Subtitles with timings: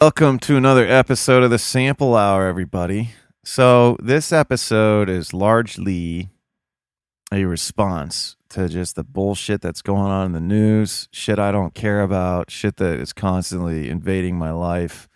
[0.00, 3.10] Welcome to another episode of the Sample Hour, everybody.
[3.44, 6.30] So, this episode is largely
[7.30, 11.74] a response to just the bullshit that's going on in the news, shit I don't
[11.74, 15.06] care about, shit that is constantly invading my life.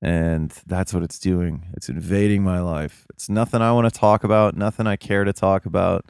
[0.00, 1.66] And that's what it's doing.
[1.72, 3.06] It's invading my life.
[3.10, 6.04] It's nothing I want to talk about, nothing I care to talk about.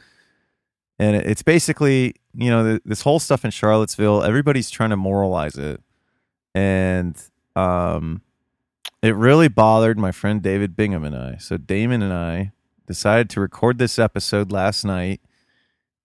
[0.98, 5.80] And it's basically, you know, this whole stuff in Charlottesville, everybody's trying to moralize it.
[6.54, 7.16] And
[7.56, 8.22] um,
[9.02, 11.36] it really bothered my friend Damon Bingham and I.
[11.38, 12.52] So Damon and I
[12.86, 15.20] decided to record this episode last night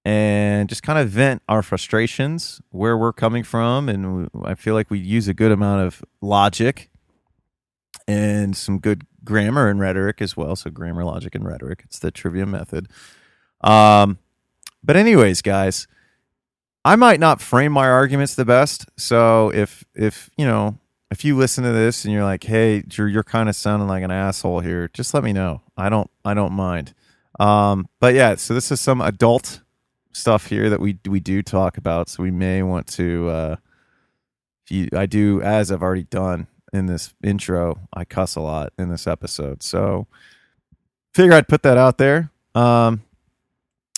[0.06, 4.90] and just kind of vent our frustrations, where we're coming from, and I feel like
[4.90, 6.90] we use a good amount of logic
[8.08, 10.56] and some good grammar and rhetoric as well.
[10.56, 11.84] So grammar, logic, and rhetoric.
[11.86, 12.88] It's the trivium method.
[13.62, 14.18] Um,
[14.84, 15.88] but anyways, guys,
[16.84, 18.88] I might not frame my arguments the best.
[18.98, 20.79] So if if you know
[21.12, 24.04] if you listen to this and you're like, hey, Drew, you're kind of sounding like
[24.04, 25.62] an asshole here, just let me know.
[25.76, 26.94] I don't I don't mind.
[27.40, 29.62] Um, but yeah, so this is some adult
[30.12, 32.10] stuff here that we we do talk about.
[32.10, 33.30] So we may want to.
[33.30, 33.56] Uh,
[34.70, 37.80] you, I do as I've already done in this intro.
[37.92, 40.06] I cuss a lot in this episode, so
[41.14, 42.32] figure I'd put that out there.
[42.54, 43.02] Um,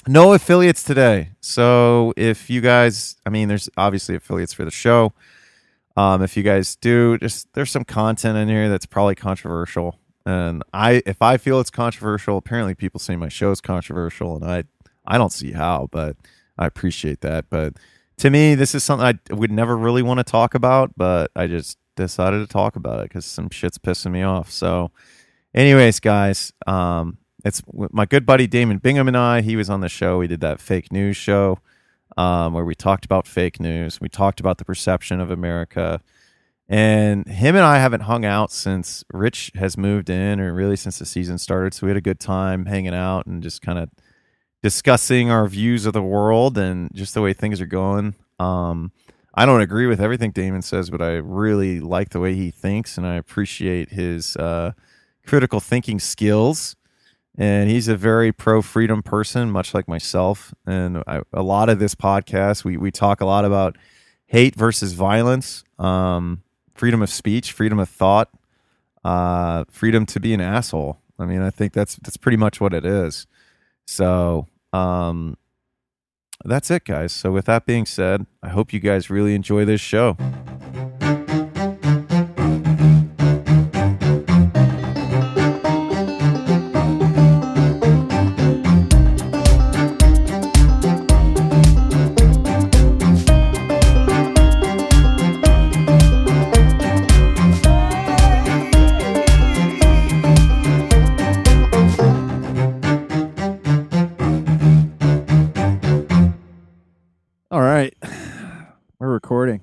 [0.08, 1.32] no affiliates today.
[1.42, 5.14] So if you guys, I mean, there's obviously affiliates for the show.
[5.98, 10.64] Um, if you guys do, just there's some content in here that's probably controversial, and
[10.74, 14.64] I if I feel it's controversial, apparently people say my show is controversial, and I
[15.06, 16.16] I don't see how, but
[16.58, 17.46] I appreciate that.
[17.50, 17.74] But
[18.18, 21.48] to me, this is something I would never really want to talk about, but I
[21.48, 24.50] just decided to talk about it because some shit's pissing me off.
[24.50, 24.92] So,
[25.54, 29.42] anyways, guys, um, it's my good buddy Damon Bingham and I.
[29.42, 30.20] He was on the show.
[30.20, 31.60] We did that fake news show
[32.18, 34.02] um, where we talked about fake news.
[34.02, 36.02] We talked about the perception of America.
[36.68, 41.00] And him and I haven't hung out since Rich has moved in, or really since
[41.00, 41.74] the season started.
[41.74, 43.90] So we had a good time hanging out and just kind of
[44.64, 48.16] discussing our views of the world and just the way things are going.
[48.40, 48.92] Um,
[49.34, 52.98] I don't agree with everything Damon says, but I really like the way he thinks,
[52.98, 54.74] and I appreciate his uh,
[55.26, 56.76] critical thinking skills
[57.38, 60.54] and he's a very pro freedom person, much like myself.
[60.66, 63.78] And I, a lot of this podcast, we we talk a lot about
[64.26, 66.44] hate versus violence, um,
[66.74, 68.30] freedom of speech, freedom of thought,
[69.04, 71.00] uh, freedom to be an asshole.
[71.20, 73.28] I mean, I think that's that's pretty much what it is.
[73.86, 75.38] So um,
[76.44, 77.12] that's it, guys.
[77.12, 80.18] So with that being said, I hope you guys really enjoy this show.
[107.74, 107.96] Right.
[109.00, 109.62] We're recording.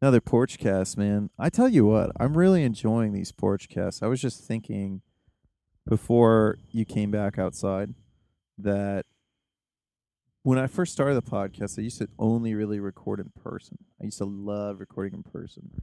[0.00, 1.30] Another porch cast, man.
[1.38, 4.02] I tell you what, I'm really enjoying these porch casts.
[4.02, 5.02] I was just thinking
[5.88, 7.94] before you came back outside
[8.58, 9.04] that
[10.42, 13.78] when I first started the podcast, I used to only really record in person.
[14.00, 15.82] I used to love recording in person.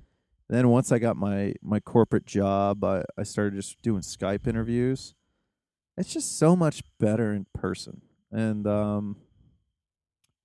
[0.50, 5.16] Then once I got my my corporate job, I, I started just doing Skype interviews.
[5.98, 8.02] It's just so much better in person.
[8.32, 9.18] And um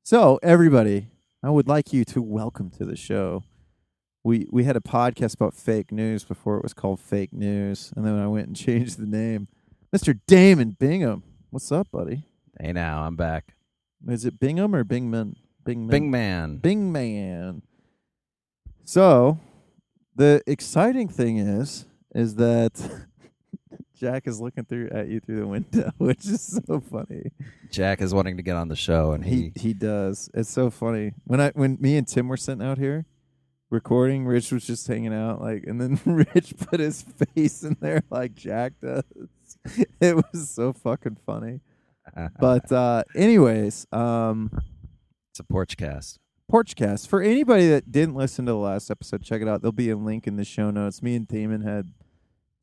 [0.08, 1.08] so, everybody,
[1.42, 3.44] I would like you to welcome to the show.
[4.24, 8.06] We we had a podcast about fake news before it was called Fake News, and
[8.06, 9.48] then I went and changed the name.
[9.94, 10.18] Mr.
[10.26, 12.24] Damon Bingham, what's up, buddy?
[12.58, 13.54] Hey now, I'm back.
[14.08, 15.34] Is it Bingham or Bingman?
[15.62, 15.90] Bingman.
[15.90, 16.56] Bing man.
[16.56, 17.60] Bing Man.
[18.86, 19.38] So,
[20.16, 23.06] the exciting thing is, is that
[23.98, 27.32] Jack is looking through at you through the window, which is so funny.
[27.70, 30.30] Jack is wanting to get on the show, and He he, he does.
[30.34, 31.12] It's so funny.
[31.24, 33.06] When I when me and Tim were sitting out here
[33.70, 36.00] recording, Rich was just hanging out like and then
[36.34, 37.02] Rich put his
[37.34, 39.02] face in there like Jack does.
[40.00, 41.60] It was so fucking funny.
[42.40, 44.50] But uh anyways, um
[45.30, 46.18] it's a porch cast.
[46.50, 47.08] Porchcast.
[47.08, 49.60] For anybody that didn't listen to the last episode, check it out.
[49.60, 51.02] There'll be a link in the show notes.
[51.02, 51.92] Me and Damon had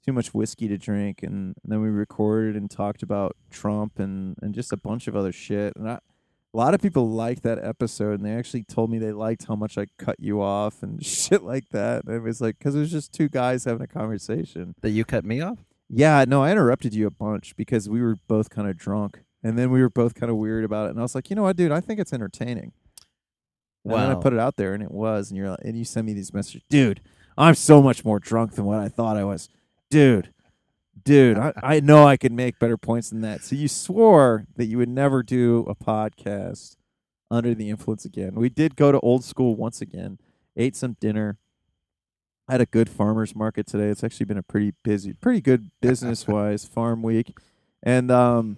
[0.06, 4.36] too much whiskey to drink, and, and then we recorded and talked about Trump and,
[4.42, 5.74] and just a bunch of other shit.
[5.76, 9.12] And I, a lot of people liked that episode, and they actually told me they
[9.12, 12.06] liked how much I cut you off and shit like that.
[12.06, 14.76] And it was like because it was just two guys having a conversation.
[14.82, 15.60] That you cut me off?
[15.90, 19.58] Yeah, no, I interrupted you a bunch because we were both kind of drunk, and
[19.58, 20.92] then we were both kind of weird about it.
[20.92, 22.74] And I was like, you know what, dude, I think it's entertaining.
[23.84, 25.30] And then I put it out there, and it was.
[25.30, 27.02] And you're like, and you send me these messages, dude.
[27.38, 29.50] I'm so much more drunk than what I thought I was,
[29.90, 30.32] dude.
[31.04, 33.44] Dude, I, I know I could make better points than that.
[33.44, 36.78] So you swore that you would never do a podcast
[37.30, 38.36] under the influence again.
[38.36, 40.20] We did go to old school once again,
[40.56, 41.38] ate some dinner,
[42.48, 43.88] had a good farmers market today.
[43.88, 47.38] It's actually been a pretty busy, pretty good business wise farm week,
[47.84, 48.58] and um,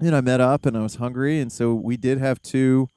[0.00, 2.88] know I met up and I was hungry, and so we did have two,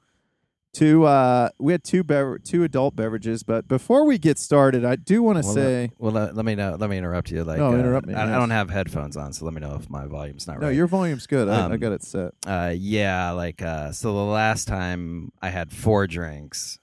[0.74, 1.04] two.
[1.04, 3.42] Uh, we had two bever- two adult beverages.
[3.42, 6.54] But before we get started, I do want to Well, say, Well, let, let me
[6.54, 6.76] know.
[6.78, 7.42] Let me interrupt you.
[7.44, 9.74] Like, No, uh, interrupt me, I, I don't have headphones on, so let me know
[9.76, 10.72] if my volume's not no, right.
[10.72, 11.48] No your volume's good.
[11.48, 12.32] I, I Um, got it set.
[12.46, 14.12] Uh, yeah, like uh, so.
[14.12, 16.78] The last time I had four drinks,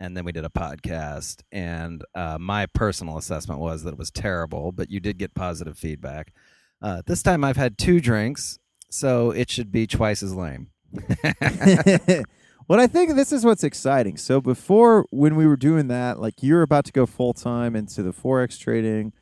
[0.00, 4.10] and then we did a podcast, and uh, my personal assessment was that it was
[4.10, 4.72] terrible.
[4.72, 6.32] But you did get positive feedback.
[6.82, 8.58] Uh, this time I've had two drinks,
[8.90, 10.68] so it should be twice as lame.
[12.68, 14.16] well, I think this is what's exciting.
[14.16, 18.02] So before, when we were doing that, like you're about to go full time into
[18.02, 19.12] the forex trading,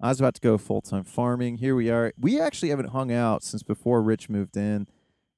[0.00, 1.58] I was about to go full time farming.
[1.58, 2.12] Here we are.
[2.18, 4.88] We actually haven't hung out since before Rich moved in.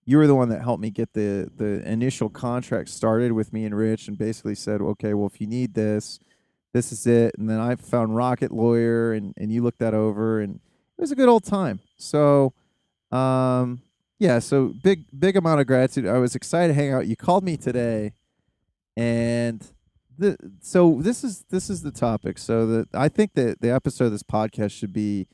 [0.07, 3.65] You were the one that helped me get the the initial contract started with me
[3.65, 6.19] and Rich, and basically said, okay, well, if you need this,
[6.73, 7.35] this is it.
[7.39, 11.13] And then I found Rocket Lawyer, and and you looked that over, and it was
[11.13, 11.81] a good old time.
[11.97, 12.53] So,
[13.11, 13.83] um,
[14.19, 16.07] yeah, so big big amount of gratitude.
[16.07, 17.07] I was excited to hang out.
[17.07, 18.13] You called me today,
[18.97, 19.67] and
[20.17, 22.39] the so this is this is the topic.
[22.39, 25.27] So the I think that the episode of this podcast should be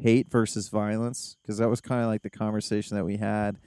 [0.00, 3.58] hate versus violence because that was kind of like the conversation that we had,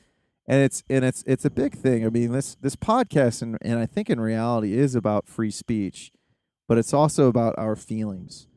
[0.47, 2.05] and it's and it's it's a big thing.
[2.05, 6.11] I mean this this podcast and and I think in reality is about free speech,
[6.67, 8.47] but it's also about our feelings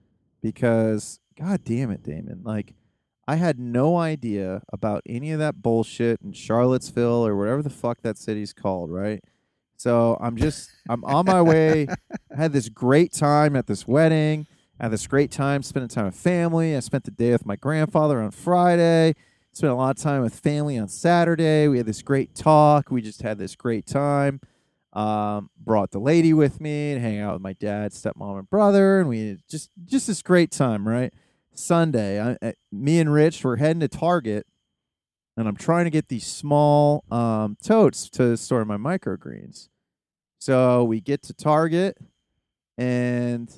[0.41, 2.75] because god damn it, Damon, like.
[3.27, 8.03] I had no idea about any of that bullshit in Charlottesville or whatever the fuck
[8.03, 9.23] that city's called, right?
[9.77, 11.87] So I'm just I'm on my way.
[12.33, 14.47] I had this great time at this wedding.
[14.81, 16.77] Had this great time spending time with family.
[16.77, 19.15] I spent the day with my grandfather on Friday.
[19.53, 21.69] Spent a lot of time with family on Saturday.
[21.69, 22.91] We had this great talk.
[22.91, 24.41] We just had this great time.
[24.93, 29.01] Um, brought the lady with me and hang out with my dad, stepmom, and brother,
[29.01, 31.13] and we just just this great time, right?
[31.55, 34.47] Sunday, I, me and Rich were heading to Target,
[35.37, 39.69] and I'm trying to get these small um, totes to store my microgreens.
[40.39, 41.97] So we get to Target,
[42.77, 43.51] and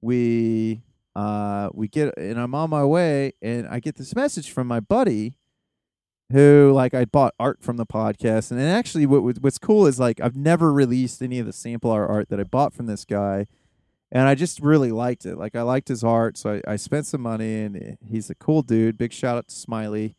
[0.00, 0.82] we
[1.14, 4.80] uh, we get, and I'm on my way, and I get this message from my
[4.80, 5.34] buddy,
[6.30, 9.98] who like I bought art from the podcast, and then actually what what's cool is
[9.98, 13.46] like I've never released any of the sample art that I bought from this guy
[14.10, 15.36] and I just really liked it.
[15.36, 18.62] Like I liked his art, so I, I spent some money, and he's a cool
[18.62, 18.96] dude.
[18.96, 20.16] Big shout out to Smiley.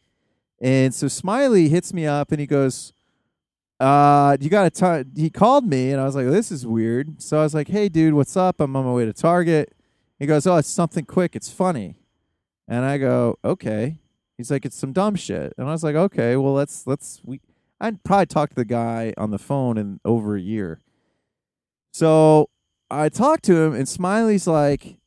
[0.61, 2.93] And so Smiley hits me up, and he goes,
[3.79, 7.21] "Uh, you got a time?" He called me, and I was like, "This is weird."
[7.21, 8.59] So I was like, "Hey, dude, what's up?
[8.59, 9.73] I'm on my way to Target."
[10.19, 11.35] He goes, "Oh, it's something quick.
[11.35, 11.95] It's funny."
[12.67, 13.99] And I go, "Okay."
[14.37, 17.41] He's like, "It's some dumb shit," and I was like, "Okay, well, let's let's we."
[17.81, 20.81] I'd probably talked to the guy on the phone in over a year.
[21.93, 22.49] So
[22.91, 24.97] I talked to him, and Smiley's like,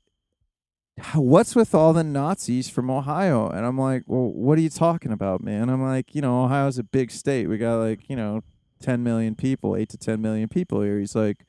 [1.15, 5.13] "What's with all the Nazis from Ohio?" And I'm like, "Well, what are you talking
[5.13, 7.49] about, man?" I'm like, "You know, Ohio's a big state.
[7.49, 8.43] We got like, you know,
[8.81, 11.45] 10 million people, 8 to 10 million people here." He's like,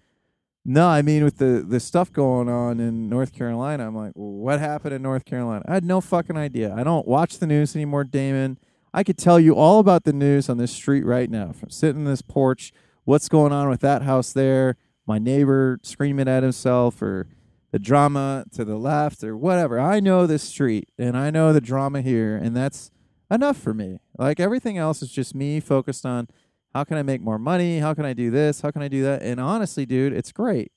[0.65, 4.31] "No, I mean with the the stuff going on in North Carolina." I'm like, well,
[4.31, 6.73] "What happened in North Carolina?" I had no fucking idea.
[6.73, 8.57] I don't watch the news anymore, Damon.
[8.93, 12.01] I could tell you all about the news on this street right now from sitting
[12.01, 12.71] in this porch.
[13.05, 14.77] What's going on with that house there?
[15.05, 17.27] My neighbor screaming at himself, or
[17.71, 19.79] the drama to the left, or whatever.
[19.79, 22.91] I know this street and I know the drama here, and that's
[23.29, 23.99] enough for me.
[24.17, 26.27] Like everything else is just me focused on
[26.73, 27.79] how can I make more money?
[27.79, 28.61] How can I do this?
[28.61, 29.21] How can I do that?
[29.21, 30.71] And honestly, dude, it's great.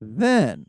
[0.00, 0.66] Then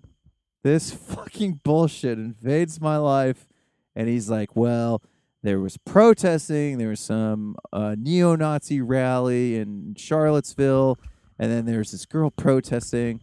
[0.63, 3.47] this fucking bullshit invades my life,
[3.95, 5.01] and he's like, well,
[5.43, 6.79] there was protesting.
[6.79, 10.97] There was some uh, neo-Nazi rally in Charlottesville,
[11.37, 13.21] and then there's this girl protesting,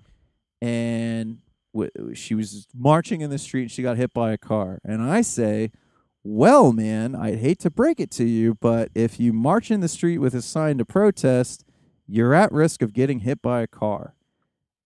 [0.60, 1.38] and
[1.74, 3.62] w- she was marching in the street.
[3.62, 5.70] and She got hit by a car, and I say,
[6.22, 9.88] "Well, man, I'd hate to break it to you, but if you march in the
[9.88, 11.64] street with a sign to protest,
[12.06, 14.14] you're at risk of getting hit by a car."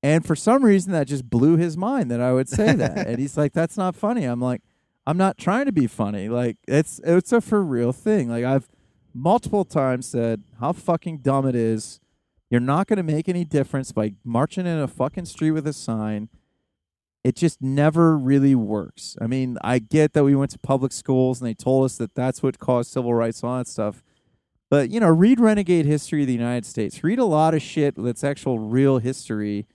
[0.03, 3.19] And for some reason, that just blew his mind that I would say that, and
[3.19, 4.63] he's like, "That's not funny." I'm like.
[5.09, 6.29] I'm not trying to be funny.
[6.29, 8.29] Like it's it's a for real thing.
[8.29, 8.69] Like I've
[9.15, 12.01] multiple times said how fucking dumb it is.
[12.51, 15.73] You're not going to make any difference by marching in a fucking street with a
[15.73, 16.29] sign.
[17.25, 19.17] It just never really works.
[19.21, 22.15] I mean, I get that we went to public schools and they told us that
[22.15, 24.05] that's what caused civil rights and all that stuff.
[24.71, 27.03] But, you know, read Renegade History of the United States.
[27.03, 29.67] Read a lot of shit that's actual real history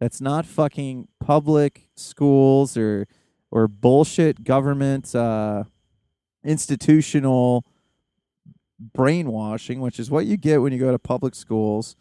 [0.00, 3.06] that's not fucking public schools or
[3.50, 5.64] or bullshit government uh,
[6.44, 7.64] institutional
[8.78, 11.96] brainwashing, which is what you get when you go to public schools.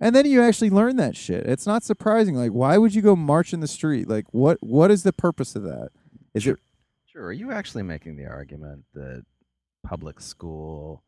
[0.00, 1.46] And then you actually learn that shit.
[1.46, 2.34] It's not surprising.
[2.36, 4.08] Like, why would you go march in the street?
[4.08, 5.90] Like, what what is the purpose of that?
[6.34, 6.58] Is it
[7.18, 7.26] Sure.
[7.26, 9.24] Are you actually making the argument that
[9.82, 11.02] public school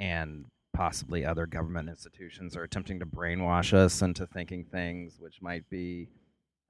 [0.00, 5.70] and possibly other government institutions are attempting to brainwash us into thinking things which might
[5.70, 6.08] be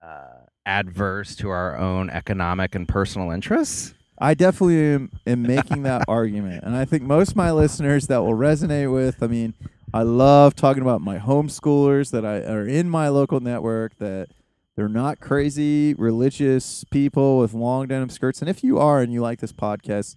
[0.03, 3.95] uh, adverse to our own economic and personal interests?
[4.19, 6.63] I definitely am, am making that argument.
[6.63, 9.55] And I think most of my listeners that will resonate with, I mean,
[9.93, 14.29] I love talking about my homeschoolers that I are in my local network that
[14.77, 18.41] they're not crazy religious people with long denim skirts.
[18.41, 20.15] And if you are and you like this podcast,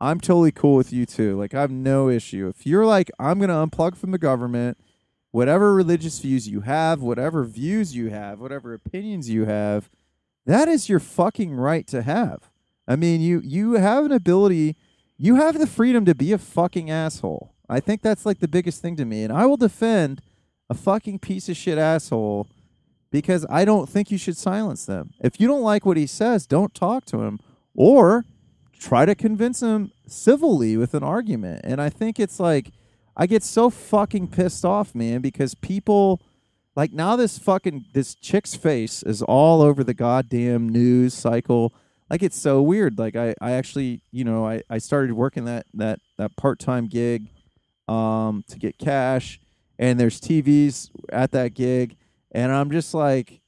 [0.00, 1.36] I'm totally cool with you too.
[1.36, 2.46] Like I have no issue.
[2.46, 4.78] If you're like, I'm gonna unplug from the government,
[5.32, 9.90] whatever religious views you have, whatever views you have, whatever opinions you have,
[10.46, 12.50] that is your fucking right to have.
[12.86, 14.76] I mean, you you have an ability,
[15.16, 17.52] you have the freedom to be a fucking asshole.
[17.68, 20.22] I think that's like the biggest thing to me, and I will defend
[20.70, 22.46] a fucking piece of shit asshole
[23.10, 25.12] because I don't think you should silence them.
[25.20, 27.38] If you don't like what he says, don't talk to him
[27.74, 28.24] or
[28.78, 31.62] try to convince him civilly with an argument.
[31.64, 32.70] And I think it's like
[33.16, 36.20] I get so fucking pissed off, man, because people
[36.76, 41.74] like now this fucking this chick's face is all over the goddamn news cycle.
[42.08, 42.98] Like it's so weird.
[42.98, 46.86] Like I, I actually, you know, I, I started working that that that part time
[46.86, 47.26] gig
[47.88, 49.40] um to get cash
[49.78, 51.96] and there's TVs at that gig
[52.32, 53.40] and I'm just like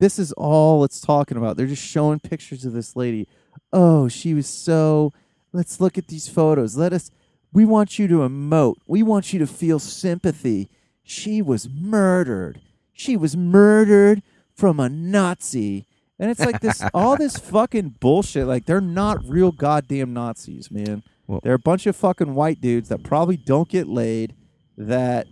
[0.00, 1.56] this is all it's talking about.
[1.56, 3.28] They're just showing pictures of this lady.
[3.72, 5.12] Oh, she was so
[5.52, 6.76] let's look at these photos.
[6.76, 7.10] Let us
[7.52, 8.74] we want you to emote.
[8.86, 10.68] We want you to feel sympathy.
[11.02, 12.60] She was murdered.
[12.92, 14.22] She was murdered
[14.54, 15.86] from a Nazi.
[16.18, 18.46] And it's like this all this fucking bullshit.
[18.46, 21.02] Like they're not real goddamn Nazis, man.
[21.26, 24.34] Well- they're a bunch of fucking white dudes that probably don't get laid
[24.76, 25.26] that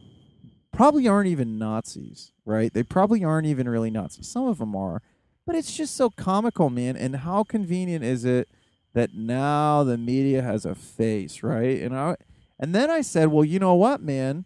[0.73, 2.73] probably aren't even Nazis, right?
[2.73, 4.29] They probably aren't even really Nazis.
[4.29, 5.03] Some of them are.
[5.45, 6.97] But it's just so comical, man.
[6.97, 8.49] And how convenient is it
[8.95, 11.81] that now the media has a face, right?
[11.83, 12.17] And I
[12.59, 14.45] and then I said, "Well, you know what, man?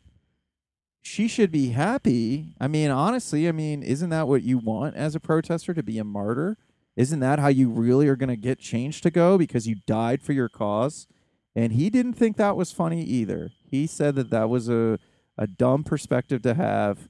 [1.02, 2.54] She should be happy.
[2.60, 5.98] I mean, honestly, I mean, isn't that what you want as a protester to be
[5.98, 6.56] a martyr?
[6.96, 10.22] Isn't that how you really are going to get change to go because you died
[10.22, 11.06] for your cause?"
[11.56, 13.50] And he didn't think that was funny either.
[13.68, 14.98] He said that that was a
[15.38, 17.08] a dumb perspective to have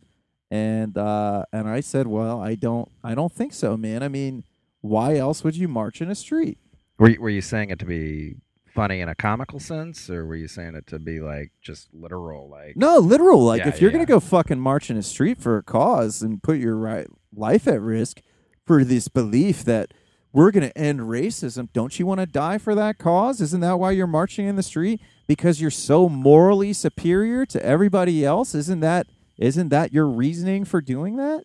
[0.50, 4.02] and uh and I said, "Well, I don't I don't think so, man.
[4.02, 4.44] I mean,
[4.80, 6.58] why else would you march in a street?"
[6.98, 8.36] Were you, were you saying it to be
[8.72, 12.48] funny in a comical sense, or were you saying it to be like just literal?
[12.48, 13.44] Like No, literal.
[13.44, 13.96] Like Yeah, if you're yeah.
[13.96, 17.66] gonna go fucking march in a street for a cause and put your right life
[17.66, 18.20] at risk
[18.64, 19.92] for this belief that
[20.36, 23.40] we're gonna end racism, don't you want to die for that cause?
[23.40, 25.00] Isn't that why you're marching in the street?
[25.26, 28.54] Because you're so morally superior to everybody else?
[28.54, 29.06] Isn't that
[29.38, 31.44] isn't that your reasoning for doing that?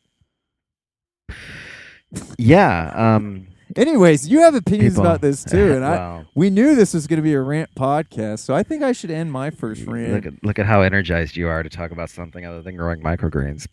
[2.38, 6.94] yeah, um, Anyways, you have opinions People- about this too, and I we knew this
[6.94, 9.86] was going to be a rant podcast, so I think I should end my first
[9.86, 10.26] look rant.
[10.26, 13.68] at look at how energized you are to talk about something other than growing microgreens.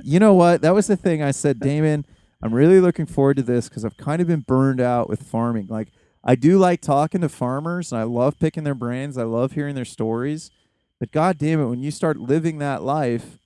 [0.04, 0.62] you know what?
[0.62, 2.06] That was the thing I said, Damon.
[2.42, 5.66] I'm really looking forward to this because I've kind of been burned out with farming.
[5.68, 5.88] Like
[6.24, 9.18] I do like talking to farmers, and I love picking their brains.
[9.18, 10.50] I love hearing their stories.
[10.98, 13.38] But god damn it, when you start living that life,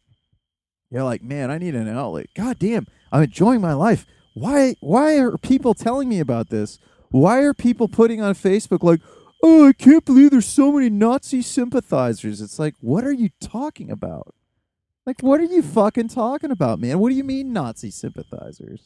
[0.90, 2.26] you're like, man, I need an outlet.
[2.34, 4.06] God damn, I'm enjoying my life.
[4.34, 4.74] Why?
[4.80, 6.78] Why are people telling me about this?
[7.10, 9.00] Why are people putting on Facebook like,
[9.42, 12.40] oh, I can't believe there's so many Nazi sympathizers?
[12.40, 14.34] It's like, what are you talking about?
[15.06, 16.98] Like, what are you fucking talking about, man?
[16.98, 18.80] What do you mean Nazi sympathizers?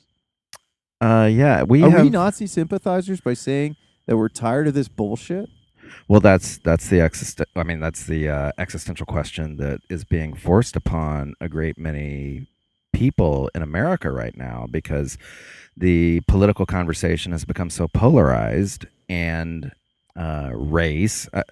[1.01, 2.03] uh, yeah, we are have.
[2.03, 5.49] we Nazi sympathizers by saying that we're tired of this bullshit?
[6.09, 10.35] Well, that's that's the exist- I mean, that's the uh, existential question that is being
[10.35, 12.49] forced upon a great many
[12.93, 15.17] people in America right now because
[15.77, 19.71] the political conversation has become so polarized and
[20.17, 21.29] uh, race.
[21.33, 21.45] Uh,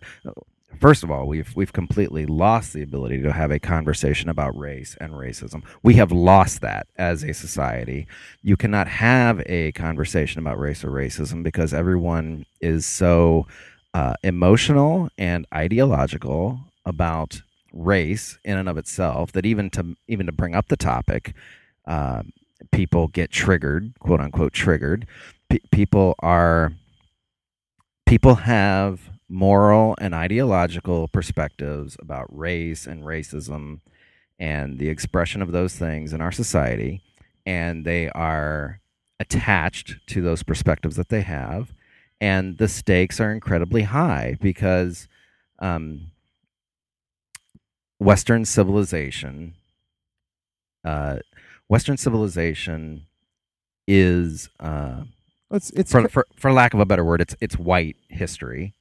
[0.80, 4.96] first of all, we've we've completely lost the ability to have a conversation about race
[5.00, 5.62] and racism.
[5.82, 8.06] We have lost that as a society.
[8.42, 13.46] You cannot have a conversation about race or racism because everyone is so
[13.94, 17.42] uh, emotional and ideological about
[17.72, 21.34] race in and of itself that even to even to bring up the topic,
[21.86, 22.22] uh,
[22.72, 25.06] people get triggered, quote unquote triggered.
[25.48, 26.72] P- people are
[28.06, 33.80] people have moral and ideological perspectives about race and racism
[34.38, 37.02] and the expression of those things in our society,
[37.44, 38.80] and they are
[39.18, 41.72] attached to those perspectives that they have,
[42.20, 45.08] and the stakes are incredibly high because
[45.58, 46.12] um,
[47.98, 49.54] Western civilization,
[50.84, 51.18] uh,
[51.68, 53.06] Western civilization
[53.88, 55.04] is, uh,
[55.50, 58.75] It's it's for, for for lack of a better word, it's it's white history.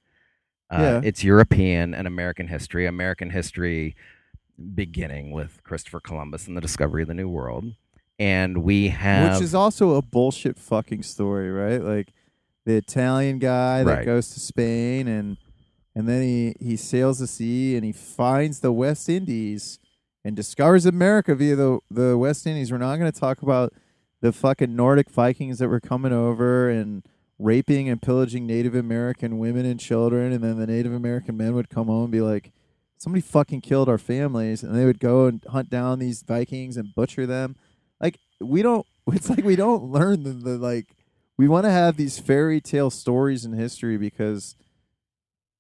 [0.69, 1.01] Uh, Yeah.
[1.03, 2.86] It's European and American history.
[2.86, 3.95] American history
[4.74, 7.74] beginning with Christopher Columbus and the discovery of the New World,
[8.17, 11.81] and we have which is also a bullshit fucking story, right?
[11.81, 12.13] Like
[12.65, 14.05] the Italian guy that Right.
[14.05, 15.38] goes to Spain and
[15.93, 19.79] and then he he sails the sea and he finds the West Indies
[20.24, 22.72] and discovers America via the the West Indies.
[22.72, 23.74] We're not going to talk about
[24.22, 27.03] the fucking Nordic Vikings that were coming over and
[27.39, 31.70] raping and pillaging Native American women and children, and then the Native American men would
[31.70, 32.51] come home and be like,
[32.98, 36.94] "Somebody fucking killed our families," and they would go and hunt down these Vikings and
[36.96, 37.56] butcher them.
[38.00, 38.86] Like we don't.
[39.13, 40.88] It's like we don't learn the, the like.
[41.38, 44.56] We want to have these fairy tale stories in history because,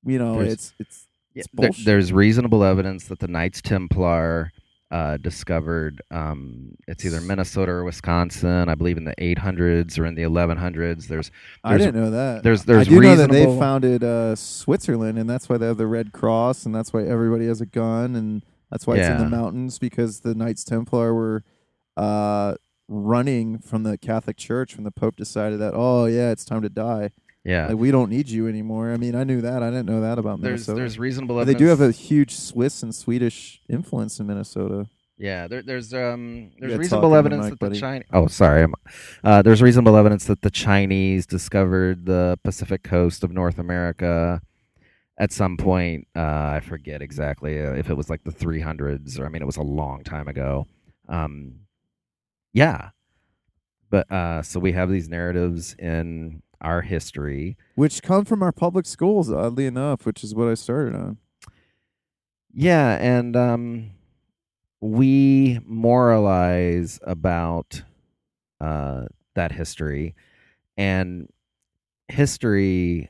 [0.05, 4.51] you know, There's- it's it's It's there- there's reasonable evidence that the Knights Templar
[4.91, 10.15] uh, discovered um, it's either Minnesota or Wisconsin, I believe, in the 800s or in
[10.15, 11.07] the 1100s.
[11.07, 11.31] There's
[11.63, 12.43] I didn't know that.
[12.43, 15.77] there's there's I do know that they founded uh, Switzerland, and that's why they have
[15.77, 19.17] the Red Cross, and that's why everybody has a gun, and that's why it's in
[19.17, 21.43] the mountains because the Knights Templar were
[21.97, 22.55] uh,
[22.87, 26.69] running from the Catholic Church when the Pope decided that, oh yeah, it's time to
[26.69, 27.11] die.
[27.45, 27.67] Yeah.
[27.67, 28.91] Like we don't need you anymore.
[28.91, 29.61] I mean, I knew that.
[29.63, 30.79] I didn't know that about there's Minnesota.
[30.79, 31.59] there's reasonable But they evidence.
[31.77, 34.87] do have a huge Swiss and Swedish influence in Minnesota.
[35.17, 37.79] Yeah, there, there's um there's gotta reasonable into the evidence mic, that the.
[37.79, 38.07] Chinese.
[38.11, 38.63] Oh, sorry.
[38.63, 38.73] I'm,
[39.23, 44.41] uh, there's reasonable evidence that the Chinese discovered the Pacific coast of North America
[45.17, 46.07] at some point.
[46.15, 46.19] Uh,
[46.57, 49.55] I forget exactly uh, if it was like the 300s or I mean it was
[49.57, 50.67] a long time ago.
[51.07, 51.59] Um,
[52.53, 52.89] yeah,
[53.89, 57.57] but uh, so we have these narratives in our history.
[57.75, 61.17] Which come from our public schools, oddly enough, which is what I started on.
[62.51, 63.91] Yeah, and um,
[64.81, 67.83] we moralize about
[68.59, 70.15] uh, that history,
[70.77, 71.29] and
[72.07, 73.09] history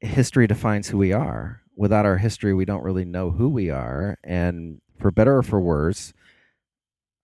[0.00, 1.60] history defines who we are.
[1.76, 5.60] Without our history, we don't really know who we are, and for better or for
[5.60, 6.12] worse,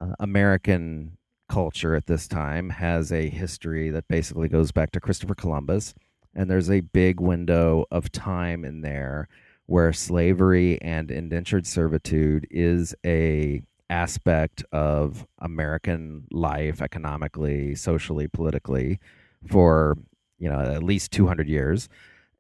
[0.00, 1.16] uh, American
[1.52, 5.92] culture at this time has a history that basically goes back to Christopher Columbus,
[6.34, 9.28] and there's a big window of time in there
[9.66, 18.98] where slavery and indentured servitude is a aspect of American life economically, socially, politically
[19.46, 19.98] for
[20.38, 21.90] you know at least 200 years.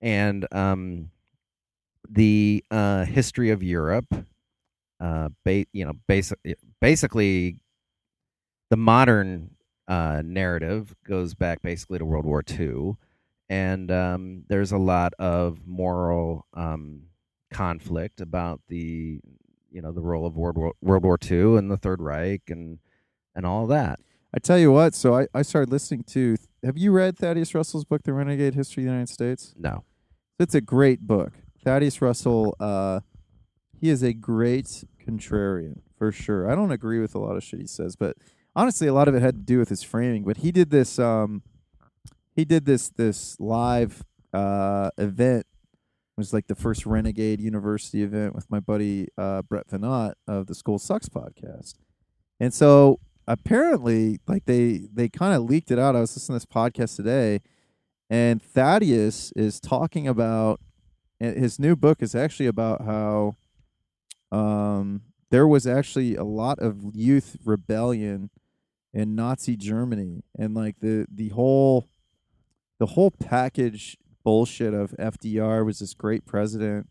[0.00, 1.10] And um,
[2.08, 4.06] the uh, history of Europe
[5.00, 7.58] uh, ba- you know basic- basically
[8.72, 9.50] the modern
[9.86, 12.94] uh, narrative goes back basically to World War II
[13.50, 17.02] and um, there's a lot of moral um,
[17.52, 19.20] conflict about the
[19.70, 22.78] you know the role of World War, World War II and the Third Reich and
[23.34, 24.00] and all that.
[24.34, 26.38] I tell you what, so I, I started listening to.
[26.64, 29.52] Have you read Thaddeus Russell's book, The Renegade History of the United States?
[29.58, 29.84] No,
[30.38, 31.34] It's a great book.
[31.62, 33.00] Thaddeus Russell, uh,
[33.78, 36.50] he is a great contrarian for sure.
[36.50, 38.16] I don't agree with a lot of shit he says, but
[38.54, 40.24] honestly, a lot of it had to do with his framing.
[40.24, 41.42] But he did this, um,
[42.34, 45.46] he did this this live uh, event.
[45.70, 50.46] It was like the first Renegade University event with my buddy uh, Brett Veinotte of
[50.46, 51.74] the School Sucks podcast.
[52.38, 55.96] And so apparently, like they they kind of leaked it out.
[55.96, 57.40] I was listening to this podcast today,
[58.10, 60.60] and Thaddeus is talking about
[61.18, 63.36] his new book is actually about how
[64.32, 68.30] um, there was actually a lot of youth rebellion
[68.92, 71.88] in Nazi Germany, and like the the whole
[72.78, 76.88] the whole package bullshit of FDR was this great president,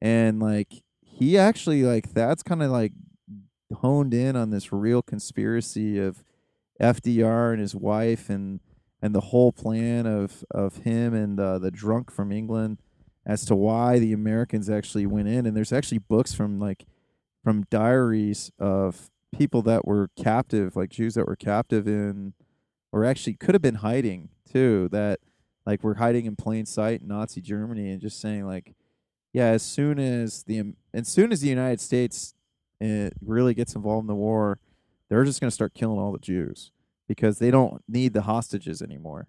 [0.00, 2.92] and like he actually like that's kind of like
[3.74, 6.22] honed in on this real conspiracy of
[6.80, 8.60] FDR and his wife and
[9.02, 12.78] and the whole plan of of him and uh, the drunk from England
[13.24, 16.86] as to why the Americans actually went in and there's actually books from like
[17.42, 22.34] from diaries of people that were captive like Jews that were captive in
[22.92, 25.20] or actually could have been hiding too that
[25.64, 28.74] like were hiding in plain sight in Nazi Germany and just saying like
[29.32, 32.34] yeah as soon as the as soon as the United States
[32.82, 34.58] uh, really gets involved in the war
[35.08, 36.72] they're just going to start killing all the Jews
[37.08, 39.28] because they don't need the hostages anymore.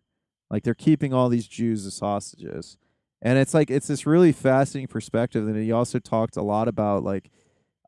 [0.50, 2.78] Like they're keeping all these Jews as hostages.
[3.22, 5.48] And it's like it's this really fascinating perspective.
[5.48, 7.30] And he also talked a lot about like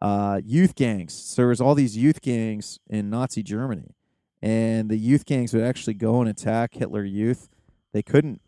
[0.02, 1.14] uh, youth gangs.
[1.14, 3.96] So there was all these youth gangs in Nazi Germany,
[4.42, 7.50] and the youth gangs would actually go and attack Hitler Youth.
[7.94, 8.42] They couldn't.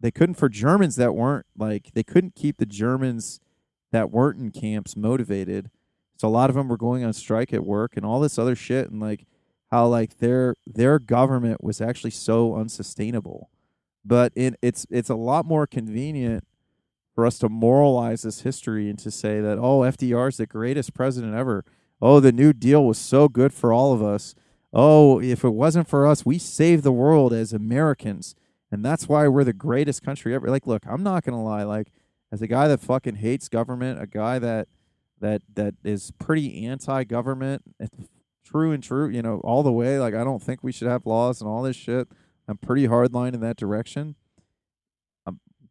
[0.00, 3.40] They couldn't for Germans that weren't like they couldn't keep the Germans
[3.90, 5.70] that weren't in camps motivated.
[6.16, 8.54] So a lot of them were going on strike at work and all this other
[8.54, 9.26] shit, and like
[9.70, 13.50] how like their their government was actually so unsustainable.
[14.04, 16.44] But it, it's it's a lot more convenient
[17.18, 20.94] for us to moralize this history and to say that oh FDR is the greatest
[20.94, 21.64] president ever.
[22.00, 24.36] Oh, the New Deal was so good for all of us.
[24.72, 28.36] Oh, if it wasn't for us, we saved the world as Americans,
[28.70, 30.46] and that's why we're the greatest country ever.
[30.46, 31.64] Like, look, I'm not gonna lie.
[31.64, 31.88] Like,
[32.30, 34.68] as a guy that fucking hates government, a guy that
[35.18, 37.62] that that is pretty anti-government,
[38.44, 39.98] true and true, you know, all the way.
[39.98, 42.06] Like, I don't think we should have laws and all this shit.
[42.46, 44.14] I'm pretty hardline in that direction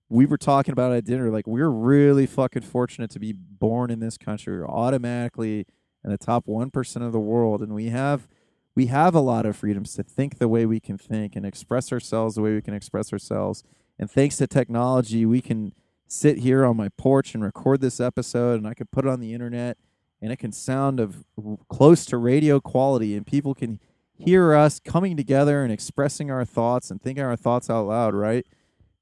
[0.10, 4.00] we were talking about at dinner, like we're really fucking fortunate to be born in
[4.00, 4.58] this country.
[4.58, 5.66] We're automatically
[6.04, 8.28] in the top one percent of the world, and we have
[8.76, 11.92] we have a lot of freedoms to think the way we can think and express
[11.92, 13.64] ourselves the way we can express ourselves.
[14.00, 15.74] And thanks to technology, we can
[16.08, 19.20] sit here on my porch and record this episode, and I can put it on
[19.20, 19.78] the internet,
[20.22, 21.26] and it can sound of
[21.68, 23.80] close to radio quality, and people can
[24.14, 28.46] hear us coming together and expressing our thoughts and thinking our thoughts out loud, right?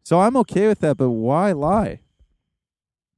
[0.06, 2.02] So I'm okay with that, but why lie?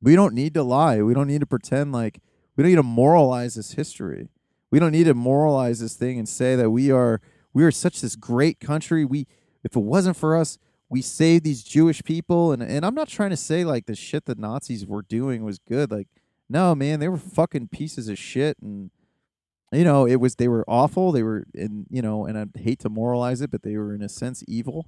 [0.02, 1.02] We don't need to lie.
[1.02, 2.22] We don't need to pretend like
[2.56, 4.30] we don't need to moralize this history.
[4.72, 7.20] We don't need to moralize this thing and say that we are
[7.54, 9.04] we are such this great country.
[9.04, 9.28] We
[9.66, 13.32] if it wasn't for us, we saved these Jewish people and and I'm not trying
[13.32, 15.92] to say like the shit that Nazis were doing was good.
[15.92, 16.08] Like
[16.48, 18.92] no, man, they were fucking pieces of shit and
[19.74, 21.12] you know, it was they were awful.
[21.12, 24.02] They were in, you know, and I hate to moralize it, but they were in
[24.02, 24.88] a sense evil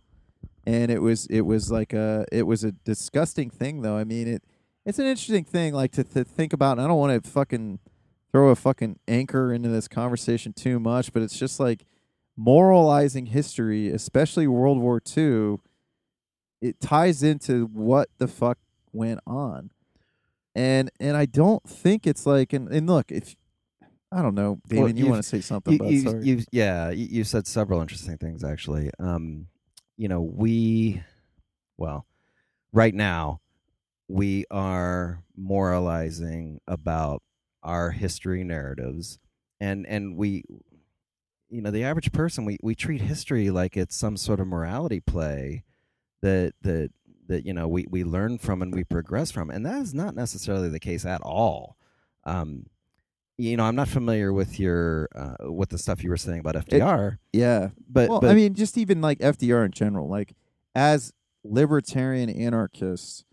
[0.66, 3.98] and it was it was like a it was a disgusting thing though.
[3.98, 4.44] I mean it
[4.86, 6.74] it's an interesting thing like to, to think about.
[6.74, 7.80] And I don't want to fucking
[8.32, 11.86] throw a fucking anchor into this conversation too much, but it's just like
[12.36, 15.58] moralizing history, especially World War II.
[16.62, 18.58] It ties into what the fuck
[18.92, 19.72] went on,
[20.54, 23.36] and and I don't think it's like and, and look if
[24.12, 25.74] I don't know, Damon, well, you want to say something?
[25.74, 26.26] You, about, you, sorry.
[26.26, 28.90] you, yeah, you, you said several interesting things actually.
[29.00, 29.48] Um,
[30.00, 31.04] you know, we,
[31.78, 32.06] well,
[32.72, 33.42] right now,
[34.08, 37.22] we are moralizing about
[37.62, 39.20] our history narratives
[39.60, 40.44] and and we
[41.50, 45.02] you know the average person we we treat history like it's some sort of morality
[45.02, 45.64] play
[46.22, 46.90] that that
[47.30, 49.50] that you know we we learn from and we progress from.
[49.50, 51.78] And that is not necessarily the case at all.
[52.26, 52.66] Um
[53.40, 56.56] you know i'm not familiar with your uh with the stuff you were saying about
[56.56, 57.70] fdr Yeah.
[57.90, 60.36] but well, but I mean, just even like FDR in general, like
[60.76, 63.24] as libertarian anarchists,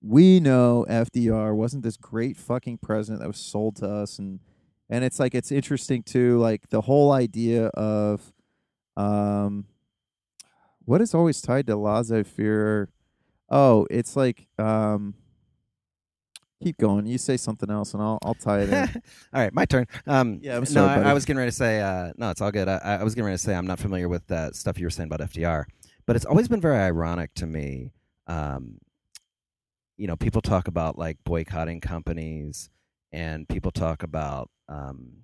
[0.00, 4.40] we know FDR wasn't this great fucking president that was sold to us, and
[4.88, 8.32] and it's like it's interesting too, like the whole idea of,
[8.96, 9.66] um,
[10.84, 12.88] what is always tied to laissez-faire.
[13.50, 15.14] Oh, it's like um.
[16.62, 17.06] Keep going.
[17.06, 18.74] You say something else, and I'll I'll tie it in.
[19.34, 19.86] all right, my turn.
[20.06, 21.10] Um, Yeah, I'm no, sorry, I.
[21.10, 21.80] I was getting ready to say.
[21.80, 22.68] Uh, no, it's all good.
[22.68, 24.90] I, I was getting ready to say I'm not familiar with that stuff you were
[24.90, 25.64] saying about FDR,
[26.06, 27.92] but it's always been very ironic to me.
[28.26, 28.78] Um,
[29.96, 32.70] you know, people talk about like boycotting companies,
[33.12, 34.50] and people talk about.
[34.68, 35.22] Um,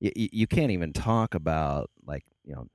[0.00, 2.66] y- y- you can't even talk about like you know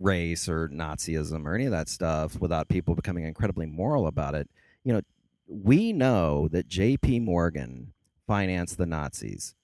[0.00, 4.48] race or Nazism or any of that stuff without people becoming incredibly moral about it.
[4.84, 5.00] You know,
[5.48, 7.20] we know that J.P.
[7.20, 7.92] Morgan
[8.26, 9.54] financed the Nazis.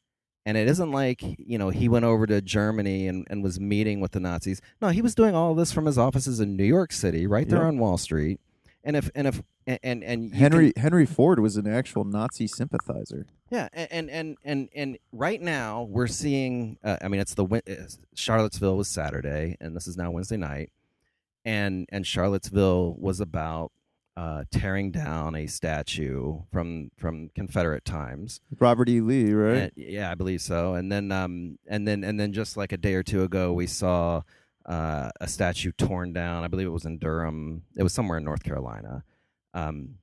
[0.47, 4.01] And it isn't like, you know, he went over to Germany and, and was meeting
[4.01, 4.61] with the Nazis.
[4.81, 7.61] No, he was doing all this from his offices in New York City, right there
[7.61, 7.69] Yep.
[7.69, 8.41] on Wall Street.
[8.87, 12.05] And if and if and and, and you can- Henry Henry Ford was an actual
[12.05, 13.25] Nazi sympathizer.
[13.51, 16.77] yeah, and and and and right now we're seeing.
[16.85, 17.61] Uh, I mean, it's the uh,
[18.15, 20.71] Charlottesville was Saturday, and this is now Wednesday night,
[21.47, 23.73] and and Charlottesville was about
[24.17, 28.41] uh, tearing down a statue from from Confederate times.
[28.61, 29.01] Robert E.
[29.01, 29.65] Lee, right?
[29.65, 30.75] Uh, yeah, I believe so.
[30.75, 33.67] And then um and then and then just like a day or two ago, we
[33.67, 34.23] saw
[34.67, 36.45] uh, a statue torn down.
[36.45, 37.63] I believe it was in Durham.
[37.77, 39.03] It was somewhere in North Carolina.
[39.53, 39.97] Um,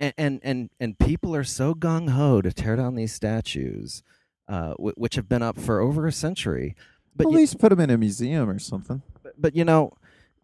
[0.00, 4.02] and and and, and people are so gung ho to tear down these statues,
[4.48, 6.74] uh, w- which have been up for over a century.
[7.16, 9.02] But At you- least put them in a museum or something.
[9.22, 9.92] but, but you know,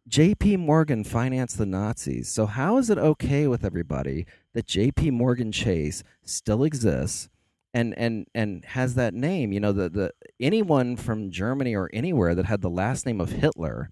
[0.09, 0.57] J.P.
[0.57, 2.29] Morgan financed the Nazis.
[2.29, 5.11] So how is it okay with everybody that J.P.
[5.13, 7.29] Morgan Chase still exists
[7.73, 9.53] and and and has that name?
[9.53, 13.31] You know, the the anyone from Germany or anywhere that had the last name of
[13.31, 13.91] Hitler.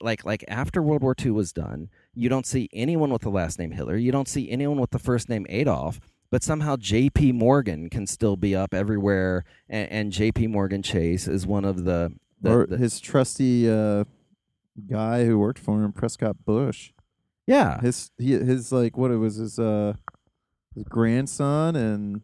[0.00, 3.58] Like like after World War II was done, you don't see anyone with the last
[3.58, 3.96] name Hitler.
[3.96, 6.00] You don't see anyone with the first name Adolf.
[6.30, 7.32] but somehow J.P.
[7.32, 10.46] Morgan can still be up everywhere, and, and J.P.
[10.46, 14.04] Morgan Chase is one of the, the, the- his trusty uh,
[14.88, 16.92] guy who worked for him, Prescott Bush.
[17.46, 19.94] yeah His he, his like what it was his uh
[20.74, 22.22] his grandson and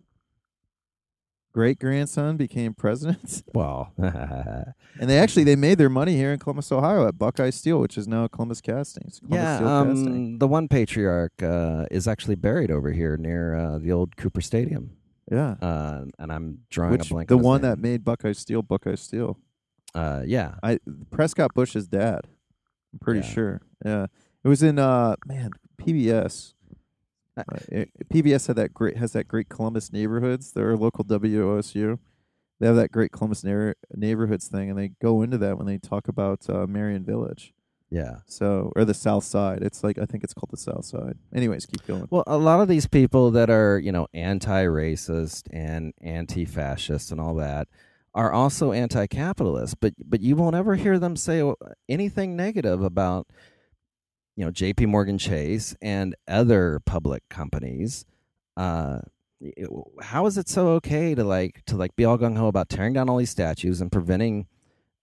[1.53, 3.43] great grandson became presidents.
[3.55, 4.75] well and
[5.11, 8.07] they actually they made their money here in Columbus, Ohio at Buckeye Steel, which is
[8.07, 9.19] now Columbus Castings.
[9.21, 10.07] Columbus yeah Steel Casting.
[10.35, 14.41] um, the one patriarch uh, is actually buried over here near uh, the old Cooper
[14.41, 14.91] Stadium,
[15.31, 15.57] Yeah.
[15.61, 17.29] uh, and I'm drawing Which a blank.
[17.29, 17.71] the on one name.
[17.71, 19.37] that made Buckeye Steel Buckeye Steel.
[19.95, 20.79] uh, yeah I
[21.11, 22.21] Prescott Bush's dad.
[22.93, 23.27] I'm pretty Yeah.
[23.27, 23.61] sure.
[23.85, 24.07] Yeah.
[24.45, 26.55] It was in uh man, PBS.
[27.37, 30.53] Uh, it- PBS had that great has that great Columbus neighborhoods.
[30.53, 31.99] They're local WOSU.
[32.59, 35.79] They have that great Columbus neigh- neighborhoods thing, and they go into that when they
[35.79, 37.55] talk about uh, Merion Village.
[37.91, 38.17] yeah.
[38.27, 39.63] So, or the South Side.
[39.63, 41.17] It's like I think it's called the South Side.
[41.35, 42.07] Anyways, keep going.
[42.11, 47.35] Well, a lot of these people that are, you know, anti-racist and anti-fascist and all
[47.37, 47.69] that
[48.15, 51.43] are also anti-capitalist, but but you won't ever hear them say
[51.89, 53.27] anything negative about
[54.37, 58.05] you know, JP Morgan Chase and other public companies.
[58.57, 59.01] Uh
[60.03, 62.93] how is it so okay to like to like be all gung ho about tearing
[62.93, 64.47] down all these statues and preventing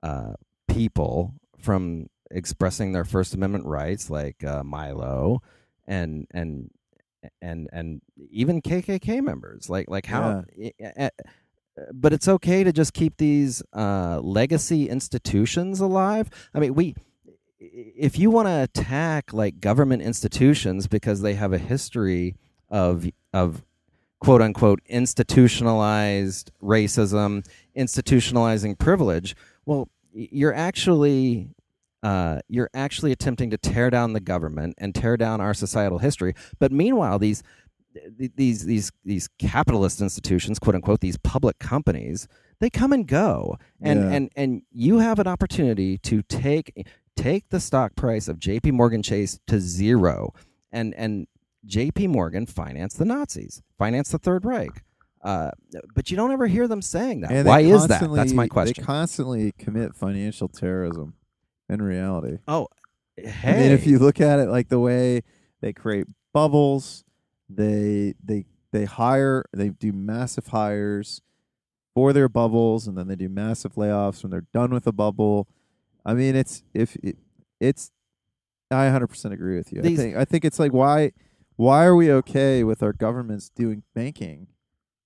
[0.03, 0.33] uh
[0.67, 5.41] people from expressing their First Amendment rights, like uh, Milo
[5.87, 6.69] and and
[7.41, 9.69] and and even KKK members.
[9.69, 10.43] Like like how.
[10.97, 11.09] eh,
[11.93, 16.29] But it's okay to just keep these uh, legacy institutions alive.
[16.53, 16.95] I mean, we.
[17.59, 22.35] If you want to attack like government institutions because they have a history
[22.69, 23.63] of of
[24.19, 29.35] quote unquote institutionalized racism, institutionalizing privilege,
[29.65, 31.49] well, you're actually
[32.03, 36.33] uh, you're actually attempting to tear down the government and tear down our societal history.
[36.59, 37.51] But meanwhile, these th-
[38.35, 42.27] these these these capitalist institutions, quote unquote, these public companies,
[42.59, 44.11] they come and go, and Yeah.
[44.15, 48.71] and and you have an opportunity to take take the stock price of J.P.
[48.71, 50.33] Morgan Chase to zero,
[50.71, 51.27] and and
[51.65, 52.07] J.P.
[52.07, 54.83] Morgan financed the Nazis, financed the Third Reich.
[55.23, 55.51] Uh,
[55.95, 57.45] but you don't ever hear them saying that.
[57.45, 58.09] Why is that?
[58.13, 58.75] That's my question.
[58.77, 61.15] They constantly commit financial terrorism.
[61.69, 62.69] In reality, oh,
[63.17, 63.31] hey.
[63.43, 65.23] I mean, if you look at it like the way
[65.59, 67.03] they create bubbles,
[67.49, 71.21] they they they hire, they do massive hires
[71.95, 75.47] for their bubbles, and then they do massive layoffs when they're done with a bubble.
[76.05, 77.17] I mean, it's if it,
[77.59, 77.91] it's.
[78.69, 79.81] I 100% agree with you.
[79.81, 81.11] These- I think I think it's like why
[81.55, 84.47] why are we okay with our governments doing banking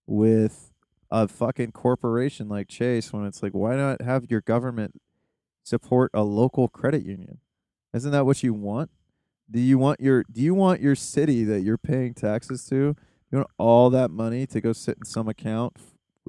[0.07, 0.71] with
[1.11, 4.99] a fucking corporation like Chase when it's like why not have your government
[5.63, 7.37] support a local credit union?
[7.93, 8.89] Isn't that what you want?
[9.51, 12.95] Do you want your do you want your city that you're paying taxes to?
[13.31, 15.77] You want all that money to go sit in some account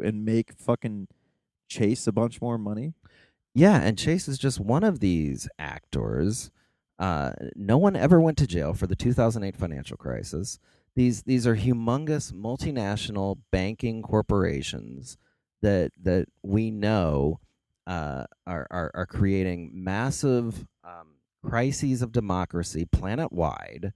[0.03, 1.09] and make fucking
[1.69, 2.95] Chase a bunch more money?
[3.55, 6.51] Yeah, and Chase is just one of these actors.
[6.99, 10.59] Uh, no one ever went to jail for the 2008 financial crisis.
[10.95, 15.17] These these are humongous multinational banking corporations
[15.63, 17.41] that that we know
[17.87, 23.92] uh, are, are are creating massive um, crises of democracy planet wide.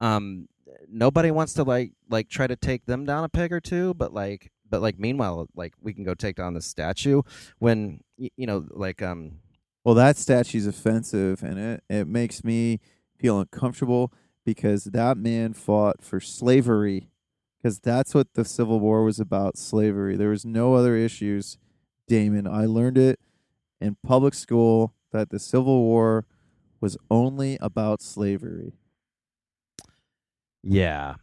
[0.00, 0.48] Um,
[0.88, 4.12] nobody wants to like like try to take them down a peg or two, but
[4.12, 7.22] like but like meanwhile, like we can go take down the statue
[7.58, 9.38] when you know like um
[9.84, 12.80] Well, that statue's offensive, and it it makes me
[13.18, 14.12] feel uncomfortable
[14.44, 17.10] because that man fought for slavery,
[17.58, 20.16] because that's what the Civil War was about: slavery.
[20.16, 21.58] There was no other issues.
[22.08, 23.18] Damon, I learned it
[23.80, 26.26] in public school that the Civil War
[26.86, 28.74] was only about slavery.
[30.62, 31.16] yeah.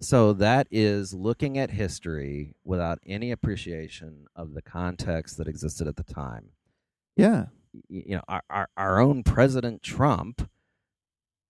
[0.00, 5.96] So that is looking at history without any appreciation of the context that existed at
[5.96, 6.50] the time.
[7.16, 7.46] Yeah,
[7.88, 10.48] You know, our our, our own President Trump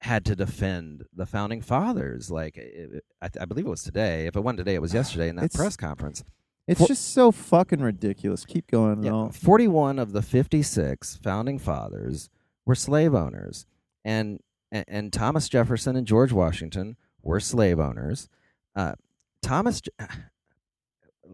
[0.01, 2.31] had to defend the founding fathers.
[2.31, 4.27] Like it, I, I believe it was today.
[4.27, 6.25] If it wasn't today, it was yesterday in that It's- press conference.
[6.67, 8.45] it's For- just so fucking ridiculous.
[8.47, 9.05] Keep going.
[9.05, 9.31] Yeah, though.
[9.33, 12.31] 41 of the 56 founding fathers
[12.67, 13.67] were slave owners.
[14.05, 18.29] And, and, Thomas Jefferson and George Washington were slave owners.
[18.75, 18.95] Uh,
[19.43, 19.91] Thomas, Je-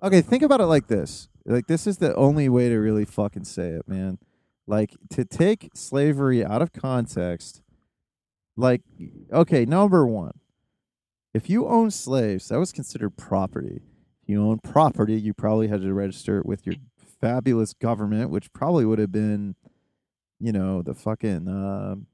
[0.03, 1.29] Okay, think about it like this.
[1.47, 4.19] Like this is the only way to really fucking say it, man.
[4.67, 7.63] Like to take slavery out of context.
[8.57, 8.83] Like
[9.33, 10.33] okay, number 1.
[11.33, 13.83] If you own slaves, that was considered property.
[14.23, 16.77] If you own property, you probably had to register it with your
[17.21, 19.55] fabulous government, which probably would have been
[20.41, 22.07] you know, the fucking um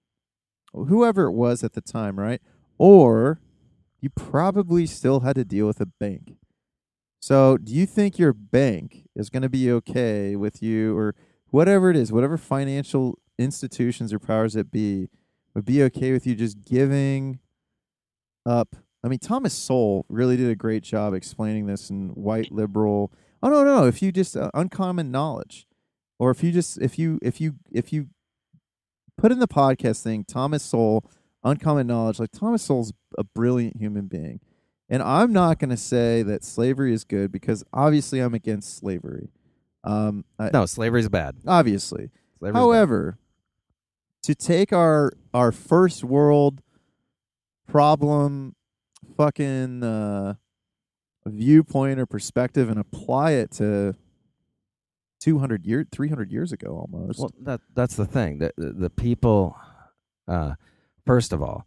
[0.72, 2.40] whoever it was at the time, right?
[2.78, 3.40] Or
[4.00, 6.37] you probably still had to deal with a bank.
[7.20, 11.14] So, do you think your bank is going to be okay with you, or
[11.50, 15.08] whatever it is, whatever financial institutions or powers that be,
[15.54, 17.38] would be okay with you just giving
[18.44, 18.74] up?
[19.04, 23.12] I mean, Thomas Sowell really did a great job explaining this in White Liberal.
[23.40, 25.68] Oh no, no, if you just uh, uncommon knowledge,
[26.18, 28.08] or if you just if you if you if you
[29.16, 31.09] put in the podcast thing, Thomas Sowell,
[31.44, 32.18] uncommon knowledge.
[32.18, 34.40] Like Thomas Sowell's a brilliant human being.
[34.88, 39.31] And I'm not going to say that slavery is good because obviously I'm against slavery.
[39.85, 41.37] Um, I, No, slavery's bad.
[41.46, 42.11] obviously.
[42.38, 43.18] Slavery's However,
[44.25, 46.61] to take our our first world
[47.66, 48.55] problem
[49.16, 50.35] fucking uh,
[51.27, 53.94] viewpoint or perspective and apply it to
[55.22, 57.20] 200 year 300 years ago almost.
[57.20, 58.38] Well, that that's the thing.
[58.38, 59.56] The the, the people,
[60.26, 60.54] uh,
[61.06, 61.64] first of all,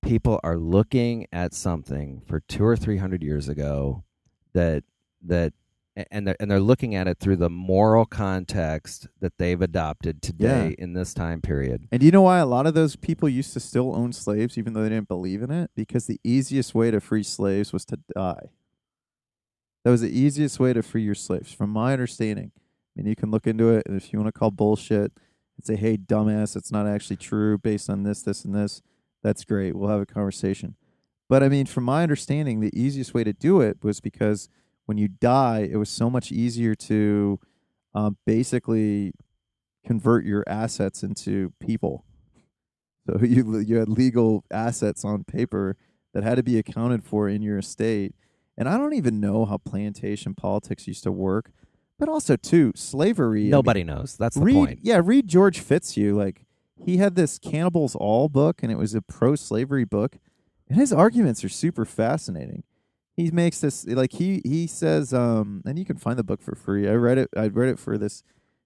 [0.00, 4.04] people are looking at something for two or three hundred years ago
[4.54, 4.84] that
[5.26, 5.54] that
[6.10, 10.74] and they're, and they're looking at it through the moral context that they've adopted today
[10.78, 11.86] in this time period.
[11.92, 14.56] And do you know why a lot of those people used to still own slaves
[14.56, 15.70] even though they didn't believe in it?
[15.74, 18.50] Because the easiest way to free slaves was to die.
[19.84, 22.52] That was the easiest way to free your slaves, from my understanding.
[22.56, 25.12] I mean, you can look into it, and if you want to call bullshit
[25.56, 28.82] and say, hey, dumbass, it's not actually true based on this, this, and this,
[29.22, 29.74] that's great.
[29.74, 30.76] We'll have a conversation.
[31.28, 34.48] But I mean, from my understanding, the easiest way to do it was because
[34.86, 37.40] when you die, it was so much easier to
[37.94, 39.12] um, basically
[39.84, 42.04] convert your assets into people.
[43.06, 45.76] So you you had legal assets on paper
[46.14, 48.14] that had to be accounted for in your estate.
[48.56, 51.50] And I don't even know how plantation politics used to work,
[51.98, 53.40] but also too slavery.
[53.40, 54.16] I mean, Nobody knows.
[54.16, 54.78] That's the read, point.
[54.82, 56.14] Yeah, read George Fitzhugh.
[56.14, 56.44] Like
[56.84, 60.18] he had this Cannibals All book, and it was a pro-slavery book,
[60.68, 62.64] and his arguments are super fascinating.
[63.16, 66.54] He makes this like he he says, um, and you can find the book for
[66.54, 66.88] free.
[66.88, 67.30] I read it.
[67.36, 68.22] I read it for this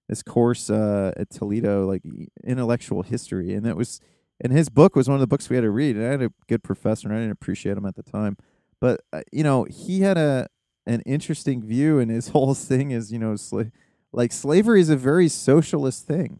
[0.07, 2.01] this course uh, at Toledo, like
[2.43, 3.99] intellectual history, and it was.
[4.39, 6.21] And his book was one of the books we had to read, and I had
[6.21, 8.37] a good professor, and I didn't appreciate him at the time,
[8.79, 10.47] but uh, you know he had a
[10.85, 13.71] an interesting view, and his whole thing is you know sla-
[14.11, 16.39] like slavery is a very socialist thing,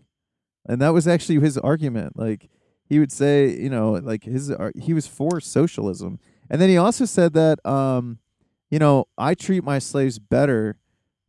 [0.66, 2.18] and that was actually his argument.
[2.18, 2.50] Like
[2.86, 6.20] he would say, you know, like his ar- he was for socialism,
[6.50, 8.20] and then he also said that, um,
[8.70, 10.78] you know, I treat my slaves better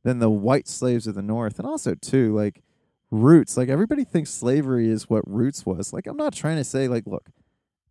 [0.05, 2.63] than the white slaves of the North, and also too like
[3.11, 3.57] roots.
[3.57, 5.93] Like everybody thinks slavery is what roots was.
[5.93, 7.31] Like I'm not trying to say like, look,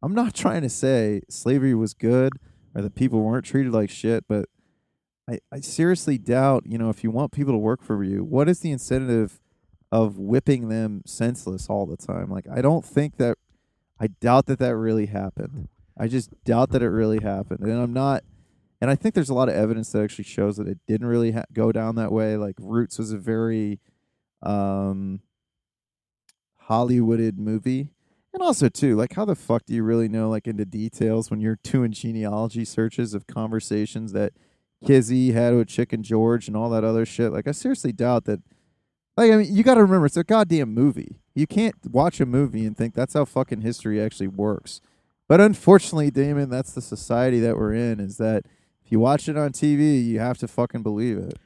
[0.02, 2.34] I'm not trying to say slavery was good
[2.78, 4.46] or that people weren't treated like shit, but
[5.28, 8.48] I, I seriously doubt, you know, if you want people to work for you, what
[8.48, 9.42] is the incentive
[9.92, 12.30] of whipping them senseless all the time?
[12.30, 13.40] Like, I don't think that,
[14.00, 15.70] I doubt that that really happened.
[15.98, 17.62] I just doubt that it really happened.
[17.62, 18.24] And I'm not,
[18.80, 21.32] and I think there's a lot of evidence that actually shows that it didn't really
[21.32, 22.38] ha- go down that way.
[22.38, 23.80] Like, Roots was a very,
[24.44, 25.22] um,
[26.70, 27.90] Hollywooded movie.
[28.38, 31.42] And also too, like how the fuck do you really know like into details when
[31.42, 34.32] you're doing genealogy searches of conversations that
[34.86, 37.34] Kizzy had with Chicken George and all that other shit?
[37.34, 38.42] Like I seriously doubt that
[39.18, 41.20] like I mean you gotta remember it's a goddamn movie.
[41.34, 44.82] You can't watch a movie and think that's how fucking history actually works.
[45.28, 48.44] But unfortunately, Damon, that's the society that we're in, is that
[48.86, 51.40] if you watch it on TV, you have to fucking believe it.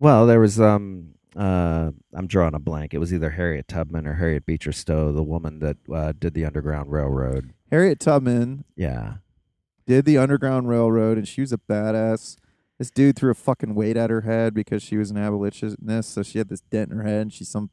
[0.00, 2.94] Well, there was um uh I'm drawing a blank.
[2.94, 6.44] It was either Harriet Tubman or Harriet Beecher Stowe, the woman that uh, did the
[6.44, 7.52] Underground Railroad.
[7.70, 9.14] Harriet Tubman Yeah.
[9.86, 12.36] did the Underground Railroad, and she was a badass.
[12.78, 16.22] This dude threw a fucking weight at her head because she was an abolitionist, so
[16.22, 17.70] she had this dent in her head, and she some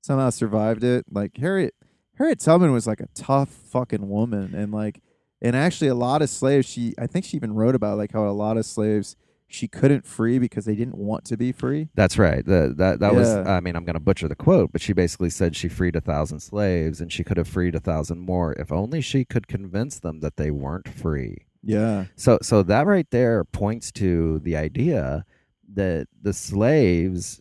[0.00, 1.04] somehow survived it.
[1.10, 1.74] Like Harriet,
[2.18, 5.02] Harriet Tubman was like a tough fucking woman, and like,
[5.42, 6.66] and actually a lot of slaves.
[6.68, 9.16] She, I think she even wrote about like how a lot of slaves
[9.52, 11.88] she couldn't free because they didn't want to be free.
[11.94, 12.44] That's right.
[12.44, 13.28] The, that that was.
[13.28, 16.00] I mean, I'm going to butcher the quote, but she basically said she freed a
[16.00, 19.98] thousand slaves, and she could have freed a thousand more if only she could convince
[19.98, 21.46] them that they weren't free.
[21.62, 25.26] Yeah, So, so that right there points to the idea
[25.74, 27.40] that the slaves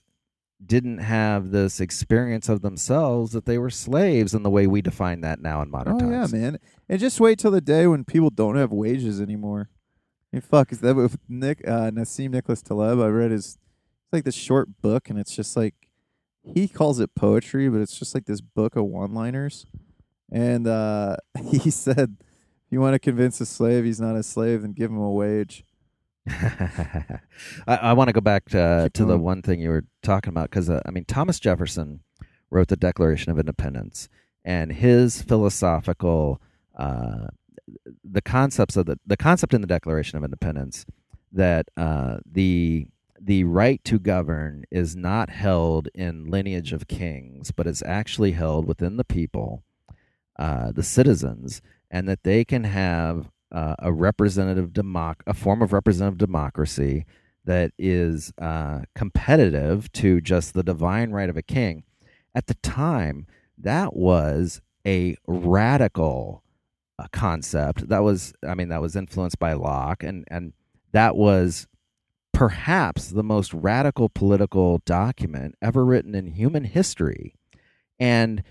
[0.66, 5.22] didn't have this experience of themselves that they were slaves in the way we define
[5.22, 6.34] that now in modern oh times.
[6.34, 6.60] yeah, man.
[6.90, 9.70] And just wait till the day when people don't have wages anymore.
[10.32, 13.00] Mean, fuck, is that with Nick uh, Nassim Nicholas Taleb?
[13.00, 13.58] I read his
[14.10, 15.76] it's like this short book, and it's just like
[16.44, 19.66] he calls it poetry, but it's just like this book of one-liners.
[20.32, 24.62] And uh, he said, "If you want to convince a slave he's not a slave,
[24.62, 25.64] then give him a wage."
[26.28, 27.20] I,
[27.68, 30.50] I want to go back to, Keep to the one thing you were talking about
[30.50, 32.02] because uh, I mean Thomas Jefferson
[32.52, 34.10] wrote the Declaration of Independence,
[34.46, 36.42] and his philosophical
[36.76, 37.28] uh,
[38.04, 40.86] the concepts of the the concept in the Declaration of Independence
[41.32, 42.88] that uh, the
[43.22, 48.66] the right to govern is not held in lineage of kings, but is actually held
[48.66, 49.64] within the people,
[50.38, 51.62] uh, the citizens,
[51.92, 57.06] and that they can have uh, a representative democ a form of representative democracy
[57.46, 61.84] that is uh, competitive to just the divine right of a king.
[62.36, 63.26] At the time,
[63.58, 66.44] that was a radical
[67.00, 67.88] uh, concept.
[67.88, 70.54] That was, I mean, that was influenced by Locke, and and
[70.92, 71.68] that was
[72.34, 77.36] perhaps the most radical political document ever written in human history.
[78.00, 78.44] And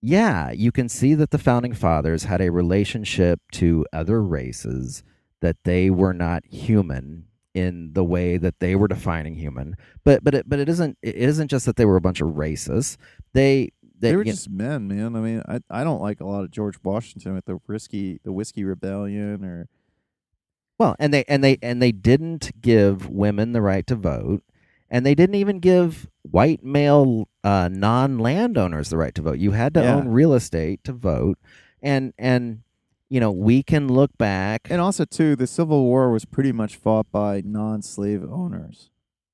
[0.00, 5.02] yeah, you can see that the founding fathers had a relationship to other races
[5.40, 9.76] that they were not human in the way that they were defining human.
[10.04, 12.28] But but it but it isn't it isn't just that they were a bunch of
[12.34, 12.96] racists.
[13.32, 15.16] They they, They were just men, man.
[15.16, 18.32] I mean, I I don't like a lot of George Washington with the risky the
[18.32, 19.68] whiskey rebellion or
[20.78, 24.42] Well, and they and they and they didn't give women the right to vote,
[24.90, 29.38] and they didn't even give white male uh, non landowners the right to vote.
[29.38, 29.94] You had to Yeah.
[29.96, 31.38] own real estate to vote,
[31.80, 32.60] and and
[33.08, 34.66] you know we can look back.
[34.70, 38.90] and also too the Civil War was pretty much fought by non-slave owners,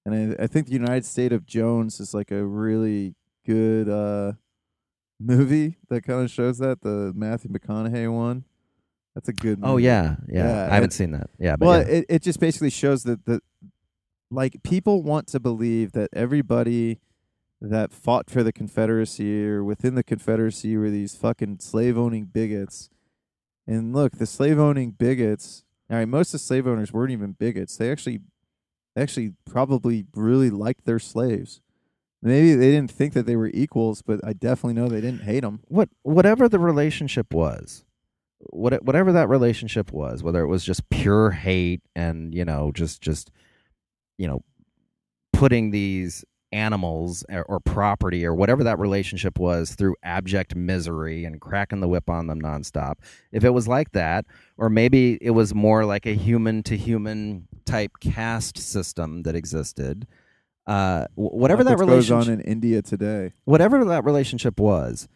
[0.07, 4.35] and I, I think the United State of Jones is like a really good uh
[5.25, 8.45] movie that kind of shows that the Matthew McConaughey one.
[9.15, 9.61] That's a good.
[9.63, 9.85] oh movie.
[9.85, 11.31] yeah, yeah, Yeah, I haven't and- seen that.
[11.39, 11.89] Yeah, but well, yeah.
[11.97, 13.41] it, it just basically shows that the
[14.31, 16.99] like people want to believe that everybody
[17.61, 22.89] that fought for the Confederacy or within the Confederacy were these fucking slave owning bigots.
[23.67, 25.63] And look, the slave owning bigots.
[25.91, 27.77] All right, most of the slave owners weren't even bigots.
[27.77, 28.21] They actually,
[28.97, 31.61] they actually probably really liked their slaves.
[32.23, 35.41] Maybe they didn't think that they were equals, but I definitely know they didn't hate
[35.41, 35.61] them.
[35.69, 37.85] what whatever the relationship was
[38.51, 43.01] what whatever that relationship was whether it was just pure hate and you know just
[43.01, 43.31] just
[44.19, 44.43] you know
[45.33, 51.41] putting these animals or, or property or whatever that relationship was through abject misery and
[51.41, 52.97] cracking the whip on them nonstop
[53.31, 54.27] if it was like that
[54.59, 60.07] or maybe it was more like a human to human type caste system that existed
[60.67, 63.33] uh whatever that what goes relationship on in India today.
[63.45, 65.09] whatever that relationship was,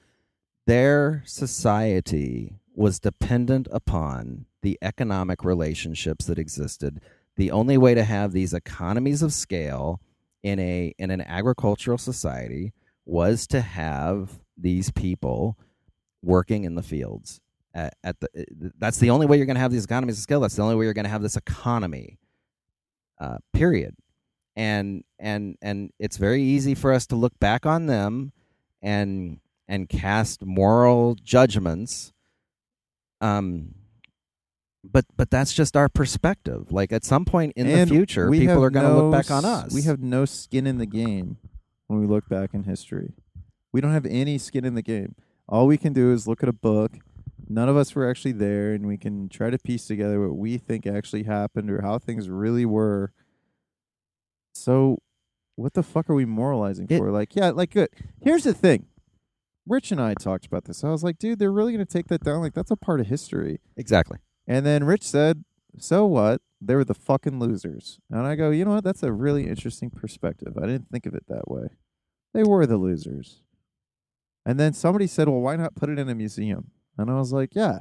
[0.66, 7.00] their society was dependent upon the economic relationships that existed.
[7.36, 10.00] The only way to have these economies of scale
[10.42, 12.72] in a in an agricultural society
[13.04, 15.56] was to have these people
[16.22, 17.40] working in the fields.
[17.74, 18.28] At, at the
[18.78, 20.40] that's the only way you're going to have these economies of scale.
[20.40, 22.18] That's the only way you're going to have this economy.
[23.18, 23.96] Uh, period
[24.56, 28.32] and and and it's very easy for us to look back on them
[28.82, 29.38] and
[29.68, 32.12] and cast moral judgments
[33.20, 33.74] um
[34.84, 38.62] but but that's just our perspective like at some point in And the future people
[38.62, 41.38] are going to no look back on us We have no skin in the game
[41.86, 43.14] when we look back in history.
[43.72, 45.14] We don't have any skin in the game.
[45.48, 46.92] All we can do is look at a book.
[47.48, 50.58] None of us were actually there, and we can try to piece together what we
[50.58, 53.12] think actually happened or how things really were.
[54.56, 54.98] So,
[55.56, 57.10] what the fuck are we moralizing It- for?
[57.10, 57.88] Like, yeah, like good.
[58.22, 58.86] Here's the thing.
[59.66, 60.84] Rich and I talked about this.
[60.84, 62.40] I was like, dude, they're really going to take that down.
[62.40, 63.60] Like, that's a part of history.
[63.76, 65.44] exactly And then Rich said,
[65.78, 66.40] "So what?
[66.60, 68.84] They were the fucking losers." And I go, "You know what?
[68.84, 70.56] That's a really interesting perspective.
[70.56, 71.68] I didn't think of it that way.
[72.32, 73.42] They were the losers."
[74.44, 77.32] And then somebody said, "Well, why not put it in a museum?" And I was
[77.32, 77.80] like, "Yeah,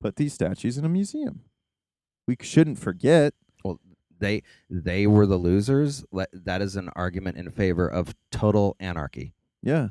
[0.00, 1.40] put these statues in a museum.
[2.28, 3.32] We shouldn't forget."
[4.24, 9.88] They they were the losers that is an argument in favor of total anarchy Yeah,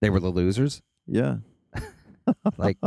[0.00, 1.36] they were the losers yeah.
[2.56, 2.78] like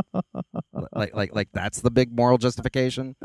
[0.91, 3.15] like like like that's the big moral justification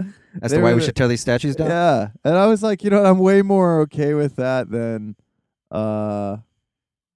[0.42, 2.84] as They to why we should tear these statues down Yeah, and I was like,
[2.84, 3.06] you know, what?
[3.06, 5.16] I'm way more okay with that than
[5.70, 6.38] uh,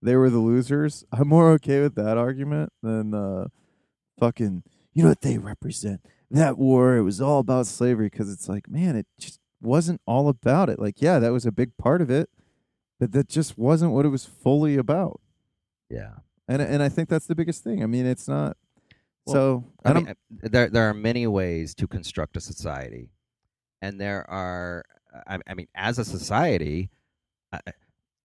[0.03, 1.05] they were the losers.
[1.13, 3.49] I'm more okay with that argument than uh,
[4.19, 4.63] fucking.
[4.95, 6.01] You know what they represent?
[6.31, 6.97] That war.
[6.97, 10.79] It was all about slavery because it's like, man, it just wasn't all about it.
[10.79, 12.31] Like, yeah, that was a big part of it,
[12.99, 15.21] but that just wasn't what it was fully about.
[15.91, 16.15] yeah
[16.49, 17.83] And and I think that's the biggest thing.
[17.83, 18.57] I mean, it's not.
[19.27, 20.09] Well, so I I mean, don't.
[20.45, 23.11] uh, there there are many ways to construct a society,
[23.83, 24.85] and there are.
[25.27, 26.91] I, I mean, as a society,
[27.53, 27.59] uh,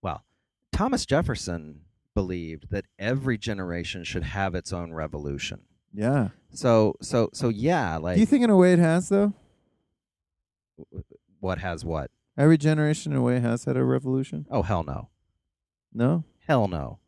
[0.01, 0.23] well,
[0.71, 1.81] Thomas Jefferson
[2.13, 5.61] believed that every generation should have its own revolution.
[5.93, 6.29] Yeah.
[6.51, 9.33] So so so yeah, like Do you think in a way it has though?
[11.41, 12.09] What has what?
[12.37, 14.47] Every generation in a way has had a revolution.
[14.49, 15.09] Oh hell no,
[15.93, 16.23] No.
[16.47, 16.99] hell no.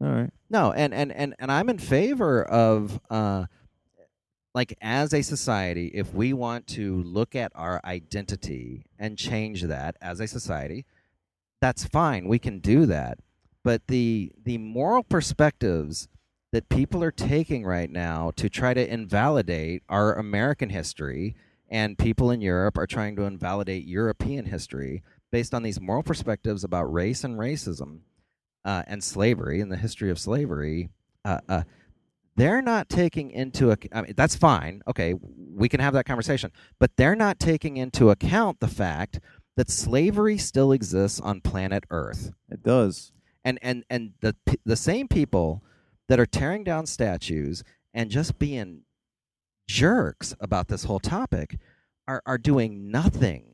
[0.00, 0.30] All right.
[0.48, 3.46] No, and and and and I'm in favor of uh
[4.54, 9.96] like as a society, if we want to look at our identity and change that
[10.00, 10.86] as a society,
[11.60, 12.26] that's fine.
[12.26, 13.18] We can do that.
[13.62, 16.08] But the the moral perspectives
[16.52, 21.36] that people are taking right now to try to invalidate our American history
[21.70, 26.64] and people in Europe are trying to invalidate European history based on these moral perspectives
[26.64, 28.00] about race and racism
[28.64, 30.90] uh, and slavery and the history of slavery.
[31.24, 31.62] Uh, uh,
[32.36, 33.92] they're not taking into account.
[33.94, 34.82] I mean, that's fine.
[34.88, 35.14] Okay,
[35.54, 39.20] we can have that conversation, but they're not taking into account the fact
[39.56, 43.12] that slavery still exists on planet Earth, It does.
[43.44, 45.62] and and and the the same people
[46.08, 47.62] that are tearing down statues
[47.92, 48.82] and just being
[49.70, 51.58] jerks about this whole topic
[52.08, 53.44] are are doing nothing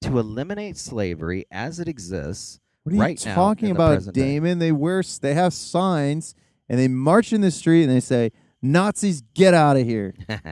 [0.00, 2.60] to eliminate slavery as it exists.
[2.84, 4.22] What are you right now talking the about, present day.
[4.22, 4.58] Damon?
[4.60, 6.34] They wear they have signs
[6.68, 8.30] and they march in the street and they say,
[8.62, 10.14] "Nazis, get out of here."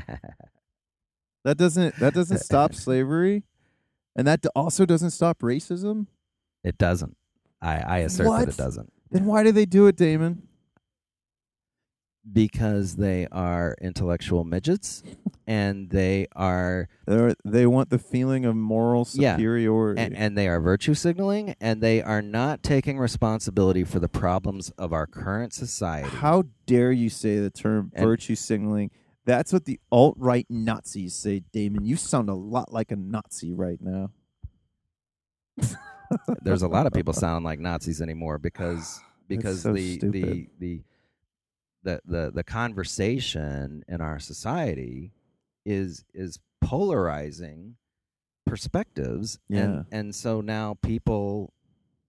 [1.44, 3.44] That doesn't that doesn't stop slavery,
[4.14, 6.08] and that also doesn't stop racism.
[6.62, 7.16] it doesn't.
[7.62, 8.92] I, I assert that it doesn't.
[9.10, 10.47] Then why do they do it, Damon?
[12.32, 15.02] Because they are intellectual midgets
[15.46, 19.36] and they are They're, they want the feeling of moral Yeah.
[19.36, 20.00] superiority.
[20.02, 24.70] and, and they are virtue signaling and they are not taking responsibility for the problems
[24.78, 28.90] of our current society How dare you say the term And- virtue signaling?
[29.24, 31.84] That's what the alt right Nazis say, Damon.
[31.84, 34.10] You sound a lot like a Nazi right now.
[36.42, 40.46] there's a lot of people sounding like nazis anymore because because so the, the stupid.
[40.58, 40.80] the
[41.82, 45.12] the the the conversation in our society
[45.64, 47.76] is is polarizing
[48.46, 49.62] perspectives Yeah.
[49.64, 51.52] and and so now people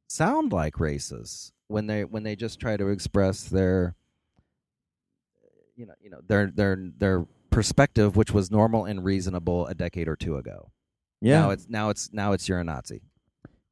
[0.07, 3.95] sound like racists when they when they just try to express their
[5.75, 10.07] you know you know their their their perspective which was normal and reasonable a decade
[10.07, 10.71] or two ago
[11.21, 11.41] Yeah.
[11.41, 13.01] now it's now it's now it's you're a nazi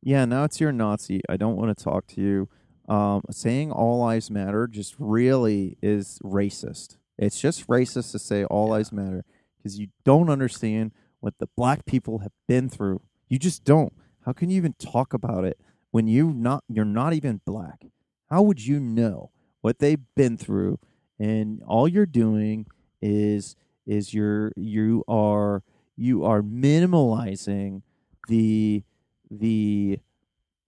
[0.03, 1.21] Yeah, now it's your Nazi.
[1.27, 2.47] I don't want to talk to you.
[2.87, 6.97] Um, saying all lives matter just really is racist.
[7.17, 8.71] It's just racist to say all Yeah.
[8.71, 9.25] lives matter
[9.57, 13.01] because you don't understand what the black people have been through.
[13.27, 13.93] You just don't.
[14.25, 15.59] How can you even talk about it
[15.91, 17.85] when you not you're not even black?
[18.29, 19.31] How would you know
[19.61, 20.79] what they've been through?
[21.19, 22.67] And all you're doing
[23.01, 25.63] is is you're you are
[25.97, 27.81] you are minimalizing
[28.27, 28.83] the
[29.29, 29.99] the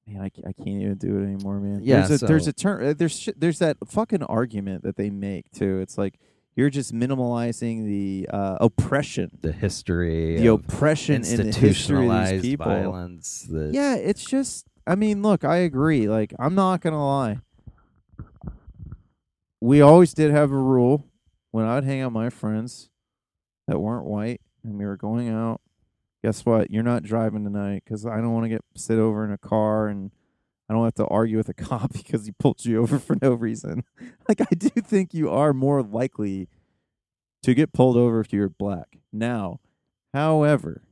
[0.10, 1.80] man I, I can't even do it anymore man.
[1.84, 5.10] Yeah, there's a, there's a term uh, there's sh- there's that fucking argument that they
[5.10, 5.80] make too.
[5.80, 6.20] It's like
[6.56, 9.38] you're just minimalizing the uh, oppression.
[9.42, 12.66] The history the oppression in the of these institutionalized people.
[12.66, 16.08] violence yeah it's just i mean look i agree.
[16.08, 17.40] Like i'm not gonna lie.
[19.62, 21.06] We always did have a rule
[21.52, 22.90] when i'd hang out with my friends
[23.68, 25.62] that weren't white and we were going out
[26.24, 26.72] guess what?
[26.72, 29.88] You're not driving tonight because i don't want to get sit over in a car
[29.88, 30.12] and
[30.70, 33.34] i don't have to argue with a cop because he pulled you over for no
[33.34, 33.84] reason.
[34.28, 36.50] Like i do think you are more likely
[37.42, 39.00] to get pulled over if you're black.
[39.12, 39.60] Now
[40.14, 40.84] however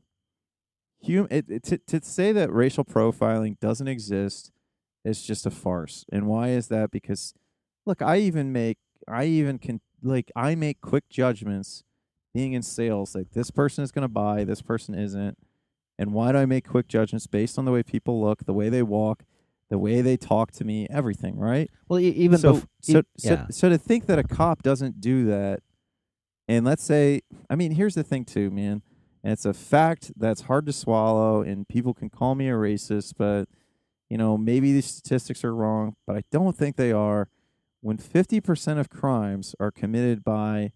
[1.06, 4.52] hum- it, it, to, to say that racial profiling doesn't exist
[5.06, 6.06] is just a farce.
[6.12, 6.92] And why is that?
[6.92, 7.34] Because
[7.88, 11.84] look i even make i even can like i make quick judgments
[12.34, 15.38] being in sales like this person is going to buy this person isn't
[15.98, 18.70] and why do i make quick judgments based on the way people look the way
[18.70, 19.24] they walk
[19.70, 23.30] the way they talk to me everything right well e- even so, bef- so, so,
[23.32, 23.48] yeah.
[23.50, 25.62] so to think that a cop doesn't do that,
[26.48, 28.82] and let's say, I mean, here's the thing too, man.
[29.24, 33.14] And it's a fact that's hard to swallow, and people can call me a racist,
[33.18, 33.50] but
[34.10, 37.28] you know, maybe these statistics are wrong, but I don't think they are.
[37.82, 40.72] When 50% of crimes are committed by,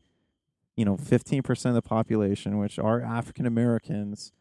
[0.81, 4.31] you know, 15% of the population, which are African Americans,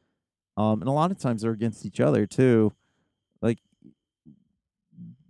[0.56, 2.72] um, and a lot of times they're against each other too.
[3.42, 3.58] Like,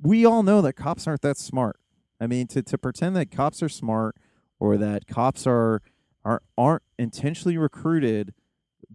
[0.00, 1.80] we all know that cops aren't that smart.
[2.20, 4.14] I mean, to, to pretend that cops are smart
[4.60, 5.82] or that cops are,
[6.24, 8.32] are aren't intentionally recruited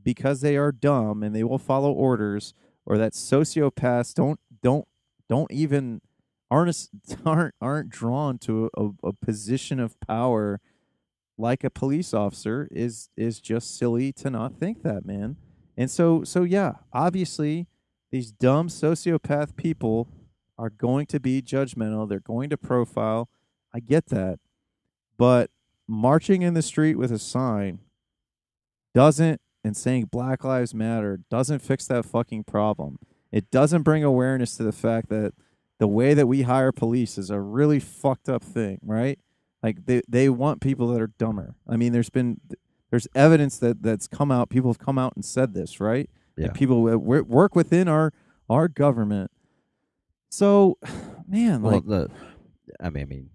[0.01, 2.53] because they are dumb and they will follow orders,
[2.85, 4.87] or that sociopaths don't don't
[5.27, 5.99] don't even
[6.49, 6.87] aren't
[7.25, 10.61] aren't aren't drawn to a, a position of power
[11.37, 15.37] like a police officer is is just silly to not think that, man.
[15.77, 17.67] And so so yeah, obviously
[18.11, 20.07] these dumb sociopath people
[20.57, 22.07] are going to be judgmental.
[22.07, 23.29] They're going to profile.
[23.73, 24.39] I get that.
[25.17, 25.49] But
[25.87, 27.79] marching in the street with a sign
[28.93, 32.99] doesn't and saying Black Lives Matter doesn't fix that fucking problem.
[33.31, 35.33] It doesn't bring awareness to the fact that
[35.79, 39.19] the way that we hire police is a really fucked up thing, right?
[39.65, 41.55] Like they they want people that are dumber.
[41.67, 42.39] I mean, there's been
[42.91, 44.51] there's evidence that that's come out.
[44.51, 46.07] People have come out and said this, right?
[46.37, 46.45] Yeah.
[46.45, 48.13] And people that work within our
[48.47, 49.31] our government.
[50.29, 50.77] So,
[51.27, 52.11] man, Well, like the,
[52.79, 53.29] I mean, I mean,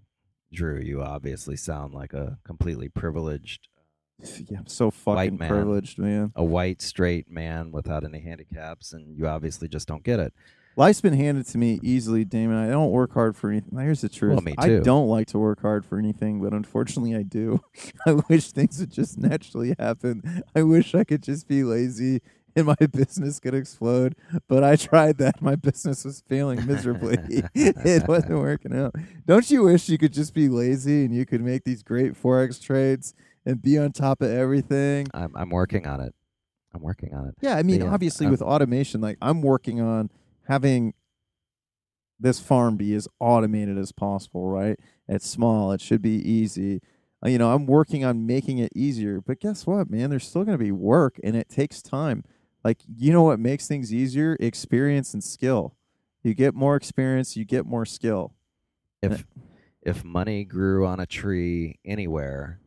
[0.53, 3.67] Drew, you obviously sound like a completely privileged,
[4.47, 5.49] yeah, I'm so fucking man.
[5.49, 6.31] privileged, man.
[6.33, 10.33] a white straight man without any handicaps, and you obviously just don't get it.
[10.77, 12.57] Life's been handed to me easily, Damon.
[12.57, 13.77] I don't work hard for anything.
[13.77, 14.33] Here's the truth.
[14.33, 14.81] Well, me I too.
[14.81, 17.61] don't like to work hard for anything, but unfortunately, I do.
[18.05, 20.43] I wish things would just naturally happen.
[20.55, 22.21] I wish I could just be lazy
[22.55, 24.15] and my business could explode.
[24.47, 25.41] But I tried that.
[25.41, 27.17] My business was failing miserably.
[27.55, 28.95] it wasn't working out.
[29.25, 32.61] Don't you wish you could just be lazy and you could make these great forex
[32.61, 33.13] trades
[33.45, 35.07] and be on top of everything?
[35.13, 36.13] I'm, I'm working on it.
[36.73, 37.35] I'm working on it.
[37.41, 40.09] Yeah, I mean, Yeah, obviously um, with automation, like I'm working on
[40.47, 40.93] having
[42.19, 44.79] this farm be as automated as possible, right?
[45.07, 46.81] It's small, it should be easy.
[47.25, 50.09] Uh, You know, I'm working on making it easier, but guess what, man?
[50.09, 52.23] There's still going to be work and it takes time.
[52.63, 54.37] Like, you know what makes things easier?
[54.39, 55.75] Experience and skill.
[56.23, 58.33] You get more experience, you get more skill.
[59.01, 59.25] If
[59.83, 62.60] if money grew on a tree anywhere,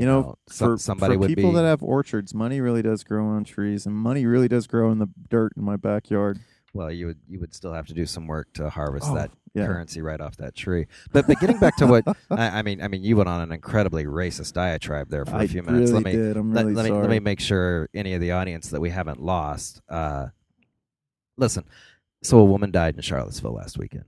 [0.00, 1.56] You know, for, somebody for would people be.
[1.56, 4.98] that have orchards, money really does grow on trees, and money really does grow in
[4.98, 6.38] the dirt in my backyard.
[6.72, 9.30] well, you would you would still have to do some work to harvest Oh, that
[9.54, 9.66] yeah.
[9.66, 10.86] currency right off that tree.
[11.12, 13.52] But but getting back to what I, I mean, I mean, you went on an
[13.52, 15.90] incredibly racist diatribe there for I a few minutes.
[15.90, 16.36] really let me did.
[16.38, 18.88] I'm let, really let me let me make sure any of the audience that we
[18.90, 19.82] haven't lost.
[19.88, 20.28] Uh,
[21.36, 21.64] listen,
[22.22, 24.04] so a woman died in Charlottesville last weekend,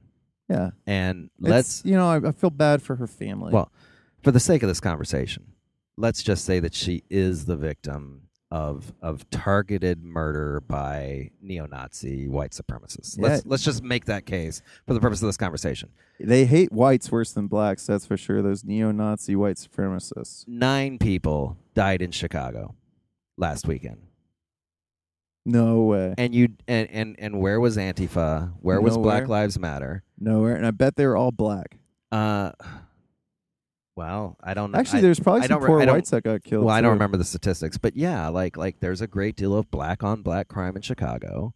[0.49, 3.53] yeah, and let's you know, I, I feel bad for her family.
[3.53, 3.70] Well,
[4.22, 5.53] for the sake of this conversation,
[5.97, 12.51] let's just say that she is the victim of of targeted murder by neo-Nazi white
[12.51, 13.18] supremacists.
[13.18, 15.88] Let's let's just make that case for the purpose of this conversation.
[16.20, 17.86] they hate whites worse than blacks.
[17.86, 18.43] That's for sure.
[18.43, 20.47] Those neo-Nazi white supremacists.
[20.47, 22.74] Nine people died in Chicago
[23.38, 24.03] last weekend.
[25.47, 26.14] No way.
[26.18, 28.53] And you and and, and where was Antifa?
[28.61, 29.20] Where was Nowhere.
[29.20, 30.05] Black Lives Matter?
[30.18, 30.55] Nowhere.
[30.57, 31.78] And I bet they're all black.
[32.12, 32.53] Uh
[33.97, 34.78] well, I don't know.
[34.78, 36.64] Actually, I- there's probably I some poor whites that got killed.
[36.64, 39.70] Well, I don't remember the statistics, but yeah, like like there's a great deal of
[39.70, 41.55] black on black crime in Chicago.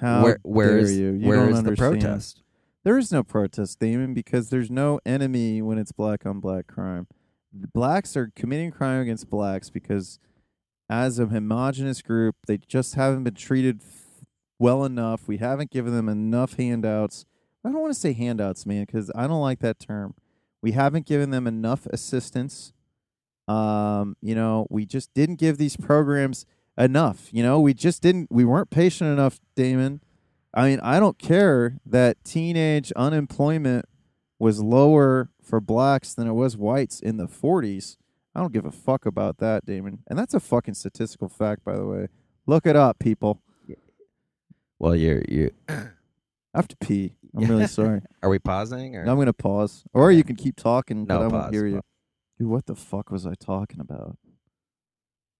[0.00, 1.12] How where where dare is you.
[1.12, 2.00] You where don't is the understand.
[2.00, 2.42] protest?
[2.84, 7.06] There is no protest, Damon, because there's no enemy when it's black on black crime.
[7.52, 10.18] The blacks are committing crime against blacks because,
[10.90, 14.24] as a homogenous group, they just haven't been treated f-
[14.58, 15.28] well enough.
[15.28, 17.24] We haven't given them enough handouts.
[17.64, 20.14] I don't want to say handouts, man, because I don't like that term.
[20.62, 22.72] We haven't given them enough assistance.
[23.48, 26.46] Um, you know, we just didn't give these programs
[26.78, 27.28] enough.
[27.32, 28.28] You know, we just didn't.
[28.30, 30.00] We weren't patient enough, Damon.
[30.54, 33.86] I mean, I don't care that teenage unemployment
[34.38, 37.96] was lower for blacks than it was whites in the 40s.
[38.34, 40.00] I don't give a fuck about that, Damon.
[40.06, 42.08] And that's a fucking statistical fact, by the way.
[42.46, 43.40] Look it up, people.
[44.78, 45.52] Well, you're you.
[46.54, 47.14] I have to pee.
[47.36, 48.02] I'm really sorry.
[48.22, 49.84] Are we pausing or I'm going to pause.
[49.94, 51.74] Or you can keep talking, but No, I won't hear you.
[51.76, 51.82] pause.
[52.38, 54.16] Dude, what the fuck was I talking about?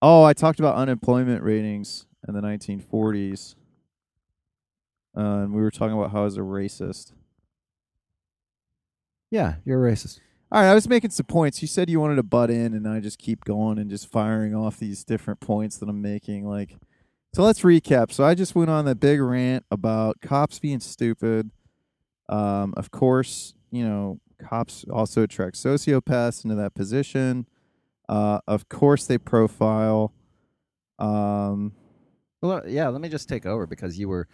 [0.00, 3.54] Oh, I talked about unemployment ratings in the 1940s.
[5.16, 7.12] Uh, and we were talking about how I was a racist.
[9.30, 10.20] yeah, you're a racist.
[10.50, 11.62] All right, I was making some points.
[11.62, 14.54] You said you wanted to butt in, and I just keep going and just firing
[14.54, 16.46] off these different points that I'm making.
[16.46, 16.76] Like,
[17.34, 18.12] so let's recap.
[18.12, 21.50] So I just went on that big rant about cops being stupid.
[22.28, 27.46] Um, of course, you know, cops also attract sociopaths into that position.
[28.08, 30.12] Uh, of course, they profile.
[30.98, 31.72] Um,
[32.42, 32.88] Well, yeah.
[32.88, 34.28] Let me just take over because you were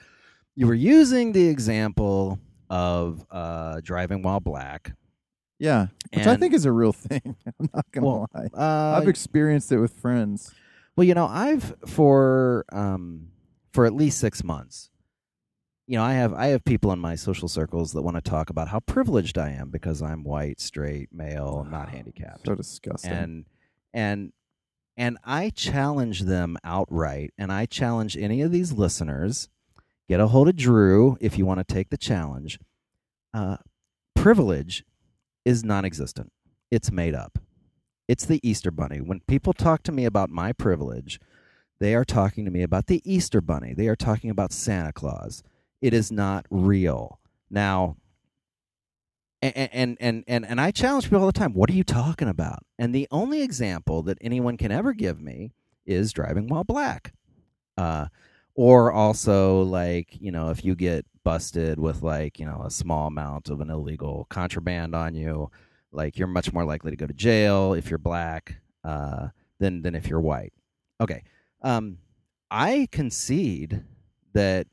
[0.54, 2.38] you were using the example
[2.68, 4.92] of uh, driving while black.
[5.58, 7.36] yeah, which I think is a real thing.
[7.60, 8.48] I'm not gonna Well, lie.
[8.52, 10.52] Uh, I've experienced it with friends.
[10.98, 13.28] Well, you know, I've for um
[13.72, 14.90] for at least six months.
[15.86, 18.50] You know, I have I have people in my social circles that want to talk
[18.50, 23.12] about how privileged I am because I'm white, straight, male, not handicapped, So disgusting.
[23.12, 23.44] and
[23.94, 24.32] and
[24.96, 29.48] and I challenge them outright, and I challenge any of these listeners.
[30.08, 32.58] Get a hold of Drew if you want to take the challenge.
[33.32, 33.58] Uh,
[34.16, 34.84] privilege
[35.44, 36.32] is non-existent;
[36.72, 37.38] it's made up.
[38.08, 39.00] It's the Easter Bunny.
[39.02, 41.20] When people talk to me about my privilege,
[41.78, 43.74] they are talking to me about the Easter Bunny.
[43.74, 45.42] They are talking about Santa Claus.
[45.82, 47.20] It is not real.
[47.50, 47.96] Now,
[49.40, 51.52] and and and and, I challenge people all the time.
[51.52, 52.64] What are you talking about?
[52.78, 55.52] And the only example that anyone can ever give me
[55.86, 57.12] is driving while black,
[57.76, 58.06] uh,
[58.56, 63.06] or also like you know if you get busted with like you know a small
[63.06, 65.52] amount of an illegal contraband on you,
[65.92, 68.60] like you're much more likely to go to jail if you're black.
[68.84, 69.28] uh,
[69.58, 70.52] than than if you're white.
[71.00, 71.22] Okay,
[71.62, 71.98] um,
[72.50, 73.84] I concede
[74.32, 74.66] that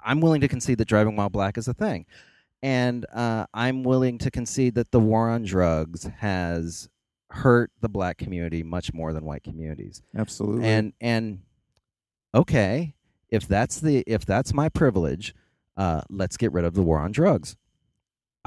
[0.00, 2.06] I'm willing to concede that driving while black is a thing,
[2.62, 6.88] and uh, I'm willing to concede that the war on drugs has
[7.30, 10.02] hurt the black community much more than white communities.
[10.16, 10.66] Absolutely.
[10.66, 11.40] And and
[12.34, 12.94] okay,
[13.28, 15.34] if that's the if that's my privilege,
[15.76, 17.56] uh, let's get rid of the war on drugs.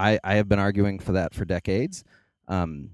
[0.01, 2.03] I I have been arguing for that for decades.
[2.47, 2.91] Um,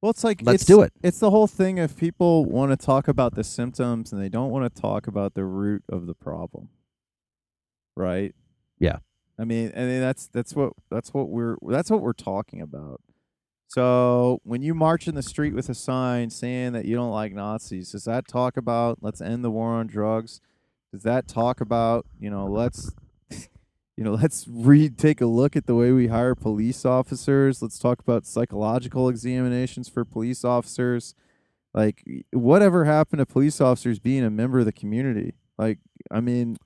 [0.00, 0.92] well, it's like let's it's, do it.
[1.02, 1.78] It's the whole thing.
[1.78, 5.34] If people want to talk about the symptoms and they don't want to talk about
[5.34, 6.68] the root of the problem,
[7.96, 8.34] right?
[8.78, 8.98] Yeah.
[9.38, 13.00] I mean, I mean that's that's what that's what we're that's what we're talking about.
[13.68, 17.32] So when you march in the street with a sign saying that you don't like
[17.32, 20.40] Nazis, does that talk about let's end the war on drugs?
[20.92, 22.92] Does that talk about you know let's
[23.96, 27.62] you know let's re take a look at the way we hire police officers?
[27.62, 31.14] Let's talk about psychological examinations for police officers.
[31.74, 35.34] Like whatever happened to police officers being a member of the community?
[35.58, 35.78] Like
[36.10, 36.56] I mean,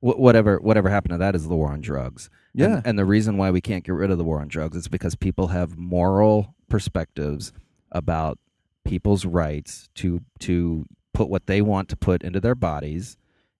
[0.00, 2.30] wh- whatever whatever happened to that is the war on drugs.
[2.54, 4.76] And- yeah, And, the reason why we can't get rid of the war on drugs
[4.76, 7.52] is because people have moral perspectives
[7.90, 8.38] about
[8.84, 13.16] people's rights to to put what they want to put into their bodies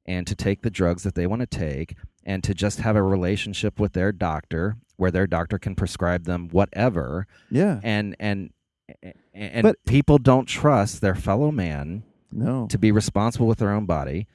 [0.07, 3.03] and to take the drugs that they want to take and to just have a
[3.03, 7.27] relationship with their doctor where their doctor can prescribe them whatever.
[7.51, 7.81] Yeah.
[7.83, 8.51] and and
[9.33, 13.87] and But- people don't trust their fellow man No, to be responsible with their own
[13.87, 14.27] body.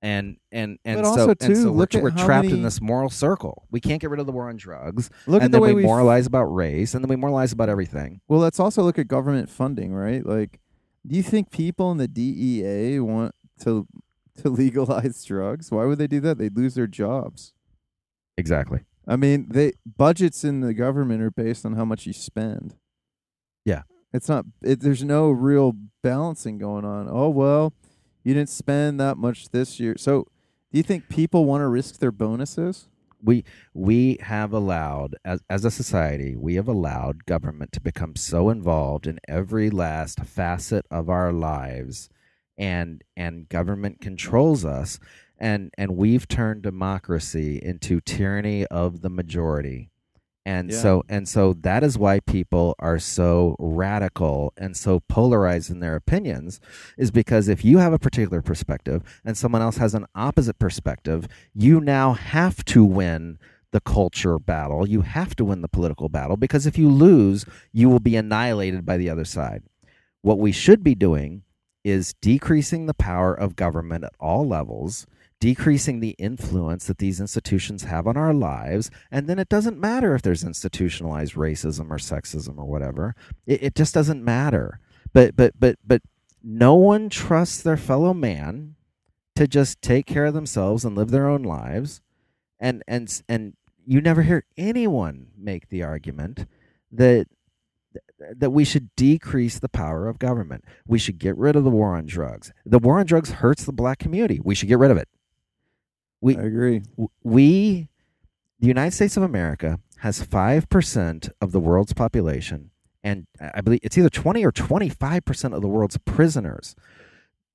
[0.00, 3.10] And and and But so also, and too, so we're, we're trapped in this moral
[3.10, 3.66] circle.
[3.72, 5.10] We can't get rid of the war on drugs.
[5.26, 7.68] Look and at the way we we moralize about race and then we moralize about
[7.68, 8.20] everything.
[8.28, 10.24] Well, let's also look at government funding, right?
[10.24, 10.60] Like,
[11.04, 13.88] do you think people in the DEA want to
[14.42, 15.70] to legalize drugs?
[15.70, 16.38] Why would they do that?
[16.38, 17.52] They'd lose their jobs.
[18.36, 22.74] exactly I mean, they budgets in the government are based on how much you spend.
[23.64, 23.82] Yeah.
[24.12, 27.08] It's not it, there's no real balancing going on.
[27.10, 27.72] Oh, well,
[28.22, 29.94] you didn't spend that much this year.
[29.96, 30.26] So,
[30.70, 32.88] do you think people want to risk their bonuses?
[33.22, 38.48] we we have allowed as as a society we have allowed government to become so
[38.48, 42.08] involved in every last facet of our lives
[42.58, 44.98] and and government controls us
[45.38, 49.90] and and we've turned democracy into tyranny of the majority.
[50.44, 50.78] And Yeah.
[50.78, 55.94] so and so that is why people are so radical and so polarized in their
[55.94, 56.58] opinions
[56.96, 61.28] is because if you have a particular perspective and someone else has an opposite perspective
[61.54, 63.38] you now have to win
[63.70, 64.88] the culture battle.
[64.88, 68.86] You have to win the political battle because if you lose you will be annihilated
[68.86, 69.62] by the other side.
[70.22, 71.42] What we should be doing
[71.84, 75.06] is decreasing the power of government at all levels
[75.40, 78.90] decreasing the influence that these institutions have on our lives.
[79.10, 83.14] And then it doesn't matter if there's institutionalized racism or sexism or whatever.
[83.46, 84.80] It, it just doesn't matter.
[85.12, 86.02] But but but but
[86.42, 88.74] no one trusts their fellow man
[89.36, 92.00] to just take care of themselves and live their own lives.
[92.58, 93.54] And and and
[93.86, 96.46] you never hear anyone make the argument
[96.90, 97.26] that
[98.36, 100.64] that we should decrease the power of government.
[100.86, 102.52] We should get rid of the war on drugs.
[102.64, 104.40] The war on drugs hurts the black community.
[104.42, 105.08] We should get rid of it.
[106.20, 106.82] We I agree.
[107.22, 107.88] we
[108.60, 112.70] the United States of America has 5% of the world's population
[113.04, 116.74] and I believe it's either 20 or 25% of the world's prisoners.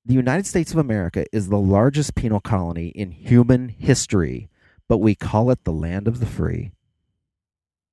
[0.05, 4.49] The United States of America is the largest penal colony in human history,
[4.88, 6.72] but we call it the land of the free.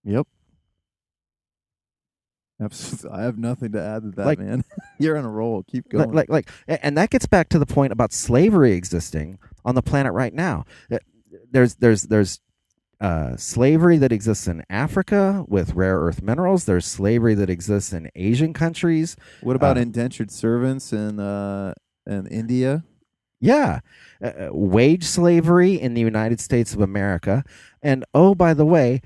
[0.04, 0.26] Yep.
[3.12, 4.64] I have nothing to add to that, Like- man.
[4.98, 5.62] You're on a roll.
[5.64, 6.12] Keep going.
[6.12, 9.82] like, like, a- and that gets back to the point about slavery existing on the
[9.82, 10.64] planet right now.
[10.92, 10.98] Uh,
[11.50, 12.40] There's, there's, there's
[13.00, 16.66] uh, slavery that exists in Africa with rare earth minerals.
[16.66, 19.16] There's slavery that exists in Asian countries.
[19.40, 21.72] what about uh, indentured servants in uh
[22.06, 22.84] in India?
[23.40, 23.80] Yeah,
[24.22, 27.42] uh, uh, wage slavery in the United States of America,
[27.82, 29.00] and oh, by the way,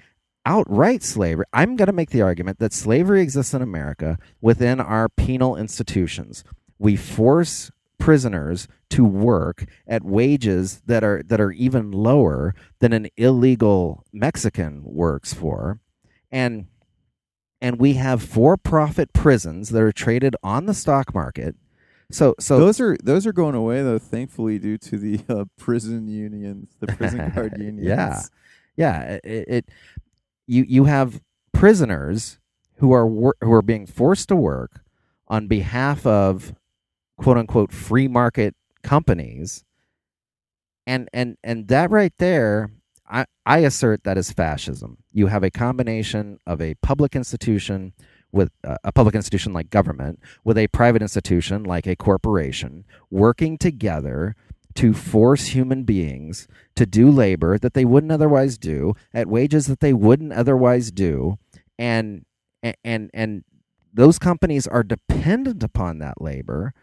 [0.45, 1.45] outright slavery.
[1.53, 6.45] I'm going to make the argument that slavery exists in America within our penal institutions.
[6.79, 13.09] We force prisoners to work at wages that are that are even lower than an
[13.17, 15.81] illegal Mexican works for,
[16.31, 16.67] and
[17.61, 21.57] and we have for-profit prisons that are traded on the stock market.
[22.11, 26.07] So so those are those are going away though, thankfully, due to the uh, prison
[26.07, 27.87] unions, the prison guard unions.
[27.87, 28.21] Yeah.
[28.77, 29.69] yeah it, it
[30.47, 31.21] you you have
[31.53, 32.39] prisoners
[32.77, 34.81] who are wor- who are being forced to work
[35.29, 36.55] on behalf of
[37.19, 39.65] quote unquote free market companies
[40.87, 42.71] and and and that right there
[43.07, 44.99] I, I assert that is fascism.
[45.13, 47.93] You have a combination of a public institution
[48.33, 53.59] with uh, a public institution like government with a private institution like a corporation working
[53.59, 54.35] together
[54.75, 59.81] to force human beings to do labor that they wouldn't otherwise do at wages that
[59.81, 61.39] they wouldn't otherwise do.
[61.79, 62.25] And
[62.85, 63.45] and and
[63.93, 66.75] those companies are dependent upon that labor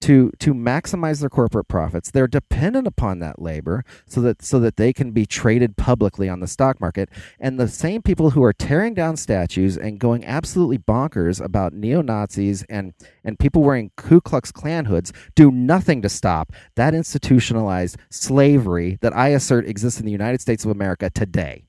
[0.00, 4.76] to to maximize their corporate profits they're dependent upon that labor so that so that
[4.76, 7.08] they can be traded publicly on the stock market
[7.40, 12.62] and the same people who are tearing down statues and going absolutely bonkers about neo-nazis
[12.64, 12.92] and
[13.24, 19.16] and people wearing Ku Klux Klan hoods do nothing to stop that institutionalized slavery that
[19.16, 21.64] I assert exists in the United States of America today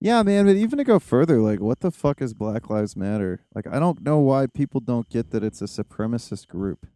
[0.00, 3.44] Yeah, man, but even to go further, like, what the fuck is Black Lives Matter?
[3.52, 6.86] Like, I don't know why people don't get that it's a supremacist group.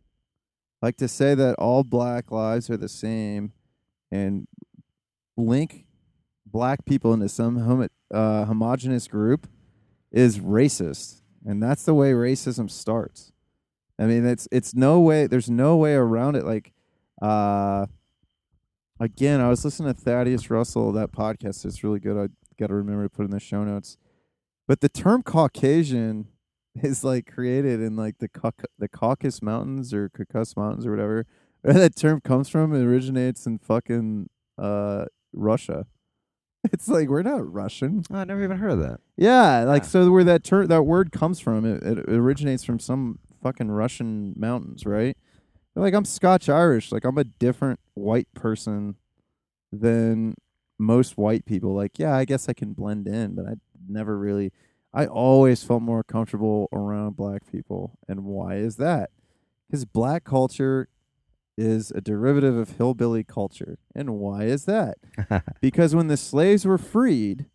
[0.83, 3.53] Like, to say that all black lives are the same
[4.11, 4.47] and
[5.37, 5.87] link
[6.45, 9.47] black people into some uh, homogenous group
[10.11, 11.23] is racist.
[11.45, 13.33] And that's the way racism starts.
[13.99, 15.27] I mean, it's it's no way.
[15.27, 16.45] There's no way around it.
[16.45, 16.73] Like,
[17.21, 17.87] uh,
[19.01, 20.93] again, I was listening to Thaddeus Russell.
[20.93, 22.17] That podcast is really good.
[22.17, 22.29] I
[22.59, 23.97] got to remember to put in the show notes.
[24.69, 26.29] But the term Caucasian
[26.83, 31.27] is like created in like the Cauc- the Caucasus Mountains or Caucasus Mountains or whatever.
[31.63, 35.87] Where that term comes from, it originates in fucking uh Russia.
[36.73, 38.05] It's like we're not Russian.
[38.13, 39.87] oh, I never even heard of that Yeah, like Ah.
[39.87, 44.33] so where that ter- that word comes from, it, it originates from some fucking Russian
[44.37, 45.17] mountains, right?
[45.75, 48.95] They're like I'm Scotch Irish, like I'm a different white person
[49.73, 50.35] than
[50.79, 51.75] most white people.
[51.75, 53.55] Like, yeah, I guess I can blend in, but I
[53.89, 54.53] never really
[54.95, 57.99] I always felt more comfortable around black people.
[58.09, 59.11] And why is that?
[59.71, 60.89] Cuz black culture
[61.57, 63.79] is a derivative of hillbilly culture.
[63.95, 64.99] And why is that?
[65.61, 67.47] because when the slaves were freed,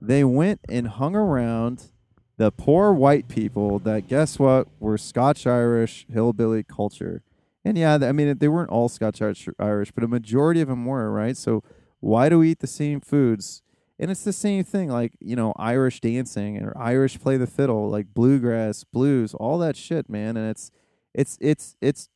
[0.00, 1.90] they went and hung around
[2.36, 7.22] the poor white people that guess what were Scotch Irish hillbilly culture.
[7.64, 10.86] And yeah, I mean they weren't all Scotch Irish, Irish, but a majority of them
[10.86, 11.36] were, right?
[11.36, 11.62] So
[12.00, 13.62] why do we eat the same foods?
[13.98, 17.88] And it's the same thing, like you know, Irish dancing or Irish play the fiddle,
[17.88, 20.36] like bluegrass, blues, all that shit, man.
[20.36, 20.70] And it's
[21.14, 22.08] it's it's it's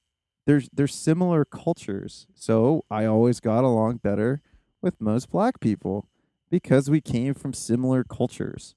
[0.47, 2.27] there's there's similar cultures.
[2.35, 4.43] So I always got along better
[4.81, 6.09] with most black people
[6.51, 8.75] because we came from similar cultures.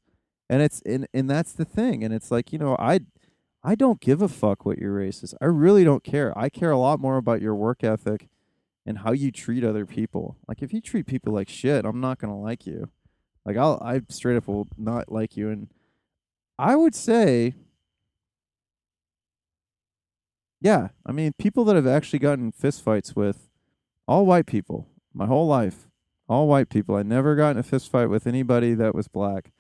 [0.50, 2.04] And it's and, and that's the thing.
[2.04, 3.02] And it's like, you know, I
[3.64, 5.36] I don't give a fuck what your race is.
[5.42, 6.38] I really don't care.
[6.38, 8.30] I care a lot more about your work ethic
[8.86, 10.38] and how you treat other people.
[10.48, 12.90] Like if you treat people like shit, I'm not gonna like you.
[13.46, 15.50] Like I'll I straight up will not like you.
[15.50, 15.70] And
[16.58, 17.56] I would say
[20.62, 23.50] Yeah, I mean people that have actually gotten fistfights with
[24.08, 25.88] all white people my whole life.
[26.28, 26.96] All white people.
[26.96, 29.52] I never got in a fist fight with anybody that was black.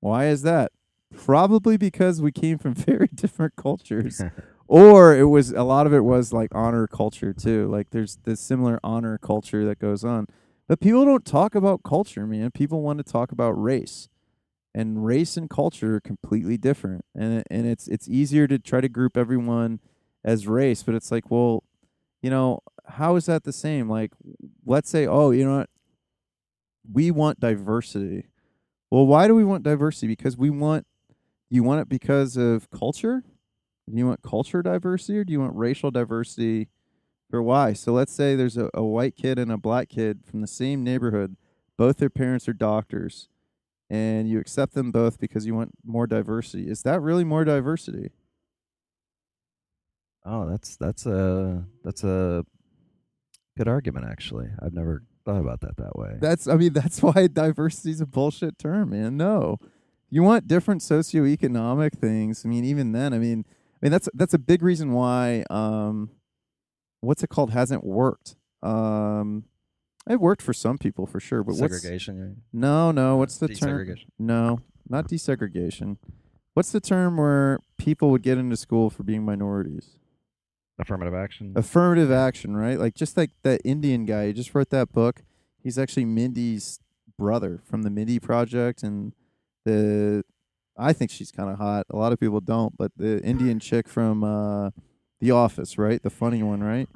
[0.00, 0.70] Why is that?
[1.16, 4.22] Probably because we came from very different cultures.
[4.68, 7.66] or it was a lot of it was like honor culture too.
[7.68, 10.26] Like there's this similar honor culture that goes on.
[10.68, 12.50] But people don't talk about culture, man.
[12.50, 14.10] People want to talk about race.
[14.74, 17.04] And race and culture are completely different.
[17.14, 19.80] And and it's it's easier to try to group everyone
[20.22, 21.64] as race, but it's like, well,
[22.20, 23.88] you know, how is that the same?
[23.88, 24.12] Like
[24.66, 25.70] let's say, oh, you know what?
[26.90, 28.26] We want diversity.
[28.90, 30.08] Well, why do we want diversity?
[30.08, 30.86] Because we want
[31.48, 33.24] you want it because of culture?
[33.92, 36.68] Do you want culture diversity or do you want racial diversity
[37.30, 37.72] for why?
[37.72, 40.84] So let's say there's a, a white kid and a black kid from the same
[40.84, 41.36] neighborhood.
[41.76, 43.28] Both their parents are doctors.
[43.90, 46.68] And you accept them both because you want more diversity.
[46.68, 48.10] Is that really more diversity?
[50.26, 52.44] Oh, that's that's a that's a
[53.56, 54.04] good argument.
[54.10, 56.16] Actually, I've never thought about that that way.
[56.20, 59.16] That's I mean that's why diversity is a bullshit term, man.
[59.16, 59.58] No,
[60.10, 62.44] you want different socioeconomic things.
[62.44, 63.44] I mean, even then, I mean,
[63.80, 66.10] I mean that's that's a big reason why um,
[67.00, 68.36] what's it called hasn't worked.
[68.62, 69.44] Um,
[70.08, 72.42] it worked for some people for sure, but Segregation.
[72.52, 73.94] no, no, what's the term?
[74.18, 75.98] No, not desegregation.
[76.54, 79.98] What's the term where people would get into school for being minorities?
[80.80, 81.52] Affirmative action.
[81.56, 82.78] affirmative action, right?
[82.78, 85.22] Like just like that Indian guy who just wrote that book.
[85.62, 86.80] He's actually Mindy's
[87.18, 89.12] brother from the Mindy Project, and
[89.64, 90.24] the
[90.78, 91.86] I think she's kind of hot.
[91.90, 94.70] A lot of people don't, but the Indian chick from uh,
[95.20, 96.02] The Office, right?
[96.02, 96.88] The funny one, right?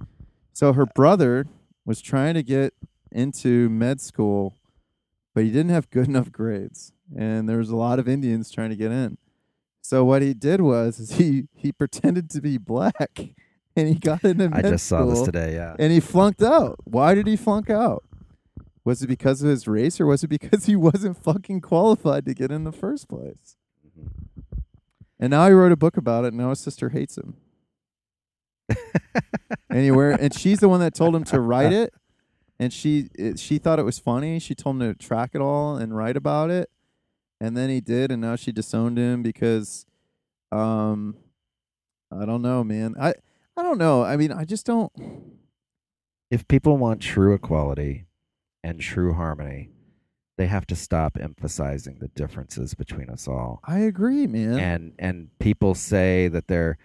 [0.52, 1.46] So her brother
[1.84, 2.74] was trying to get
[3.10, 4.56] into med school,
[5.34, 8.70] but he didn't have good enough grades, and there was a lot of Indians trying
[8.70, 9.18] to get in.
[9.80, 13.18] So what he did was is he he pretended to be black,
[13.76, 15.54] and he got into I med just saw this today.
[15.54, 15.74] Yeah.
[15.78, 16.78] and he flunked out.
[16.84, 18.04] Why did he flunk out?
[18.84, 22.34] Was it because of his race, or was it because he wasn't fucking qualified to
[22.34, 23.56] get in the first place?
[25.22, 26.28] And now he wrote a book about it.
[26.28, 27.36] And now his sister hates him.
[29.70, 31.94] Anywhere, and she's the one that told him to write it.
[32.58, 34.40] And she it, she thought it was funny.
[34.40, 36.70] She told him to track it all and write about it.
[37.40, 39.86] And then he did, and now she disowned him because,
[40.50, 41.16] um,
[42.10, 42.94] I don't know, man.
[43.00, 43.14] I
[43.56, 44.02] I don't know.
[44.02, 44.92] I mean, I just don't.
[46.30, 48.06] if people want true equality
[48.64, 49.70] and true harmony,
[50.38, 53.60] they have to stop emphasizing the differences between us all.
[53.64, 54.58] I agree, man.
[54.58, 56.78] And and people say that they're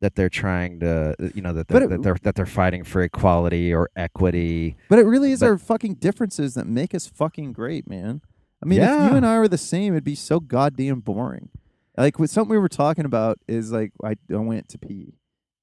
[0.00, 3.02] that they're trying to you know that they're, it- that they're that they're fighting for
[3.02, 4.76] equality or equity.
[4.88, 8.20] But it really is But- our fucking differences that make us fucking great, man.
[8.62, 11.48] I mean, if you and I were the same, it'd be so goddamn boring.
[11.96, 15.14] Like with something we were talking about is like I, I went to pee,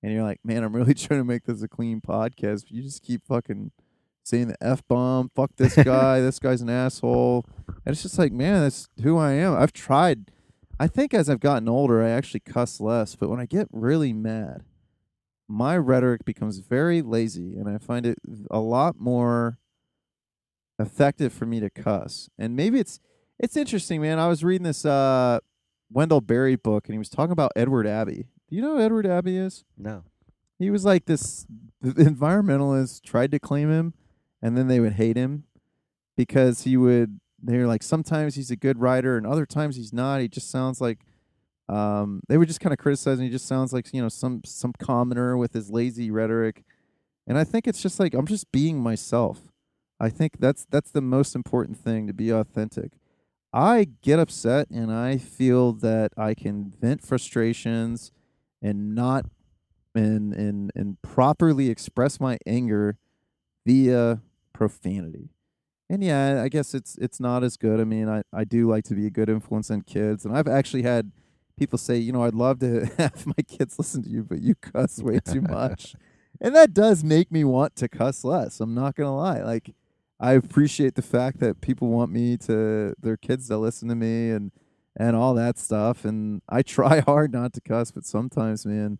[0.01, 2.63] and you're like, man, I'm really trying to make this a clean podcast.
[2.63, 3.71] But you just keep fucking
[4.27, 5.29] saying the f bomb.
[5.35, 6.19] Fuck this guy.
[6.21, 7.45] this guy's an asshole.
[7.67, 9.55] And it's just like, man, that's who I am.
[9.55, 10.31] I've tried.
[10.79, 13.15] I think as I've gotten older, I actually cuss less.
[13.15, 14.63] But when I get really mad,
[15.47, 18.19] my rhetoric becomes very lazy, and I find it
[18.51, 19.57] a lot more
[20.77, 22.29] effective for me to cuss.
[22.37, 22.99] And maybe it's
[23.39, 24.19] it's interesting, man.
[24.19, 25.39] I was reading this uh
[25.89, 28.27] Wendell Berry book and he was talking about Edward Abbey.
[28.49, 29.63] Do you know who Edward Abbey is?
[29.77, 30.03] No.
[30.59, 31.45] He was like this
[31.83, 33.93] environmentalist tried to claim him
[34.41, 35.43] and then they would hate him
[36.15, 40.21] because he would they're like sometimes he's a good writer and other times he's not.
[40.21, 40.99] He just sounds like
[41.69, 43.25] um they would just kind of criticize him.
[43.25, 46.63] He just sounds like, you know, some some commoner with his lazy rhetoric.
[47.27, 49.51] And I think it's just like I'm just being myself.
[49.99, 52.93] I think that's that's the most important thing to be authentic.
[53.53, 58.11] I get upset and I feel that I can vent frustrations
[58.61, 59.25] and not
[59.95, 62.97] and and and properly express my anger
[63.65, 64.21] via
[64.57, 65.29] profanity.
[65.87, 67.79] And yeah, I guess it's it's not as good.
[67.79, 70.47] I mean, I, I do like to be a good influence on kids, and I've
[70.47, 71.11] actually had
[71.57, 74.55] people say, you know, I'd love to have my kids listen to you, but you
[74.55, 75.95] cuss way too much.
[76.41, 78.59] and that does make me want to cuss less.
[78.59, 79.43] I'm not gonna lie.
[79.43, 79.75] Like
[80.19, 84.31] I appreciate the fact that people want me to their kids to listen to me
[84.31, 84.51] and
[84.99, 86.03] and all that stuff.
[86.03, 88.99] And I try hard not to cuss, but sometimes, man,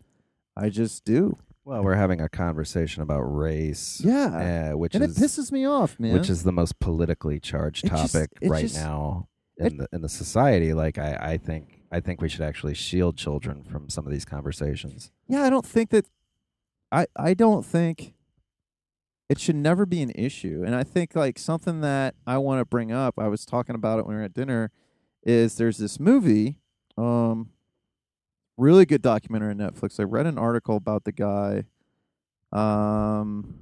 [0.56, 1.38] I just do.
[1.68, 4.00] Well, we're having a conversation about race.
[4.02, 4.70] Yeah.
[4.72, 6.14] uh, which and is it pisses me off, man.
[6.14, 9.88] which is the most politically charged It topic it right just- now it- in the
[9.92, 10.72] in the society.
[10.72, 14.24] Like I, I think I think we should actually shield children from some of these
[14.24, 15.10] conversations.
[15.28, 16.06] yeah, I don't think that
[16.90, 18.14] I I don't think
[19.28, 20.62] it should never be an issue.
[20.64, 23.98] And I think like something that I want to bring up, I was talking about
[23.98, 24.70] it when we were at dinner,
[25.22, 26.56] is there's this movie,
[26.96, 27.50] um
[28.58, 29.98] really good documentary on Netflix.
[29.98, 31.64] I read an article about the guy.
[32.52, 33.60] Um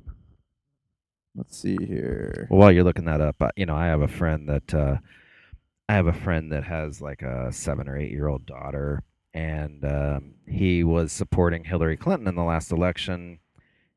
[1.36, 2.49] let's see here.
[2.51, 4.97] Well, while you're looking that up, you know, I have a friend that uh,
[5.88, 9.03] I have a friend that has like a seven or eight year old daughter,
[9.34, 13.38] and um, he was supporting Hillary Clinton in the last election,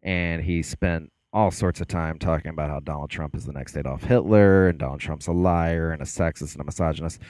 [0.04, 3.78] and he spent all sorts of time talking about how Donald Trump is the next
[3.78, 7.22] Adolf Hitler, and Donald Trump's a liar and a sexist and a misogynist.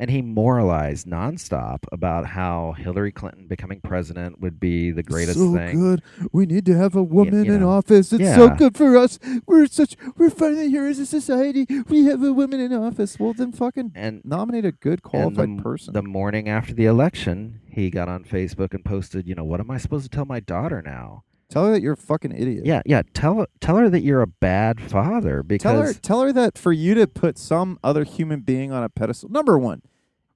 [0.00, 5.52] And he moralized nonstop about how Hillary Clinton becoming president would be the greatest so
[5.52, 5.76] thing.
[5.76, 6.02] good.
[6.32, 7.70] We need to have a woman you in know.
[7.70, 8.12] office.
[8.12, 9.18] It's so good for us.
[9.46, 9.96] We're such.
[10.16, 11.66] We're finally here as a society.
[11.88, 13.18] We have a woman in office.
[13.18, 15.94] Well, then fucking And nominate a good qualified the, person.
[15.94, 19.70] The morning after the election, he got on Facebook and posted, you know, what am
[19.70, 21.24] I supposed to tell my daughter now?
[21.48, 22.64] Tell her that you're a fucking idiot.
[22.66, 23.02] Yeah, yeah.
[23.14, 25.42] Tell tell her that you're a bad father Tell her.
[25.42, 29.28] because Tell her that for you to put some other human being on a pedestal.
[29.30, 29.82] Number one,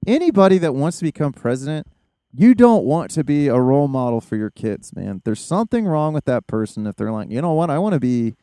[0.07, 1.87] anybody that wants to become president,
[2.33, 5.21] you don't want to be a role model for your kids, man.
[5.23, 7.99] There's something wrong with that person if they're like, you know what, I want to
[7.99, 8.35] be.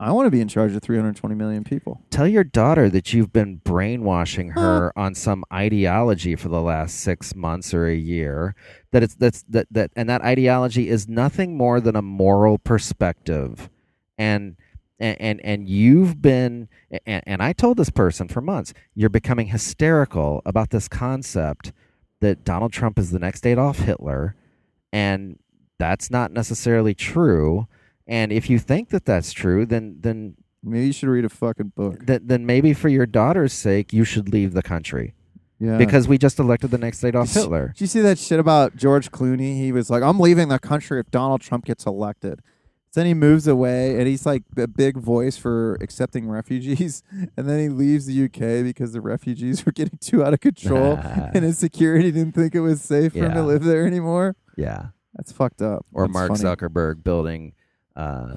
[0.00, 2.02] I want to be in charge of 320 million people.
[2.10, 7.36] tell your daughter that you've been brainwashing her on some ideology for the last six
[7.36, 8.56] months or a year.
[8.90, 13.70] That it's that's that that and that ideology is nothing more than a moral perspective,
[14.18, 14.56] and.
[15.00, 16.68] And, and and you've been
[17.06, 21.72] and, and I told this person for months you're becoming hysterical about this concept
[22.20, 24.36] that Donald Trump is the next Adolf Hitler,
[24.92, 25.40] and
[25.78, 27.66] that's not necessarily true.
[28.06, 31.72] And if you think that that's true, then then Maybe you should read a fucking
[31.74, 32.06] book.
[32.06, 35.12] th- then maybe for your daughter's sake, you should leave the country
[35.58, 35.76] Yeah.
[35.76, 37.68] because we just elected the next Adolf Hitler.
[37.74, 39.56] Did you see that shit about George Clooney?
[39.56, 42.42] He was like, "I'm leaving the country if Donald Trump gets elected."
[42.94, 47.02] Then he moves away, and he's like a big voice for accepting refugees.
[47.36, 50.96] And then he leaves the UK because the refugees were getting too out of control,
[51.34, 54.36] and his security didn't think it was safe for him to live there anymore.
[54.56, 55.86] Yeah, That's fucked up.
[55.92, 56.44] or That's Mark funny.
[56.44, 57.54] Zuckerberg building
[57.96, 58.36] uh,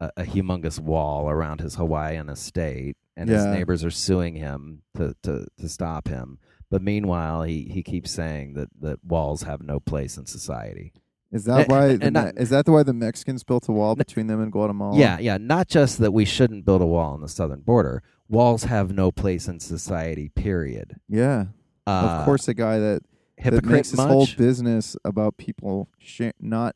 [0.00, 5.14] a, a humongous wall around his Hawaiian estate, and his neighbors are suing him to,
[5.22, 6.38] to to stop him
[6.70, 10.92] But meanwhile, he he keeps saying that that walls have no place in society.
[11.32, 11.86] Is that And- why?
[11.88, 14.52] and the, not- is that the why the Mexicans built a wall between them and
[14.52, 14.96] Guatemala?
[14.98, 15.38] Yeah, yeah.
[15.38, 18.02] Not just that we shouldn't build a wall on the southern border.
[18.28, 20.28] Walls have no place in society.
[20.28, 20.96] Period.
[21.08, 21.46] yeah.
[21.86, 23.02] Uh, of course, a guy that
[23.44, 24.08] that makes his much?
[24.08, 26.74] whole business about people sh- not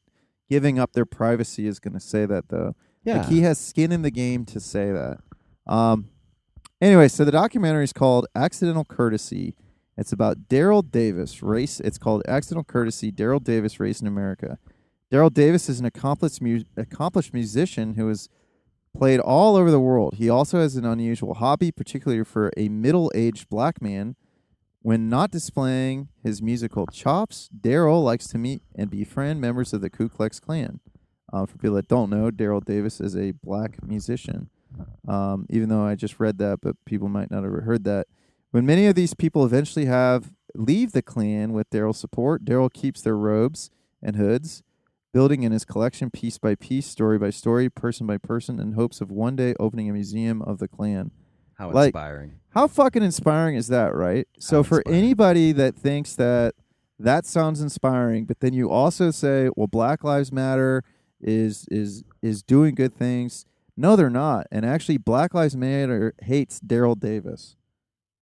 [0.51, 2.75] giving up their privacy is going to say that though.
[3.05, 3.19] yeah.
[3.19, 5.19] Like he has skin in the game to say that.
[5.67, 6.09] Um.
[6.83, 9.55] Anyway, so the documentary is called "Accidental Courtesy."
[9.97, 11.79] It's about Daryl Davis race.
[11.81, 14.59] It's called "Accidental Courtesy." Daryl Davis race in America.
[15.13, 18.29] Daryl Davis is an accomplished mu- accomplished musician who has
[18.97, 20.15] played all over the world.
[20.17, 24.17] He also has an unusual hobby, particularly for a middle-aged black man.
[24.83, 29.91] When not displaying his musical chops, Daryl likes to meet and befriend members of the
[29.91, 30.81] Ku Klux Klan.
[31.31, 34.49] Uh, for people that don't know, Daryl Davis is a black musician.
[35.07, 38.07] Um, even though I just read that, but people might not have heard that.
[38.53, 43.03] When many of these people eventually have leave the Klan with Daryl's support, Daryl keeps
[43.03, 43.71] their robes
[44.03, 44.63] and hoods,
[45.13, 49.01] building in his collection piece by piece, story by story, person by person, in hopes
[49.01, 51.11] of one day opening a museum of the Klan.
[51.61, 52.33] How like- inspiring.
[52.53, 54.27] How fucking inspiring is that, right?
[54.39, 55.05] So How for inspiring.
[55.05, 56.55] anybody that thinks that
[56.99, 60.83] that sounds inspiring, but then you also say, "Well, Black Lives Matter
[61.21, 63.45] is is is doing good things."
[63.77, 64.47] No, they're not.
[64.51, 67.57] And actually, Black Lives Matter hates Daryl Davis.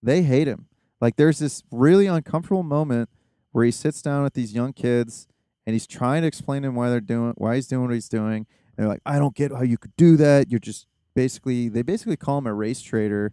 [0.03, 0.67] They hate him.
[1.01, 3.09] Like there's this really uncomfortable moment
[3.53, 5.29] where he sits down with these young kids
[5.65, 8.09] and he's trying to explain to them why they're doing why he's doing what he's
[8.09, 8.47] doing.
[8.77, 10.51] And they're like, I don't get how you could do that.
[10.51, 10.88] You're just
[11.19, 13.33] basically they basically call him a race traitor.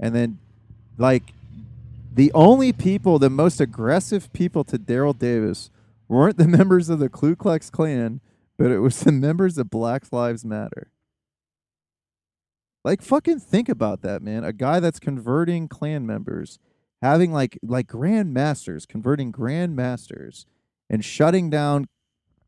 [0.00, 0.38] And then
[0.96, 1.34] like
[2.14, 5.68] the only people, the most aggressive people to Daryl Davis
[6.08, 8.22] weren't the members of the Ku Klux Klan,
[8.56, 10.90] but it was the members of Black Lives Matter.
[12.86, 14.42] Like fucking think about that, man.
[14.42, 16.58] A guy that's converting Klan members,
[17.02, 20.46] having like like grand masters, converting grand masters
[20.88, 21.88] and shutting down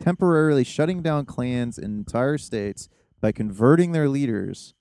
[0.00, 2.88] temporarily shutting down clans in entire states
[3.20, 4.72] by converting their leaders.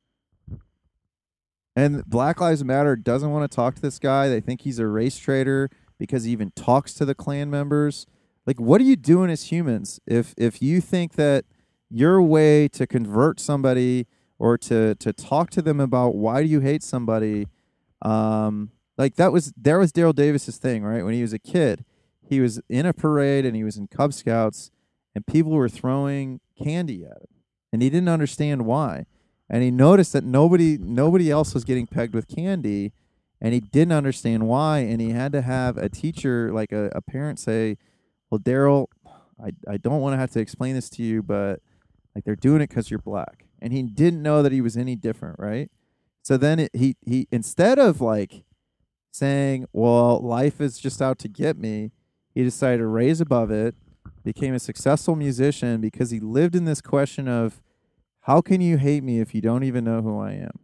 [1.77, 4.29] And Black Lives Matter doesn't want to talk to this guy.
[4.29, 5.69] They think he's a race traitor
[5.99, 8.07] because he even talks to the Klan members.
[8.47, 11.45] Like what are you doing as humans if if you think that
[11.87, 14.07] your way to convert somebody
[14.39, 17.47] or to to talk to them about why do you hate somebody
[18.01, 21.05] um like that was there was Daryl Davis's thing, right?
[21.05, 21.85] When he was a kid,
[22.27, 24.71] he was in a parade and he was in Cub Scouts
[25.13, 27.43] and people were throwing candy at him.
[27.71, 29.05] And he didn't understand why.
[29.49, 32.93] And he noticed that nobody nobody else was getting pegged with candy
[33.39, 37.01] and he didn't understand why and he had to have a teacher like a, a
[37.01, 37.77] parent say,
[38.29, 38.87] "Well, Daryl,
[39.41, 41.61] I I don't want to have to explain this to you, but
[42.15, 44.95] like they're doing it cuz you're black." And he didn't know that he was any
[44.95, 45.71] different, right?
[46.23, 48.43] So then it, he he instead of like
[49.11, 51.91] saying, "Well, life is just out to get me,"
[52.33, 53.75] he decided to raise above it,
[54.23, 57.61] became a successful musician because he lived in this question of
[58.27, 60.59] how can you hate me if you don't even know who I am?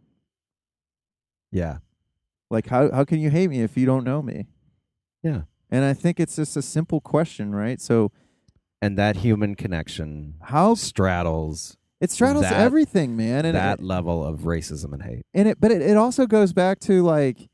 [1.50, 1.78] Yeah.
[2.50, 4.46] Like how how can you hate me if you don't know me?
[5.22, 5.42] Yeah.
[5.70, 7.80] And I think it's just a simple question, right?
[7.80, 8.12] So
[8.82, 14.22] And that human connection how straddles it straddles that- everything, man, and that it, level
[14.24, 15.22] of racism and hate.
[15.32, 17.48] and it but it, it also goes back to like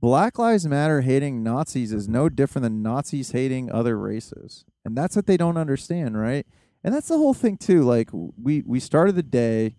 [0.00, 4.64] Black Lives Matter hating Nazis is no different than Nazis hating other races.
[4.84, 6.46] And that's what they don't understand, right?
[6.88, 7.82] And that's the whole thing too.
[7.82, 9.76] Like we we started the day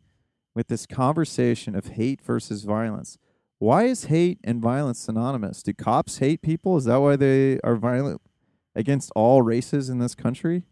[0.53, 3.17] with this conversation of hate versus violence.
[3.57, 5.63] Why is hate and violence synonymous?
[5.63, 6.77] Do cops hate people?
[6.77, 8.21] Is that why they are violent
[8.75, 10.65] against all races in this country?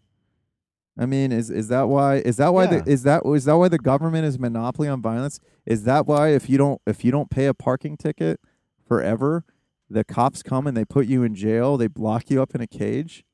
[0.95, 2.17] I mean, is is that why?
[2.17, 2.81] Is that why Yeah.
[2.81, 5.39] the is that is that why the government is monopoly on violence?
[5.65, 8.39] Is that why if you don't if you don't pay a parking ticket
[8.87, 9.43] forever,
[9.89, 12.67] the cops come and they put you in jail, they block you up in a
[12.67, 13.25] cage?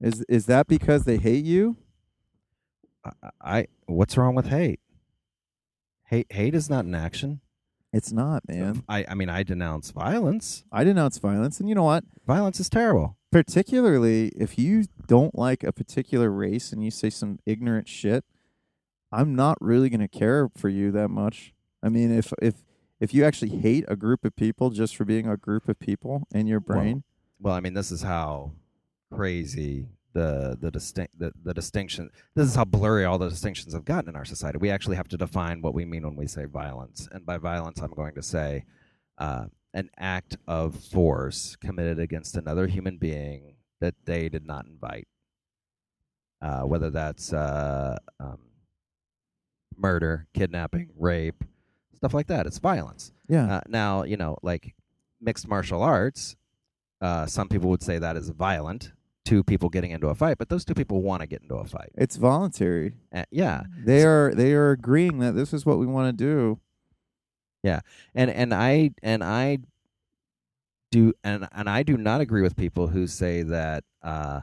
[0.00, 1.76] Is is that because they hate you?
[3.40, 4.80] I, what's wrong with hate?
[6.06, 7.40] Hate hate is not an action.
[7.92, 8.82] It's not, man.
[8.88, 10.64] I I mean I denounce violence.
[10.72, 12.04] I denounce violence, and you know what?
[12.26, 13.16] Violence is terrible.
[13.30, 18.24] Particularly if you don't like a particular race and you say some ignorant shit,
[19.12, 21.52] I'm not really going to care for you that much.
[21.82, 22.64] I mean, if if
[23.00, 26.26] if you actually hate a group of people just for being a group of people
[26.32, 27.04] in your brain,
[27.40, 28.52] Well, I mean this is how
[29.12, 33.84] crazy the the distinct the, the distinction this is how blurry all the distinctions have
[33.84, 34.58] gotten in our society.
[34.58, 37.08] We actually have to define what we mean when we say violence.
[37.12, 38.64] And by violence I'm going to say
[39.18, 45.08] uh, an act of force committed against another human being that they did not invite.
[46.40, 48.38] Uh, whether that's uh, um,
[49.76, 51.42] murder, kidnapping, rape,
[51.94, 52.46] stuff like that.
[52.46, 53.12] It's violence.
[53.28, 54.74] yeah, Uh, now, you know, like
[55.20, 56.36] mixed martial arts,
[57.00, 58.92] uh, some people would say that is violent.
[59.24, 61.64] Two people getting into a fight, but those two people want to get into a
[61.64, 61.90] fight.
[61.94, 62.94] It's voluntary.
[63.14, 66.60] Uh, yeah, They are they are agreeing that this is what we want to do.
[67.62, 67.80] Yeah,
[68.14, 69.58] and and I and I
[70.90, 74.42] do and and I do not agree with people who say that uh,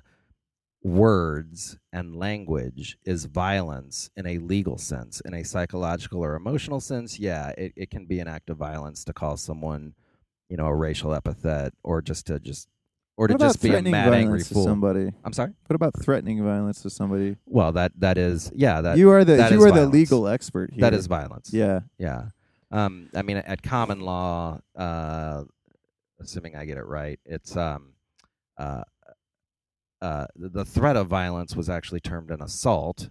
[0.83, 7.19] words and language is violence in a legal sense, in a psychological or emotional sense.
[7.19, 9.93] Yeah, it, it can be an act of violence to call someone,
[10.49, 12.67] you know, a racial epithet or just to just
[13.17, 14.63] or to what about just be a threatening mad angry violence to fool.
[14.63, 15.11] somebody?
[15.23, 15.51] I'm sorry.
[15.67, 17.35] What about threatening violence to somebody?
[17.45, 20.27] Well, that that is yeah that you are the that you is are the legal
[20.27, 20.81] expert here.
[20.81, 21.51] that is violence.
[21.53, 21.81] yeah.
[21.97, 22.29] Yeah.
[22.71, 25.43] Um, I mean, at common law, uh,
[26.21, 27.93] assuming I get it right, it's um,
[28.57, 28.83] uh,
[30.01, 33.09] uh, the the threat of violence was actually termed an assault,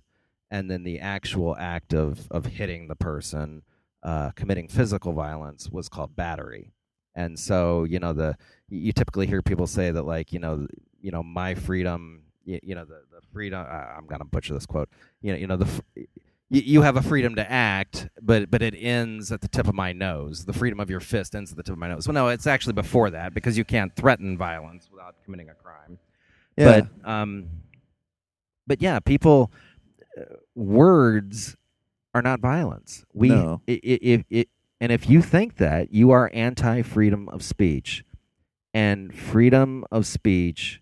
[0.50, 3.62] and then the actual act of of hitting the person,
[4.02, 6.72] uh, committing physical violence, was called battery.
[7.14, 8.36] And so, you know, the
[8.70, 10.66] you typically hear people say that, like, you know,
[11.00, 13.60] you know, my freedom, you, you know, the the freedom.
[13.68, 14.88] Uh, I'm gonna butcher this quote.
[15.22, 15.82] You know, you know the.
[15.96, 16.06] you,
[16.62, 19.92] you have a freedom to act, but but it ends at the tip of my
[19.92, 20.44] nose.
[20.44, 22.06] The freedom of your fist ends at the tip of my nose.
[22.08, 25.98] Well, no, it's actually before that because you can't threaten violence without committing a crime.
[26.56, 26.82] Yeah.
[27.04, 27.46] But um,
[28.66, 29.50] but yeah, people
[30.18, 30.22] uh,
[30.54, 31.56] words
[32.14, 33.04] are not violence.
[33.12, 33.62] We No.
[33.68, 33.98] i- i-
[34.30, 34.46] if
[34.80, 38.04] and if you think that you are anti freedom of speech,
[38.74, 40.80] and freedom of speech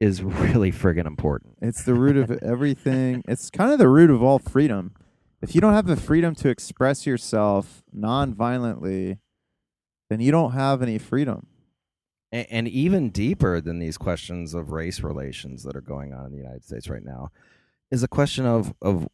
[0.00, 1.56] is really friggin' important.
[1.60, 3.22] It's the root of everything.
[3.28, 4.94] It's kind of the root of all freedom.
[5.42, 9.18] If you don't have the freedom to express yourself non-violently,
[10.10, 11.46] then you don't have any freedom.
[12.32, 16.32] and, and even deeper than these questions of race relations that are going on in
[16.32, 17.30] the United States right now
[17.90, 19.08] is a question of of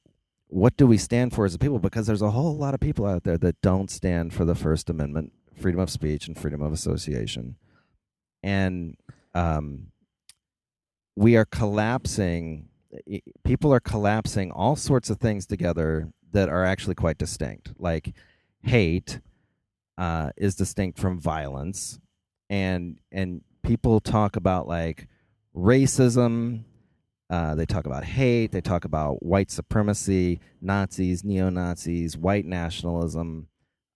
[0.48, 3.06] what do we stand for as a people because there's a whole lot of people
[3.06, 6.72] out there that don't stand for the first amendment freedom of speech and freedom of
[6.72, 7.56] association
[8.46, 8.96] and
[9.34, 9.88] um,
[11.16, 12.68] we are collapsing
[13.44, 17.72] people are collapsing all sorts of things together that are actually quite distinct.
[17.78, 18.14] Like
[18.62, 19.20] hate
[19.98, 21.98] uh, is distinct from violence
[22.48, 25.08] and and people talk about like
[25.54, 26.62] racism
[27.28, 33.48] uh, they talk about hate they talk about white supremacy nazis neo-nazis white nationalism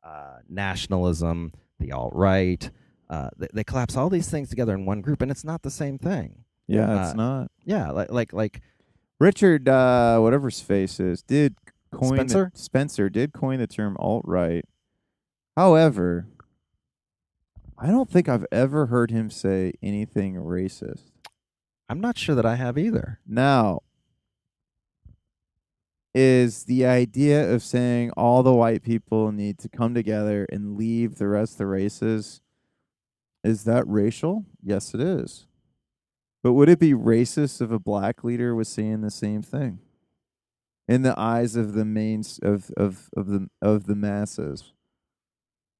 [0.02, 2.70] uh, nationalism the alt-right
[3.11, 5.70] uh, they, they collapse all these things together in one group and it's not the
[5.70, 7.51] same thing Yeah, it's Uh, not.
[7.65, 8.61] yeah like like like
[9.19, 11.57] Richard, uh, whatever his face is, did
[11.93, 12.53] coin the- Spencer?
[12.55, 14.65] Spencer did coin the term alt right.
[15.57, 16.27] However,
[17.77, 21.11] I don't think I've ever heard him say anything racist.
[21.89, 23.81] i'm not sure that i have either Now,
[26.15, 31.16] is the idea of saying all the white people need to come together and leave
[31.16, 32.41] the rest of the races,
[33.42, 34.44] is that racial?
[34.62, 35.46] Yes, it is.
[36.42, 39.80] But would it be racist if a black leader was saying the same thing?
[40.88, 44.72] In the eyes of the main of of of the of the masses,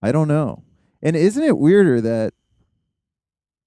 [0.03, 0.63] I don't know.
[1.03, 2.35] And isn't it weirder that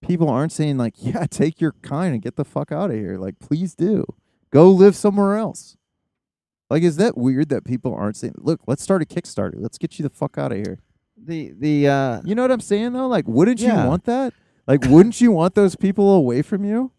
[0.02, 3.18] people aren't saying like, "Yeah, take your kind and get the fuck out of here"?
[3.18, 4.06] Like, please do.
[4.52, 5.76] Go live somewhere else.
[6.70, 9.56] Like, is that weird that people aren't saying, "Look, let's start a Kickstarter.
[9.58, 10.80] Let's get you the fuck out of here."
[11.26, 13.08] The the uh You know what I'm saying though?
[13.08, 13.84] Like, wouldn't Yeah.
[13.84, 14.34] you want that?
[14.68, 16.92] Like, wouldn't you want those people away from you?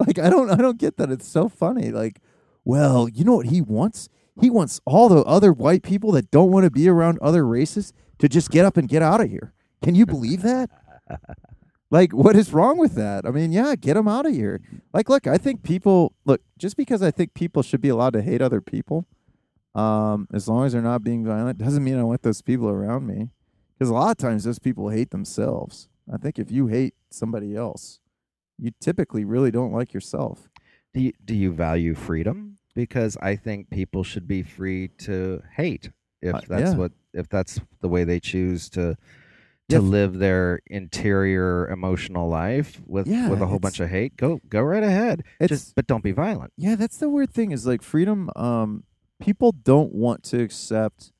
[0.00, 1.10] Like, I don't, I don't get that.
[1.10, 1.90] It's so funny.
[1.90, 2.20] Like,
[2.64, 4.08] well, you know what he wants?
[4.40, 7.92] He wants all the other white people that don't want to be around other races
[8.18, 9.52] to just get up and get out of here.
[9.82, 10.68] Can you believe that?
[11.90, 13.24] like, what is wrong with that?
[13.24, 14.60] I mean, yeah, get them out of here.
[14.92, 18.22] Like, look, I think people look just because I think people should be allowed to
[18.22, 19.06] hate other people,
[19.74, 23.06] um, as long as they're not being violent, doesn't mean I want those people around
[23.06, 23.28] me.
[23.84, 25.88] Because a lot of times those people hate themselves.
[26.10, 28.00] I think if you hate somebody else,
[28.58, 30.48] you typically really don't like yourself.
[30.94, 35.90] do you, do you value freedom because i think people should be free to hate
[36.22, 36.76] if Uh, that's yeah.
[36.78, 38.96] what if that's the way they choose to
[39.68, 44.16] to f- live their interior emotional life with Yeah, with a whole bunch of hate
[44.16, 47.50] go go right ahead It's just but don't be violent yeah, that's the weird thing
[47.52, 48.30] is like freedom.
[48.36, 48.84] Um,
[49.20, 51.12] people don't want to accept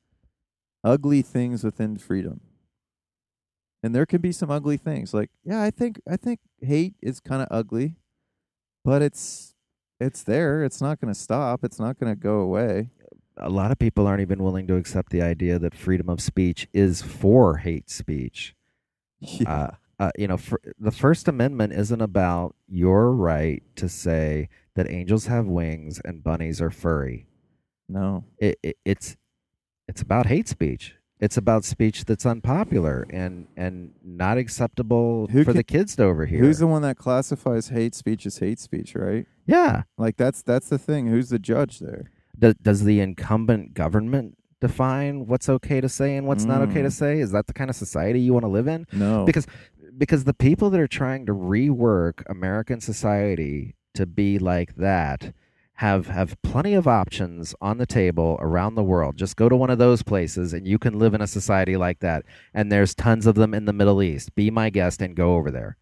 [0.83, 2.39] ugly things within freedom,
[3.85, 5.13] and there can be some ugly things.
[5.13, 7.95] Like, yeah, I think I think hate is kind of ugly,
[8.83, 9.53] but it's
[9.99, 10.63] it's there.
[10.63, 11.63] It's not going to stop.
[11.63, 12.89] It's not going to go away.
[13.37, 16.67] a lot of people aren't even willing to accept the idea that freedom of speech
[16.73, 18.55] is for hate speech
[19.19, 19.49] Yeah.
[19.53, 24.89] uh, uh, you know, fir- the First Amendment isn't about your right to say that
[24.89, 27.27] angels have wings and bunnies are furry.
[27.87, 28.25] no.
[28.39, 29.15] It, it, it's
[29.87, 30.95] it's about hate speech.
[31.19, 36.03] It's about speech that's unpopular and and not acceptable Who for can- the kids to
[36.03, 36.39] overhear.
[36.39, 39.25] Who's the one that classifies hate speech as hate speech, right?
[39.45, 39.83] yeah.
[39.97, 41.07] Like that's that's the thing.
[41.07, 42.11] Who's the judge there?
[42.37, 46.89] Does, does the incumbent government define what's okay to say and what's not okay to
[46.89, 46.93] Mm.
[46.93, 47.19] say?
[47.19, 48.85] Is that the kind of society you want to live in?
[48.91, 49.23] No.
[49.25, 49.47] Because
[49.97, 55.33] because the people that are trying to rework American society to be like that
[55.79, 59.17] have have plenty of options on the table around the world.
[59.17, 61.99] Just go to one of those places and you can live in a society like
[61.99, 62.23] that.
[62.53, 64.35] And there's tons of them in the Middle East.
[64.35, 65.77] Be my guest and go over there.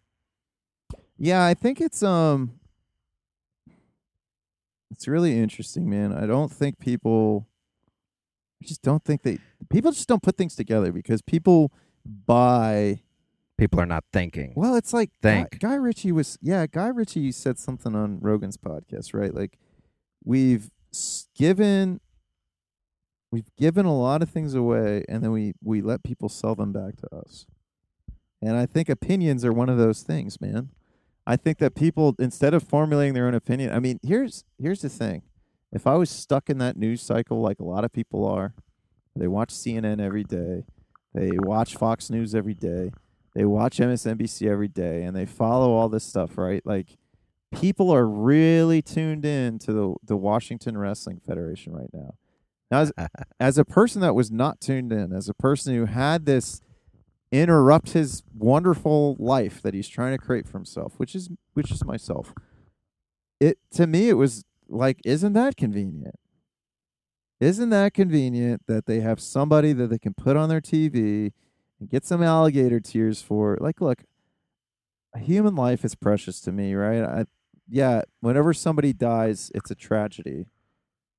[1.16, 2.58] Yeah, I think it's um
[4.90, 6.12] it's really interesting, man.
[6.12, 7.46] I don't think people
[8.60, 9.38] I just don't think they
[9.70, 11.72] people just don't put things together because people
[12.26, 13.00] buy
[13.56, 14.52] People are not thinking.
[14.56, 15.60] well, it's like Guy, Think.
[15.60, 19.32] Guy Ritchie was yeah, Guy Ritchie said something on Rogan's podcast, right?
[19.32, 19.56] Like
[20.24, 20.70] we've
[21.36, 22.00] given
[23.30, 26.72] we've given a lot of things away and then we we let people sell them
[26.72, 27.46] back to us.
[28.40, 30.68] And I think opinions are one of those things, man.
[31.26, 34.88] I think that people instead of formulating their own opinion, I mean, here's here's the
[34.88, 35.22] thing.
[35.72, 38.54] If I was stuck in that news cycle like a lot of people are,
[39.16, 40.64] they watch CNN every day,
[41.12, 42.92] they watch Fox News every day,
[43.34, 46.64] they watch MSNBC every day, and they follow all this stuff, right?
[46.64, 46.96] Like
[47.54, 52.14] people are really tuned in to the the Washington Wrestling Federation right now.
[52.70, 52.92] Now, as,
[53.40, 56.60] as a person that was not tuned in, as a person who had this
[57.32, 61.84] interrupt his wonderful life that he's trying to create for himself, which is which is
[61.84, 62.32] myself.
[63.40, 66.16] It to me it was like isn't that convenient?
[67.40, 71.32] Isn't that convenient that they have somebody that they can put on their TV
[71.80, 73.58] and get some alligator tears for?
[73.60, 74.04] Like look,
[75.14, 77.02] a human life is precious to me, right?
[77.02, 77.24] I
[77.68, 80.46] yeah, whenever somebody dies, it's a tragedy.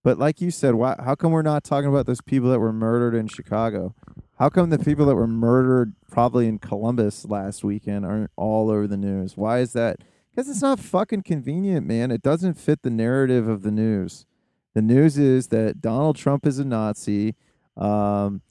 [0.03, 2.73] But like you said, why, how come we're not talking about those people that were
[2.73, 3.95] murdered in Chicago?
[4.38, 8.85] How come the people that were murdered probably in Columbus last weekend aren't all over
[8.85, 9.35] the news?
[9.35, 10.01] Why is that?
[10.30, 12.11] Because it's not fucking convenient, man.
[12.11, 14.26] It doesn't fit the narrative of the news.
[14.73, 17.35] The news is that Donald Trump is a Nazi.
[17.77, 18.41] Um,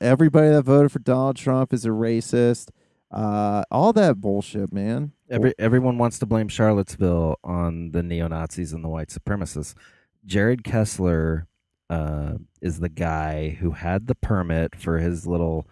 [0.00, 2.68] everybody that voted for Donald Trump is a racist.
[3.10, 5.12] Uh, all that bullshit, man.
[5.30, 9.74] Every everyone wants to blame Charlottesville on the neo Nazis and the white supremacists.
[10.24, 11.46] Jared Kessler
[11.90, 15.66] uh, is the guy who had the permit for his little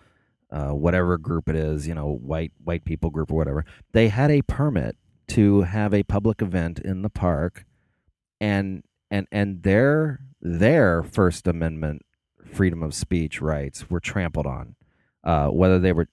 [0.51, 3.65] uh, whatever group it is, you know, white white people group or whatever.
[3.93, 4.97] They had a permit
[5.29, 7.65] to have a public event in the park,
[8.41, 12.03] and and and their their First Amendment
[12.45, 14.77] freedom of speech rights were trampled on.
[15.27, 16.07] Uh, whether they were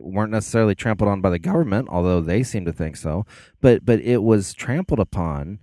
[0.00, 3.24] weren't necessarily trampled on by the government, although they seem to think so,
[3.62, 5.58] but but it was trampled upon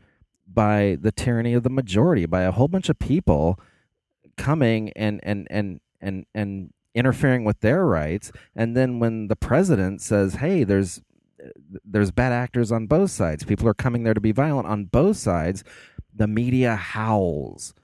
[0.52, 3.60] by the tyranny of the majority, by a whole bunch of people
[4.36, 8.32] coming and and and and and interfering with their rights.
[8.56, 11.00] And then when the president says, "Hey, there's
[11.86, 13.44] there's bad actors on both sides.
[13.44, 15.64] People are coming there to be violent on both sides,"
[16.12, 17.76] the media howls.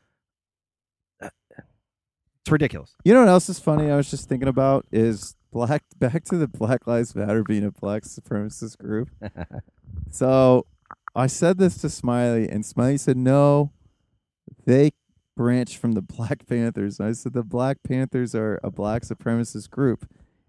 [2.44, 2.94] It's ridiculous.
[3.06, 3.90] You know what else is funny?
[3.90, 7.72] I was just thinking about is black back to the Black Lives Matter being a
[7.72, 9.10] black supremacist group.
[10.12, 10.66] so
[11.16, 13.72] I said this to Smiley, and Smiley said, "No,
[14.66, 14.92] they
[15.38, 19.70] branch from the Black Panthers." And I said, "The Black Panthers are a black supremacist
[19.70, 20.06] group."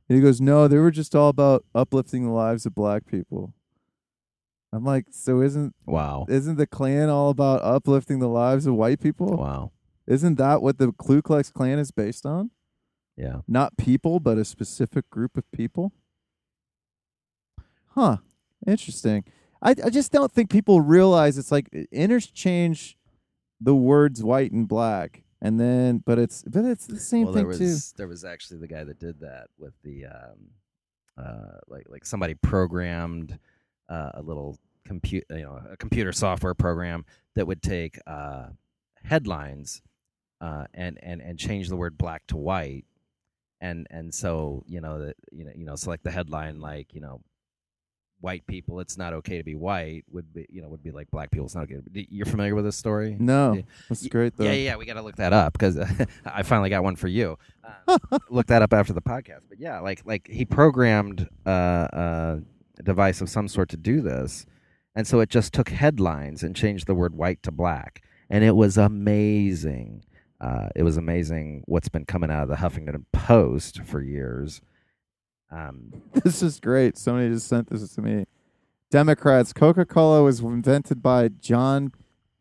[0.09, 3.55] And he goes, "No, they were just all about uplifting the lives of black people."
[4.73, 6.27] I'm like, so isn't Wow.
[6.29, 9.37] isn't the Klan all about uplifting the lives of white people?
[9.37, 9.71] Wow.
[10.07, 12.51] Isn't that what the Ku Klux Klan is based on?
[13.17, 13.43] Yeah.
[13.47, 15.93] not people, but a specific group of people.
[17.91, 18.19] Huh.
[18.67, 19.25] Interesting.
[19.63, 22.99] I, I just don't think people realize it's like interchange
[23.61, 27.49] the words white and black, and then but it's but it's the same well, thing
[27.49, 27.65] there too.
[27.65, 30.51] was there was actually the guy that did that with the um,
[31.17, 33.39] uh, like like somebody programmed
[33.89, 37.05] uh, a little compute you know a computer software program
[37.35, 38.49] that would take uh,
[39.05, 39.81] headlines
[40.47, 42.85] uh, and and and change the word black to white
[43.61, 47.01] and and so you know that you know you know select the headline like you
[47.01, 47.21] know
[48.21, 51.11] white people it's not okay to be white would be you know would be like
[51.11, 51.79] black people it's not okay
[52.11, 54.45] you're familiar with this story No, that's great though.
[54.45, 55.77] yeah, yeah, we got to look that up because
[56.25, 57.37] I finally got one for you.
[57.87, 57.99] Uh,
[58.31, 59.43] look that up after the podcast.
[59.49, 61.51] But yeah, like like he programmed uh,
[62.03, 62.37] uh,
[62.79, 64.47] a device of some sort to do this,
[64.97, 68.57] and so it just took headlines and changed the word white to black, and it
[68.57, 70.03] was amazing.
[70.45, 74.61] Uh, it was amazing what's been coming out of the Huffington Post for years.
[75.51, 76.99] Um, this is great.
[76.99, 78.27] Somebody just sent this to me.
[78.91, 81.93] Democrats, Coca Cola was invented by John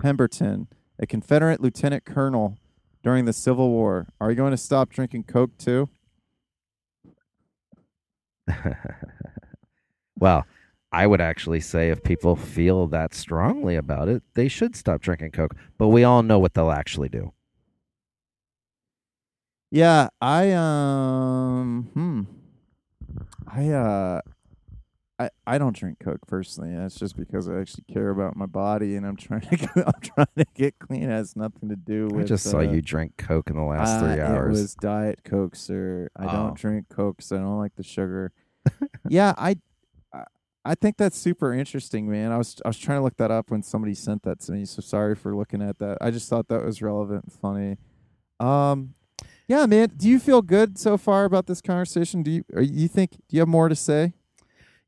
[0.02, 0.68] Pemberton,
[1.00, 2.58] a Confederate lieutenant colonel
[3.04, 4.10] during the Civil War.
[4.20, 5.88] Are you going to stop drinking Coke too?
[10.20, 10.46] well,
[10.92, 15.32] I would actually say if people feel that strongly about it, they should stop drinking
[15.32, 15.56] Coke.
[15.78, 17.32] But we all know what they'll actually do.
[19.74, 22.22] Yeah, I um hmm.
[23.48, 24.22] I uh
[25.18, 26.76] I I don't drink Coke personally.
[26.76, 30.00] That's just because I actually care about my body and I'm trying to get, I'm
[30.02, 31.02] trying to get clean.
[31.02, 33.64] It has nothing to do with I just saw uh, you drink Coke in the
[33.64, 34.60] last three uh, hours.
[34.60, 36.08] It was Diet Coke, sir.
[36.16, 36.32] I Oh.
[36.32, 38.32] don't drink Coke, so I don't like the sugar.
[39.10, 39.56] yeah, I,
[40.14, 40.26] I-
[40.66, 42.32] I think that's super interesting, man.
[42.32, 44.66] I was I was trying to look that up when somebody sent that to me.
[44.66, 45.98] So sorry for looking at that.
[46.00, 47.78] I just thought that was relevant and funny.
[48.40, 48.94] Um,
[49.54, 49.92] yeah, man.
[49.96, 52.24] Do you feel good so far about this conversation?
[52.24, 54.14] Do you you think do you have more to say?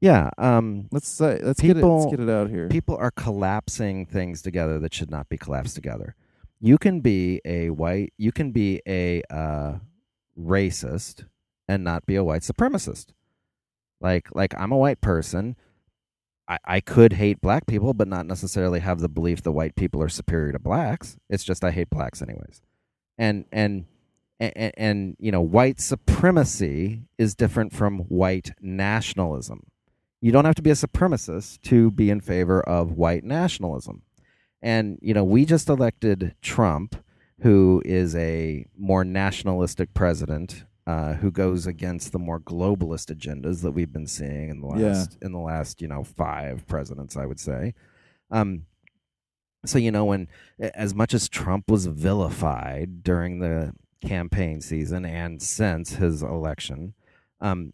[0.01, 0.29] yeah.
[0.37, 2.67] Um, Let's say let's get it let's get it out here.
[2.67, 6.15] people are collapsing things together that should not be collapsed together.
[6.59, 9.75] You can be a white, you can be a uh,
[10.39, 11.25] racist
[11.67, 13.07] and not be a white supremacist.
[14.01, 15.55] Like, like I'm a white person.
[16.47, 20.01] I, I could hate black people, but not necessarily have the belief that white people
[20.01, 21.17] are superior to blacks.
[21.29, 22.61] It's just I hate blacks anyways.
[23.17, 23.85] And and
[24.39, 29.61] and, and you know, white supremacy is different from white nationalism
[30.21, 34.01] you don't have to be a supremacist to be in favor of white nationalism.
[34.59, 36.95] And, you know, we just elected Trump,
[37.41, 43.73] who is a more nationalistic president, uh, who goes against the more globalist agendas that
[43.73, 44.87] we've been seeing in the Yeah.
[44.87, 47.75] last in the last, you know, five presidents, I would say.
[48.31, 48.65] Um,
[49.63, 50.27] so you know, when
[50.59, 53.73] as much as Trump was vilified during the
[54.05, 56.93] campaign season and since his election,
[57.41, 57.73] um,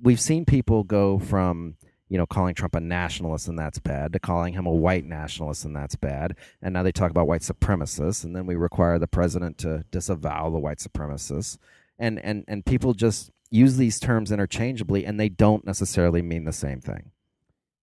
[0.00, 1.76] we've seen people go from
[2.08, 5.64] you know calling Trump a nationalist and that's bad to calling him a white nationalist
[5.64, 9.06] and that's bad, and now they talk about white supremacists, and then we require the
[9.06, 11.58] president to disavow the white supremacists,
[11.98, 16.52] and and and people just use these terms interchangeably, and they don't necessarily mean the
[16.52, 17.10] same thing.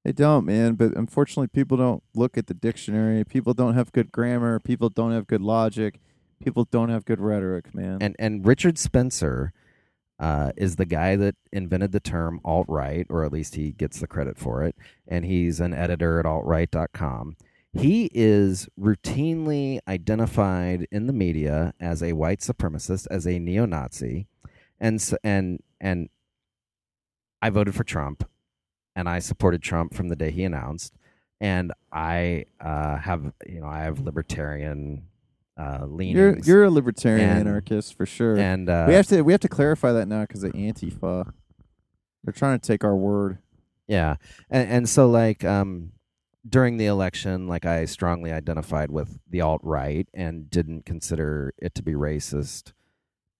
[0.03, 0.75] They don't, man.
[0.75, 3.23] But unfortunately, people don't look at the dictionary.
[3.23, 4.59] People don't have good grammar.
[4.59, 5.99] People don't have good logic.
[6.43, 7.97] People don't have good rhetoric, man.
[8.01, 9.53] and and Richard Spencer
[10.19, 13.99] uh, is the guy that invented the term alt right, or at least he gets
[13.99, 14.75] the credit for it.
[15.07, 17.35] And he's an editor at altright.com.
[17.73, 24.27] He is routinely identified in the media as a white supremacist, as a neo-Nazi,
[24.79, 26.09] and and and
[27.41, 28.27] I voted for Trump,
[28.95, 30.93] and I supported Trump from the day he announced.
[31.41, 35.03] And I uh, have, you know, I have libertarian
[35.57, 36.15] uh, leanings.
[36.17, 38.37] you're you're a libertarian And- anarchist for sure.
[38.37, 41.31] and uh, we have to we have to clarify that now because of Antifa.
[42.23, 43.37] They're trying to take our word.
[43.87, 44.15] Yeah,
[44.49, 45.91] and and so like um
[46.47, 51.73] during the election, like I strongly identified with the alt right and didn't consider it
[51.75, 52.73] to be racist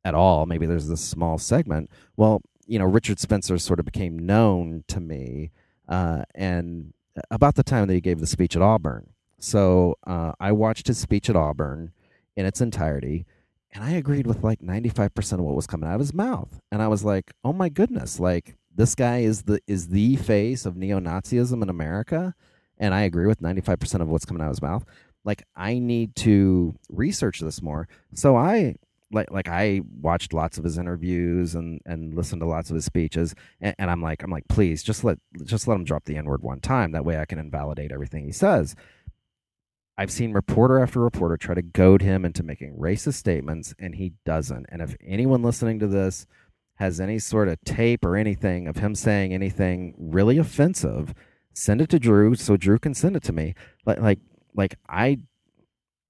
[0.04, 0.46] at all.
[0.46, 1.90] Maybe there's this small segment.
[2.16, 5.52] Well, you know, Richard Spencer sort of became known to me,
[5.90, 6.94] uh, and
[7.32, 9.10] about the time that he gave the speech at Auburn.
[9.40, 11.92] So uh, I watched his speech at Auburn
[12.36, 13.26] in its entirety,
[13.72, 16.60] and I agreed with like 95% of what was coming out of his mouth.
[16.72, 20.66] And I was like, oh my goodness, like this guy is the is the face
[20.66, 22.36] of neo-Nazism in America,
[22.78, 24.86] and I agree with 95% of what's coming out of his mouth.
[25.24, 27.88] Like I need to research this more.
[28.14, 28.76] So I
[29.12, 32.86] like like I watched lots of his interviews and and listened to lots of his
[32.86, 36.18] speeches and, and I'm like I'm like please just let just let him drop the
[36.18, 38.76] n-word one time that way I can invalidate everything he says.
[39.98, 44.14] I've seen reporter after reporter try to goad him into making racist statements, and he
[44.26, 44.66] doesn't.
[44.70, 46.28] And if anyone listening to this
[46.76, 51.14] has any sort of tape or anything of him saying anything really offensive,
[51.54, 53.56] send it to Drew so Drew can send it to me.
[53.86, 54.20] Like, like,
[54.54, 55.20] like I,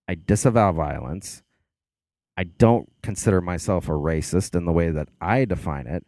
[0.07, 1.43] I disavow violence.
[2.35, 6.05] I don't consider myself a racist in the way that I define it.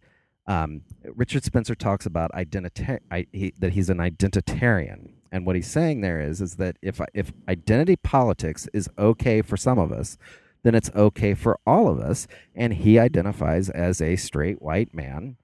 [0.47, 5.69] Um, Richard Spencer talks about identity I, he, that he's an identitarian, and what he's
[5.69, 10.17] saying there is is that if if identity politics is okay for some of us,
[10.63, 12.27] then it's okay for all of us.
[12.55, 15.37] And he identifies as a straight white man,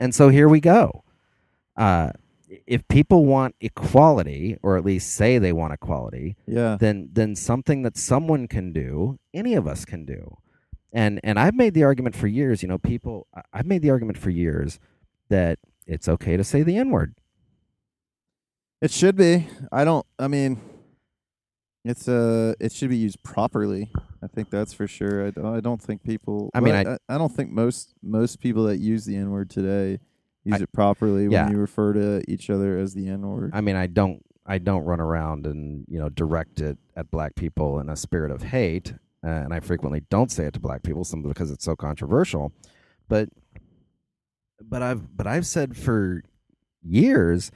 [0.00, 1.04] and so here we go.
[1.76, 2.10] Uh,
[2.66, 6.76] if people want equality, or at least say they want equality, Yeah.
[6.78, 10.36] then then something that someone can do, any of us can do.
[10.92, 14.18] And and I've made the argument for years, you know, people I've made the argument
[14.18, 14.78] for years
[15.28, 17.14] that it's okay to say the N-word.
[18.84, 19.48] It should be.
[19.72, 20.04] I don't.
[20.18, 20.60] I mean,
[21.86, 23.90] it's uh, it should be used properly.
[24.22, 25.26] I think that's for sure.
[25.26, 26.50] I don't, I don't think people.
[26.52, 29.48] I mean, well, I, I don't think most most people that use the N word
[29.48, 30.00] today
[30.44, 31.44] use I- it properly yeah.
[31.44, 33.52] when you refer to each other as the N word.
[33.54, 37.36] I mean, I don't I don't run around and, you know, direct it at black
[37.36, 38.92] people in a spirit of hate.
[39.24, 42.52] uh, and I frequently don't say it to black people simply because it's so controversial.
[43.08, 43.30] But
[44.62, 46.22] but I've but I've said for
[46.82, 47.50] years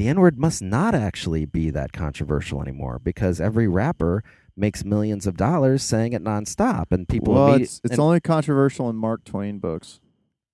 [0.00, 4.22] the N word must not actually be that controversial anymore because every rapper
[4.56, 7.34] makes millions of dollars saying it nonstop, and people.
[7.34, 10.00] well, immedi- it's, it's and- only controversial in Mark Twain books.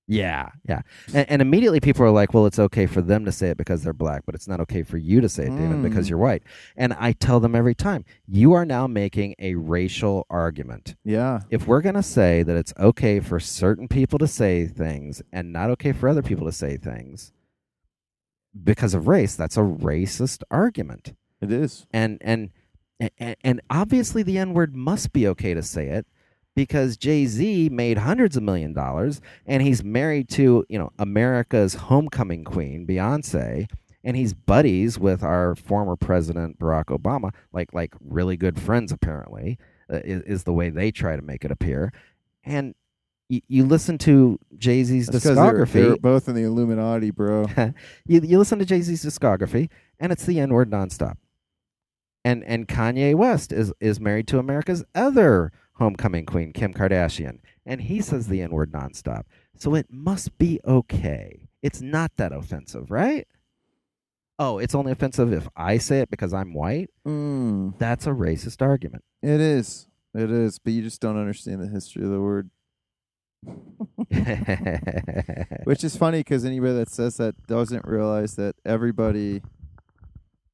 [0.08, 0.82] yeah, yeah,
[1.12, 3.82] and, and immediately people are like, "Well, it's okay for them to say it because
[3.82, 6.10] they're black, but it's not okay for you to say it, David, because Mm.
[6.10, 6.44] you're white."
[6.76, 10.94] And I tell them every time, "You are now making a racial argument.
[11.04, 15.22] Yeah, If we're going to say that it's okay for certain people to say things
[15.32, 17.32] and not okay for other people to say things
[18.64, 21.86] because of race, that's a racist argument." it is.
[21.92, 22.50] and and
[23.18, 26.06] and, and obviously the N word must be okay to say it
[26.54, 31.74] because Jay Z made hundreds of million dollars and he's married to you know America's
[31.74, 33.70] homecoming queen Beyonce
[34.02, 39.58] and he's buddies with our former president Barack Obama like like really good friends apparently
[39.92, 41.92] uh, is, is the way they try to make it appear
[42.44, 42.74] and
[43.28, 47.10] you, you listen to Jay Z's That's 'cause they're, discography they're both in the Illuminati,
[47.10, 47.46] bro.
[48.06, 51.16] you, you listen to Jay Z's discography, and it's the N word nonstop.
[52.24, 57.82] And and Kanye West is is married to America's other homecoming queen, Kim Kardashian, and
[57.82, 59.22] he says the N word nonstop.
[59.56, 61.48] So it must be okay.
[61.62, 63.26] It's not that offensive, right?
[64.38, 66.90] Oh, it's only offensive if I say it because I'm white.
[67.06, 69.02] Mm, That's a racist argument.
[69.22, 69.88] it is.
[70.14, 70.58] It is.
[70.58, 72.50] But you just don't understand the history of the word.
[75.64, 79.42] Which is funny because anybody that says that doesn't realize that everybody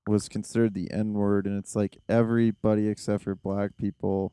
[0.06, 4.32] was considered the N word, and it's like everybody except for black people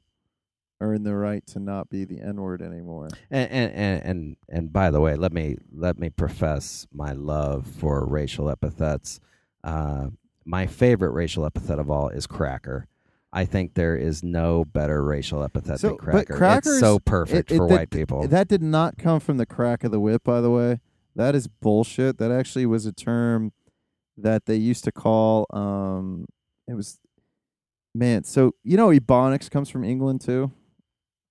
[0.82, 3.10] are in the right to not be the N word anymore.
[3.30, 7.68] and, and and and and by the way, let me let me profess my love
[7.68, 9.20] for racial epithets.
[9.64, 10.08] Uh,
[10.46, 12.88] my favorite racial epithet of all is cracker.
[13.32, 16.34] I think there is no better racial epithet So- than but cracker.
[16.36, 18.28] crackers- it's so perfect It- it- for that- white people.
[18.28, 20.80] That did not come from the crack of the whip, by the way.
[21.16, 22.18] That is bullshit.
[22.18, 23.52] That actually was a term
[24.18, 25.46] that they used to call.
[25.52, 26.26] Um,
[26.68, 27.00] it was
[27.94, 28.24] man.
[28.24, 30.52] So you know, ebonics comes from England too,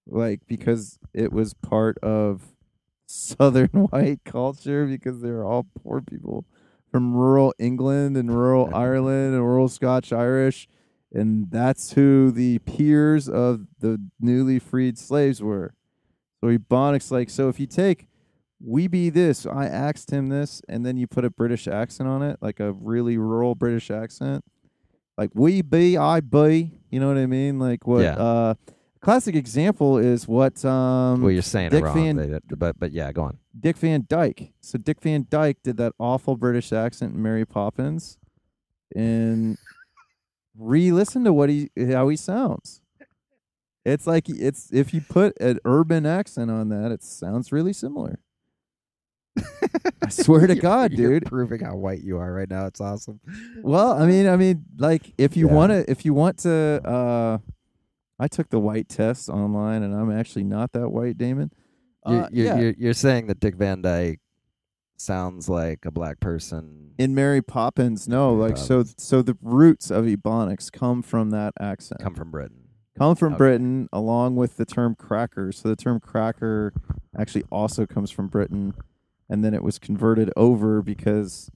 [0.07, 2.55] like because it was part of
[3.07, 6.45] Southern white culture because they were all poor people
[6.91, 10.69] from rural England and rural Ireland and rural Scotch Irish,
[11.13, 15.75] and that's who the peers of the newly freed slaves were.
[16.41, 18.07] So ebonics like so if you take
[18.61, 22.23] we be this, I asked him this, and then you put a British accent on
[22.23, 24.45] it, like a really rural British accent.
[25.17, 27.59] Like we be, I be, you know what I mean?
[27.61, 28.15] Like what Yeah.
[28.17, 28.55] uh
[29.01, 33.11] classic example is what um well, you're saying Dick it wrong, Van- but but yeah,
[33.13, 33.39] go on.
[33.59, 34.53] Dick Van Dyke.
[34.61, 38.19] So Dick Van Dyke did that awful British accent in Mary Poppins,
[38.95, 39.57] and
[40.59, 42.81] re-listen to what he how he sounds.
[43.85, 48.19] It's like it's if you put an urban accent on that, it sounds really similar.
[50.03, 51.27] I swear to God, You're dude.
[51.27, 52.67] proving how white you are right now.
[52.67, 53.21] It's awesome.
[53.63, 55.55] Well, I mean, I mean, like if you Yeah.
[55.55, 57.39] want to, if you want to, uh,
[58.19, 61.53] I took the white test online, and I'm actually not that white, Damon.
[62.07, 62.59] You're, Uh, you're, yeah.
[62.59, 64.21] you're, you're saying that Dick Van Dyke
[64.97, 66.88] sounds like a black person.
[66.99, 68.85] In Mary Poppins, no, Mary like so.
[68.97, 72.01] So the roots of ebonics come from that accent.
[72.03, 72.65] come from Britain.
[72.99, 73.39] Come from Okay.
[73.39, 75.53] Britain, along with the term cracker.
[75.53, 76.73] So the term cracker
[77.17, 78.75] actually also comes from Britain,
[79.29, 81.51] and then it was converted over because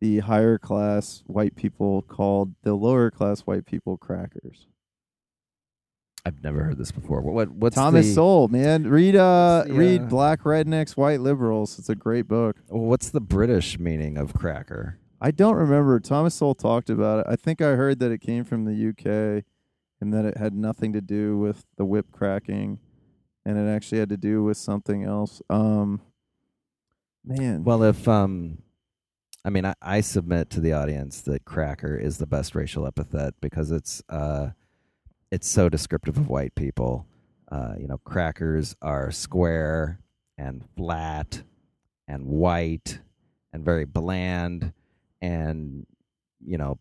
[0.00, 4.66] the higher class white people called the lower class white people crackers.
[6.28, 7.22] I've never heard this before.
[7.22, 10.94] What, what what's Thomas the, Sowell, man, read uh, what's the, read uh, Black Rednecks,
[10.94, 11.78] White Liberals.
[11.78, 12.56] It's a great book.
[12.68, 14.98] What's the British meaning of cracker?
[15.22, 15.98] I don't remember.
[16.00, 17.26] Thomas Sowell talked about it.
[17.30, 19.42] I think I heard that it came from the UK
[20.02, 22.78] and that it had nothing to do with the whip cracking
[23.46, 25.40] and it actually had to do with something else.
[25.48, 26.02] Um
[27.24, 27.64] man.
[27.64, 28.58] Well, if um,
[29.46, 33.34] I mean, I, I submit to the audience that cracker is the best racial epithet
[33.40, 34.50] because it's uh,
[35.30, 37.06] it's so descriptive of white people.
[37.50, 40.00] Uh, you know, crackers are square
[40.36, 41.42] and flat
[42.06, 43.00] and white
[43.52, 44.72] and very bland,
[45.20, 45.86] and
[46.44, 46.78] you know,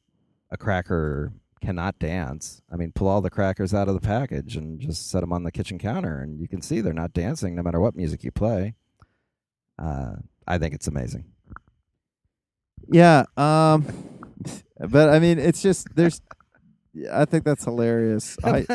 [0.52, 2.62] a cracker cannot dance.
[2.72, 5.44] I mean, pull all the crackers out of the package and just set them on
[5.44, 8.32] the kitchen counter, and you can see they're not dancing no matter what music you
[8.32, 8.76] play.
[9.80, 10.16] Uh,
[10.48, 11.26] I think it's amazing.
[12.90, 13.86] yeah, um
[14.90, 16.22] but I mean it's just there's
[17.12, 18.38] I think that's hilarious.
[18.44, 18.66] I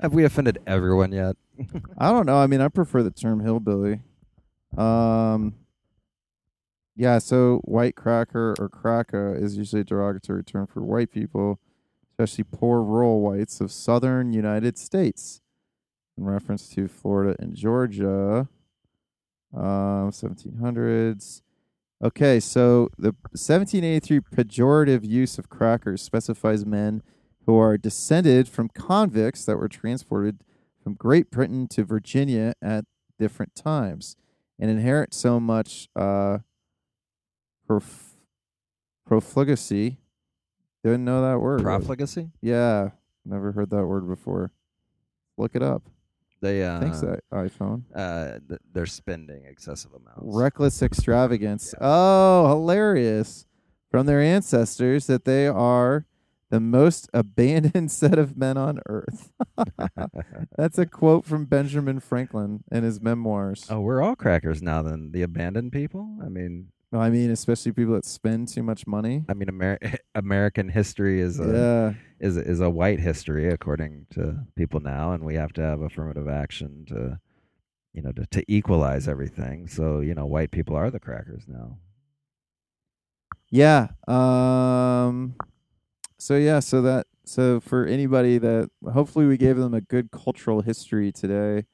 [0.00, 1.36] Have we offended everyone yet?
[1.98, 2.36] I don't know.
[2.36, 4.00] I mean, I prefer the term hillbilly.
[4.76, 5.54] Um,
[6.96, 7.18] yeah.
[7.18, 11.58] So white cracker or cracker is usually a derogatory term for white people,
[12.12, 15.40] especially poor rural whites of southern United States.
[16.16, 18.48] in reference to Florida and Georgia.
[19.54, 21.42] Um, 1700s.
[22.02, 27.02] Okay, so the 1783 pejorative use of crackers specifies men
[27.50, 30.38] who are descended from convicts that were transported
[30.84, 32.84] from Great Britain to Virginia at
[33.18, 34.14] different times
[34.56, 36.38] and inherit so much uh,
[37.66, 38.14] prof-
[39.04, 39.98] profligacy.
[40.84, 41.60] Didn't know that word.
[41.62, 42.30] Profligacy?
[42.40, 42.90] Yeah,
[43.24, 44.52] never heard that word before.
[45.36, 45.82] Look it up.
[46.40, 47.82] They uh, Thanks, that iPhone.
[47.92, 50.22] uh th- they're spending excessive amounts.
[50.22, 51.74] Reckless extravagance.
[51.80, 53.46] Oh, hilarious.
[53.90, 56.06] From their ancestors that they are
[56.50, 59.32] the most abandoned set of men on earth.
[60.58, 63.66] That's a quote from Benjamin Franklin in his memoirs.
[63.70, 64.82] oh, we're all crackers now.
[64.82, 66.18] Then the abandoned people.
[66.24, 69.24] I mean, I mean, especially people that spend too much money.
[69.28, 69.78] I mean, Amer-
[70.14, 71.44] American history is a
[72.20, 72.26] Yeah.
[72.28, 76.28] is is a white history according to people now, and we have to have affirmative
[76.28, 77.20] action to,
[77.92, 79.68] you know, to, to equalize everything.
[79.68, 81.78] So you know, white people are the crackers now.
[83.50, 83.88] Yeah.
[84.08, 85.34] Um
[86.20, 90.60] so yeah, so that so for anybody that hopefully we gave them a good cultural
[90.60, 91.64] history today.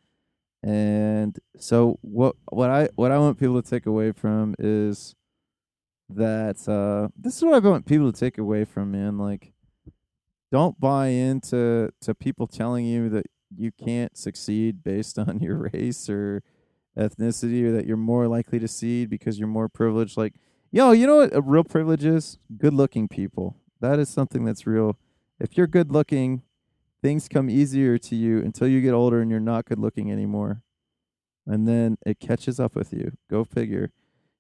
[0.63, 5.17] And so what what I what I want people to take away from is
[6.09, 9.53] that uh this is what I want people to take away from man like
[10.53, 16.09] don't buy into to people telling you that you can't succeed based on your race
[16.09, 16.45] or
[16.97, 20.35] ethnicity or that you're more likely to succeed because you're more privileged like
[20.73, 22.39] Yo, you know what a real privilege is?
[22.59, 23.57] Good looking people.
[23.81, 24.99] That is something that's real.
[25.39, 26.43] If you're good looking,
[27.03, 30.63] things come easier to you until you get older and you're not good looking anymore.
[31.47, 33.13] And then it catches up with you.
[33.31, 33.93] Go figure.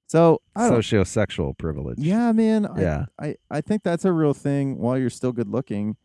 [0.06, 1.98] So I Sociosexual privilege.
[1.98, 2.66] Yeah, man.
[2.66, 3.04] I, Yeah.
[3.20, 5.96] I, I think that's a real thing while you're still good looking.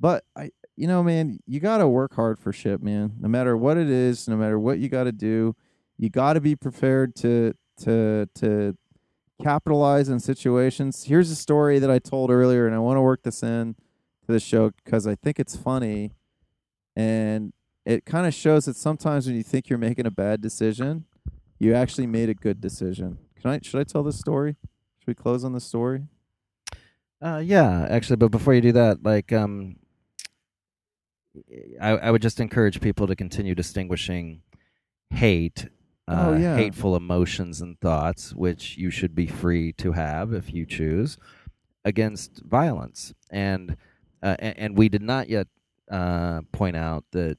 [0.00, 3.14] But I you know, man, you gotta work hard for shit, man.
[3.20, 5.56] No matter what it is, no matter what you gotta do,
[5.96, 8.76] you gotta be prepared to to to
[9.42, 11.04] capitalize in situations.
[11.04, 13.74] Here's a story that I told earlier, and I want to work this in
[14.26, 16.12] to the show because I think it's funny,
[16.96, 17.52] and
[17.86, 21.04] it kind of shows that sometimes when you think you're making a bad decision,
[21.58, 23.18] you actually made a good decision.
[23.40, 23.60] Can I?
[23.62, 24.56] Should I tell this story?
[24.98, 26.02] Should we close on the story?
[27.20, 29.76] Uh, yeah, actually, but before you do that, like, um,
[31.80, 34.42] I, I would just encourage people to continue distinguishing
[35.10, 35.68] hate,
[36.08, 36.56] uh, Oh, yeah.
[36.56, 41.18] hateful emotions and thoughts, which you should be free to have if you choose,
[41.84, 43.14] against violence.
[43.30, 43.76] And
[44.22, 45.46] uh, and, and we did not yet
[45.90, 47.38] uh, point out that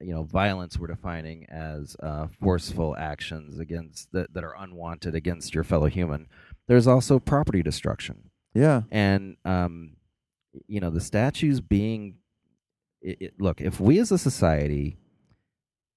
[0.00, 5.54] you know violence we're defining as uh, forceful actions against that, that are unwanted against
[5.54, 6.26] your fellow human.
[6.68, 8.82] There's also property destruction Yeah.
[8.92, 9.96] and um,
[10.68, 12.16] you know the statues being
[13.02, 14.96] it, it, look if we as a society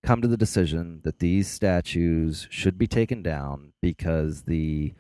[0.03, 4.93] come to the decision that these statues should be taken down because the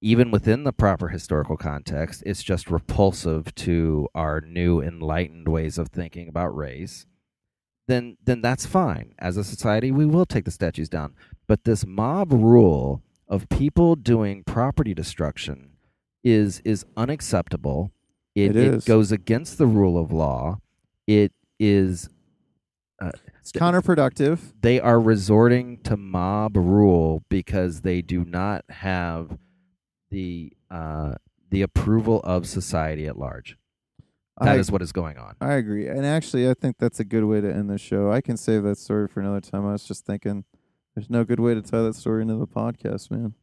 [0.00, 5.88] even within the proper historical context it's just repulsive to our new enlightened ways of
[5.88, 7.06] thinking about race
[7.88, 11.14] then then that's fine as a society we will take the statues down
[11.46, 15.70] but this mob rule of people doing property destruction
[16.22, 17.90] is is unacceptable.
[18.34, 18.84] It, It is.
[18.84, 20.58] goes against the rule of law.
[21.06, 22.08] It is
[23.42, 24.52] It's counterproductive.
[24.60, 29.36] they are resorting to mob rule because they do not have
[30.10, 31.14] the uh,
[31.50, 33.56] the approval of society at large.
[34.40, 35.34] That I, is what is going on.
[35.40, 35.88] I agree.
[35.88, 38.12] And actually, I think that's a good way to end the show.
[38.12, 39.66] I can save that story for another time.
[39.66, 40.44] I was just thinking
[40.94, 43.34] there's no good way to tie that story into the podcast, man.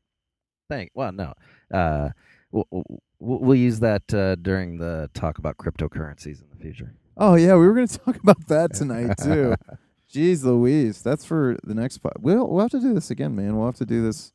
[0.70, 0.92] Thank.
[0.94, 1.34] Well, no.
[1.74, 2.10] Uh,
[2.52, 6.94] we'll, we'll we'll use that uh, during the talk about cryptocurrencies in the future.
[7.18, 7.56] Oh, yeah.
[7.56, 9.56] We were going to talk about that tonight, too.
[10.12, 11.02] Jeez Louise.
[11.02, 12.14] That's for the next pod.
[12.20, 13.56] We'll, we'll have to do this again, man.
[13.58, 14.34] We'll have to do this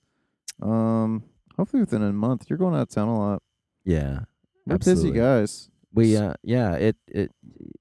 [0.62, 1.24] um,
[1.56, 2.46] hopefully within a month.
[2.48, 3.42] You're going out of town a lot.
[3.84, 4.20] Yeah.
[4.66, 5.68] We're busy guys.
[5.92, 7.30] We uh yeah, it it,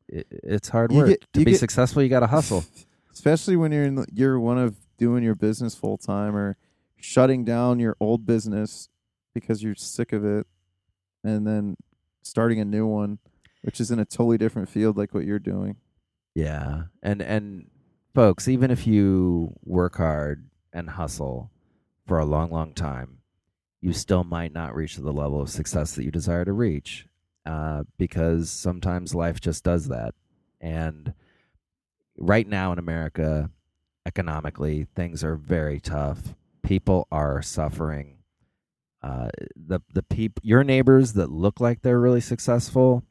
[0.08, 1.08] it it's hard You work.
[1.10, 2.64] get- to be get- successful, you got to hustle.
[3.14, 6.58] Especially when you're in the, you're one of doing your business full time or
[6.98, 8.90] shutting down your old business
[9.34, 10.46] because you're sick of it
[11.24, 11.76] and then
[12.22, 13.20] starting a new one
[13.62, 15.78] which is in a totally different field like what you're doing.
[16.36, 16.84] yeah.
[17.02, 17.68] And and
[18.14, 21.52] folks, even if you work hard and hustle
[22.06, 23.20] for a long long time,
[23.82, 27.08] you still might not reach the level of success that you desire to reach.
[27.46, 30.14] Uh, because sometimes life just does that.
[30.62, 31.14] And
[32.18, 33.50] right now in America,
[34.06, 36.36] economically, things are very tough.
[36.62, 38.20] People are suffering.
[39.02, 39.28] Uh,
[39.58, 43.04] the the peop- your neighbors that look like they're really successful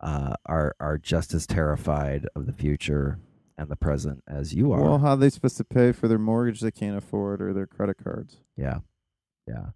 [0.00, 3.18] uh, are are just as terrified of the future
[3.56, 4.82] and the present as you are.
[4.82, 7.66] Well, how are they supposed to pay for their mortgage they can't afford or their
[7.66, 8.38] credit cards?
[8.56, 8.78] Yeah,
[9.46, 9.70] yeah.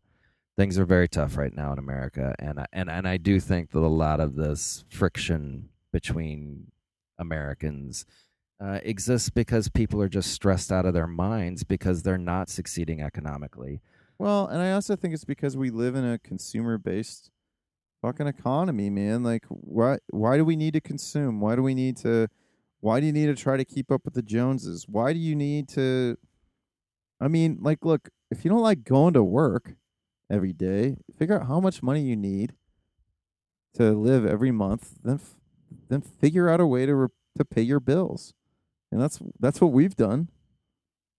[0.56, 3.70] Things are very tough right now in America, and I, and and I do think
[3.70, 6.70] that a lot of this friction between
[7.18, 8.06] Americans
[8.60, 13.02] uh, exists because people are just stressed out of their minds because they're not succeeding
[13.02, 13.80] economically.
[14.18, 17.30] Well, and I also think it's because we live in a consumer based
[18.02, 19.22] fucking economy, man.
[19.22, 21.40] Like why why do we need to consume?
[21.40, 22.28] Why do we need to
[22.86, 24.86] why do you need to try to keep up with the Joneses?
[24.88, 26.16] Why do you need to
[27.20, 29.74] I mean, like look, if you don't like going to work
[30.30, 32.52] every day, figure out how much money you need
[33.74, 35.34] to live every month, then f-
[35.88, 38.34] then figure out a way to re- to pay your bills.
[38.92, 40.28] And that's that's what we've done.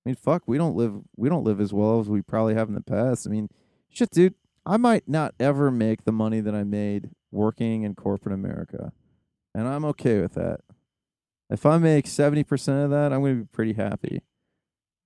[0.06, 2.69] I mean, fuck, we don't live we don't live as well as we probably have
[2.69, 3.27] in the past.
[3.27, 3.49] I mean,
[3.89, 4.35] shit, dude,
[4.65, 8.94] I might not ever make the money that I made working in corporate America,
[9.53, 10.61] and I'm okay with that.
[11.49, 14.22] If I make seventy percent of that, I'm going to be pretty happy.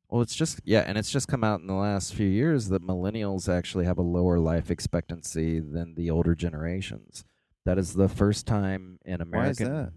[0.10, 2.84] Well, it's just yeah, and it's just come out in the last few years that
[2.84, 7.24] millennials actually have a lower life expectancy than the older generations.
[7.64, 9.92] That is the first time in Why is American.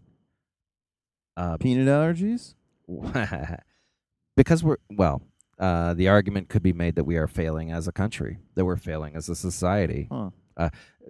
[1.37, 1.43] that?
[1.43, 2.55] Uh, Peanut allergies?
[4.37, 5.23] because we're well,
[5.59, 8.77] uh, the argument could be made that we are failing as a country, that we're
[8.77, 10.09] failing as a society.
[10.11, 10.31] Huh.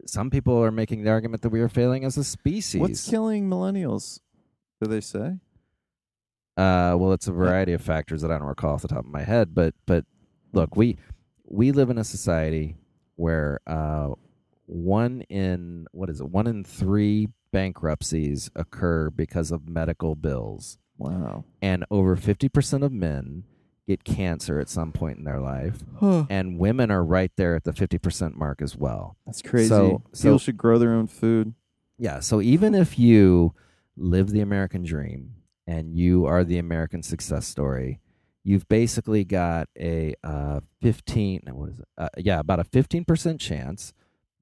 [0.06, 2.80] Some people are making the argument that we are failing as a species.
[2.80, 4.20] What's killing millennials?
[4.84, 5.38] Do they say?
[6.56, 9.10] Uh, well, it's a variety of factors that I don't recall off the top of
[9.10, 10.04] my head, but but
[10.52, 10.98] look, we
[11.46, 12.76] we live in a society
[13.16, 14.10] where uh,
[14.66, 16.28] one in what is it?
[16.28, 21.44] One in three bankruptcies occur because of medical bills, Wow.
[21.62, 23.44] and over fifty percent of men
[23.88, 27.72] get cancer at some point in their life, and women are right there at the
[27.72, 29.16] fifty percent mark as well.
[29.26, 29.68] That's crazy.
[29.70, 31.54] So- so- People should grow their own food.
[31.98, 32.20] Yeah.
[32.20, 33.54] So even if you
[33.96, 35.34] live the American dream
[35.66, 38.00] and you are the American success story,
[38.42, 41.88] you've basically got a uh, 15, what is it?
[41.96, 43.92] Uh, yeah, about a fifteen percent chance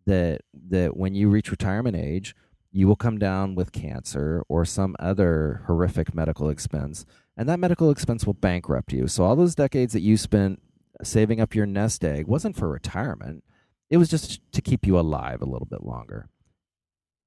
[0.06, 2.34] that that when you reach retirement age,
[2.72, 7.06] you will come down with cancer or some other horrific medical expense,
[7.36, 9.06] and that medical expense will bankrupt you.
[9.06, 10.60] So all those decades that you spent
[11.02, 13.44] saving up your nest egg wasn't for retirement;
[13.90, 16.28] it was just to keep you alive a little bit longer.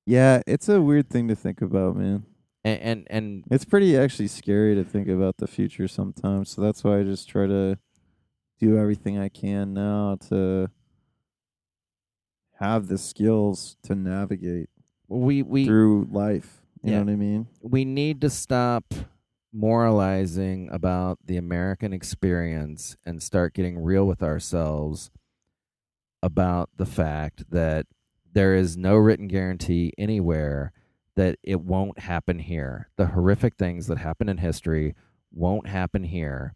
[0.06, 2.26] Yeah, it's a weird thing to think about, man.
[2.64, 6.50] and and, and It's pretty actually scary to think about the future sometimes.
[6.52, 7.78] So that's why I just try to
[8.60, 10.70] do everything I can now to
[12.60, 14.70] have the skills to navigate
[15.08, 16.62] we we through life.
[16.84, 17.00] You Yeah.
[17.00, 17.48] know what I mean?
[17.62, 18.94] we need to stop
[19.52, 25.10] moralizing about the American experience and start getting real with ourselves
[26.22, 27.86] about the fact that
[28.36, 30.74] there is no written guarantee anywhere
[31.16, 32.90] that it won't happen here.
[32.98, 34.94] The horrific things that happen in history
[35.34, 36.54] won't happen here.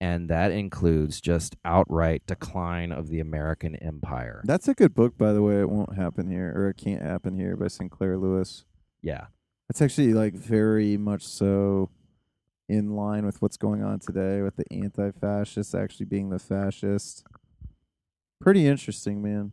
[0.00, 4.42] And that includes just outright decline of the American empire.
[4.44, 5.60] That's a good book, by the way.
[5.60, 8.64] It won't happen here, or it can't happen here, by Sinclair Lewis.
[9.00, 9.26] Yeah.
[9.68, 11.90] That's actually like very much so
[12.68, 17.24] in line with what's going on today with the anti-fascists actually being the fascist.
[18.40, 19.52] Pretty interesting, man.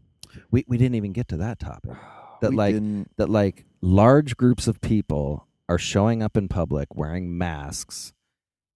[0.52, 1.92] We we didn't even get to that topic.
[2.40, 6.96] That, We like, didn't- that like large groups of people are showing up in public
[6.96, 8.14] wearing masks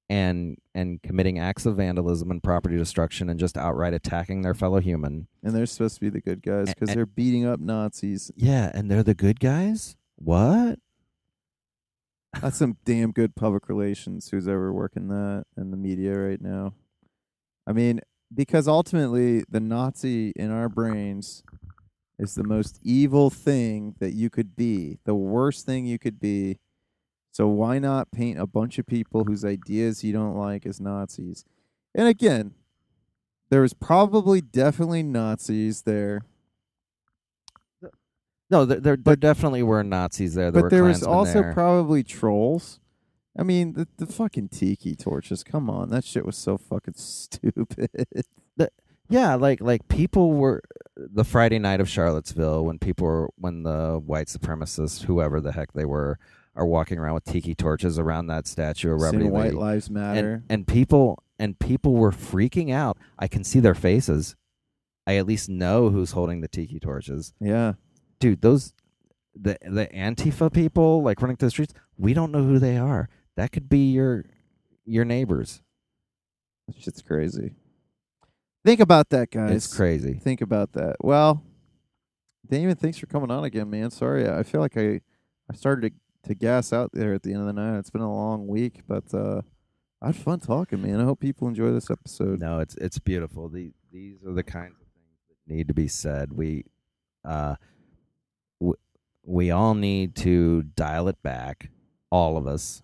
[0.10, 4.80] and and committing acts of vandalism and property destruction and just outright attacking their fellow
[4.80, 5.28] human.
[5.44, 8.32] and they're supposed to be the good guys A- because a- they're beating up Nazis.
[8.36, 9.96] Yeah, and they're the good guys?
[10.16, 10.80] What?
[12.42, 16.74] That's some damn good public relations who's ever working that in the media right now.
[17.68, 18.02] I mean,
[18.34, 21.44] because ultimately the Nazi in our brains
[22.20, 26.60] is the most evil thing that you could be, the worst thing you could be.
[27.32, 31.46] So why not paint a bunch of people whose ideas you don't like as Nazis?
[31.96, 32.54] And again,
[33.50, 36.24] there was probably definitely Nazis there,
[38.52, 40.52] No, there there, there definitely were Nazis there.
[40.52, 41.54] But there was also there.
[41.54, 42.81] probably trolls.
[43.38, 45.44] I mean, the the fucking tiki torches.
[45.44, 47.90] Come on, that shit was so fucking stupid.
[49.10, 50.62] Yeah, like like people were
[50.96, 55.74] the Friday night of Charlottesville when people were when the white supremacists, whoever the heck
[55.74, 56.18] they were,
[56.56, 59.30] are walking around with tiki torches around that statue of Robert E.
[59.30, 59.58] White Lee.
[59.60, 60.34] Lives Matter.
[60.36, 62.98] and and people and people were freaking out.
[63.20, 64.38] I can see their faces.
[65.06, 67.34] I at least know who's holding the tiki torches.
[67.42, 67.74] yeah,
[68.20, 68.72] Dude, those
[69.36, 73.10] the the Antifa people like running through the streets, we don't know who they are.
[73.38, 74.26] That could be your
[74.86, 75.62] your neighbors.
[76.68, 77.52] that shit's crazy.
[78.64, 79.52] Think about that, guys.
[79.52, 80.14] It's crazy.
[80.14, 80.98] Think about that.
[81.02, 81.42] Well,
[82.48, 83.90] Damon, thanks for coming on again, man.
[83.92, 85.02] Sorry, I feel like I
[85.50, 87.80] I started to to gas out there at the end of the night.
[87.80, 89.42] It's been a long week, but uh,
[90.02, 91.00] I had fun talking, man.
[91.02, 92.40] I hope people enjoy this episode.
[92.40, 93.50] No, it's it's beautiful.
[93.50, 96.34] The, these are the kinds of things that need to be said.
[96.34, 96.66] We,
[97.26, 97.56] uh,
[98.60, 98.78] w-
[99.26, 101.72] we all need to dial it back,
[102.12, 102.84] all of us,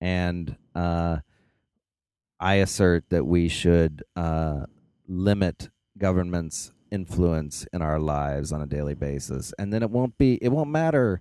[0.00, 1.18] and uh,
[2.38, 4.66] I assert that we should uh,
[5.06, 10.38] limit government's influence in our lives on a daily basis, and then it won't be
[10.42, 11.20] it won't matter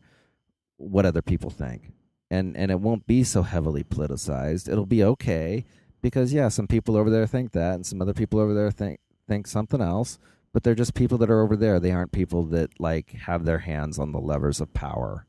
[0.78, 1.92] what other people think,
[2.32, 4.70] and and it won't be so heavily politicized.
[4.70, 5.66] It'll be okay
[6.02, 9.00] because yeah, some people over there think that, and some other people over there think
[9.28, 10.20] think something else.
[10.52, 11.80] But they're just people that are over there.
[11.80, 15.28] They aren't people that like have their hands on the levers of power.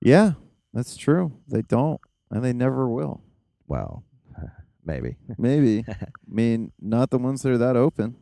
[0.00, 0.32] Yeah,
[0.74, 1.32] that's true.
[1.48, 1.98] They don't,
[2.34, 3.22] and they never will.
[3.66, 4.04] Well,
[4.84, 5.16] maybe.
[5.38, 5.84] Maybe.
[5.88, 8.16] I mean, not the ones that are that open.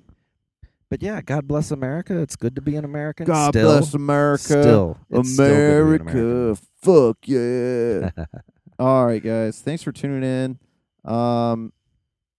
[0.91, 2.19] But yeah, God bless America.
[2.21, 3.25] It's good to be an American.
[3.25, 4.43] God still, bless America.
[4.43, 6.63] Still, it's still good to be an America.
[6.83, 8.11] Fuck yeah.
[8.79, 9.61] All right, guys.
[9.61, 11.11] Thanks for tuning in.
[11.11, 11.73] Um,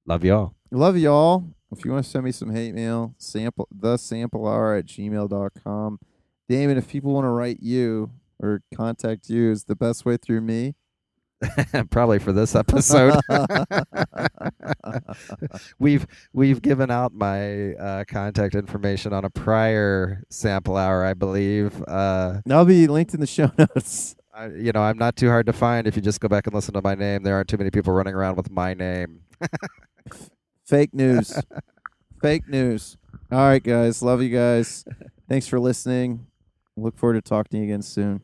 [0.05, 0.53] Love y'all.
[0.69, 1.45] love y'all.
[1.71, 5.99] If you want to send me some hate mail, sample the sample hour at gmail.com.
[6.47, 10.41] Damon, if people want to write you or contact you, is the best way through
[10.41, 10.75] me.
[11.89, 13.19] Probably for this episode.
[15.79, 21.81] we've we've given out my uh, contact information on a prior sample hour, I believe.
[21.87, 24.15] Uh, That'll be linked in the show notes.
[24.33, 26.55] I, you know, I'm not too hard to find if you just go back and
[26.55, 27.23] listen to my name.
[27.23, 29.21] There aren't too many people running around with my name.
[30.65, 31.39] Fake news.
[32.21, 32.97] Fake news.
[33.31, 34.01] All right, guys.
[34.01, 34.85] Love you guys.
[35.29, 36.25] Thanks for listening.
[36.75, 38.21] Look forward to talking to you again soon.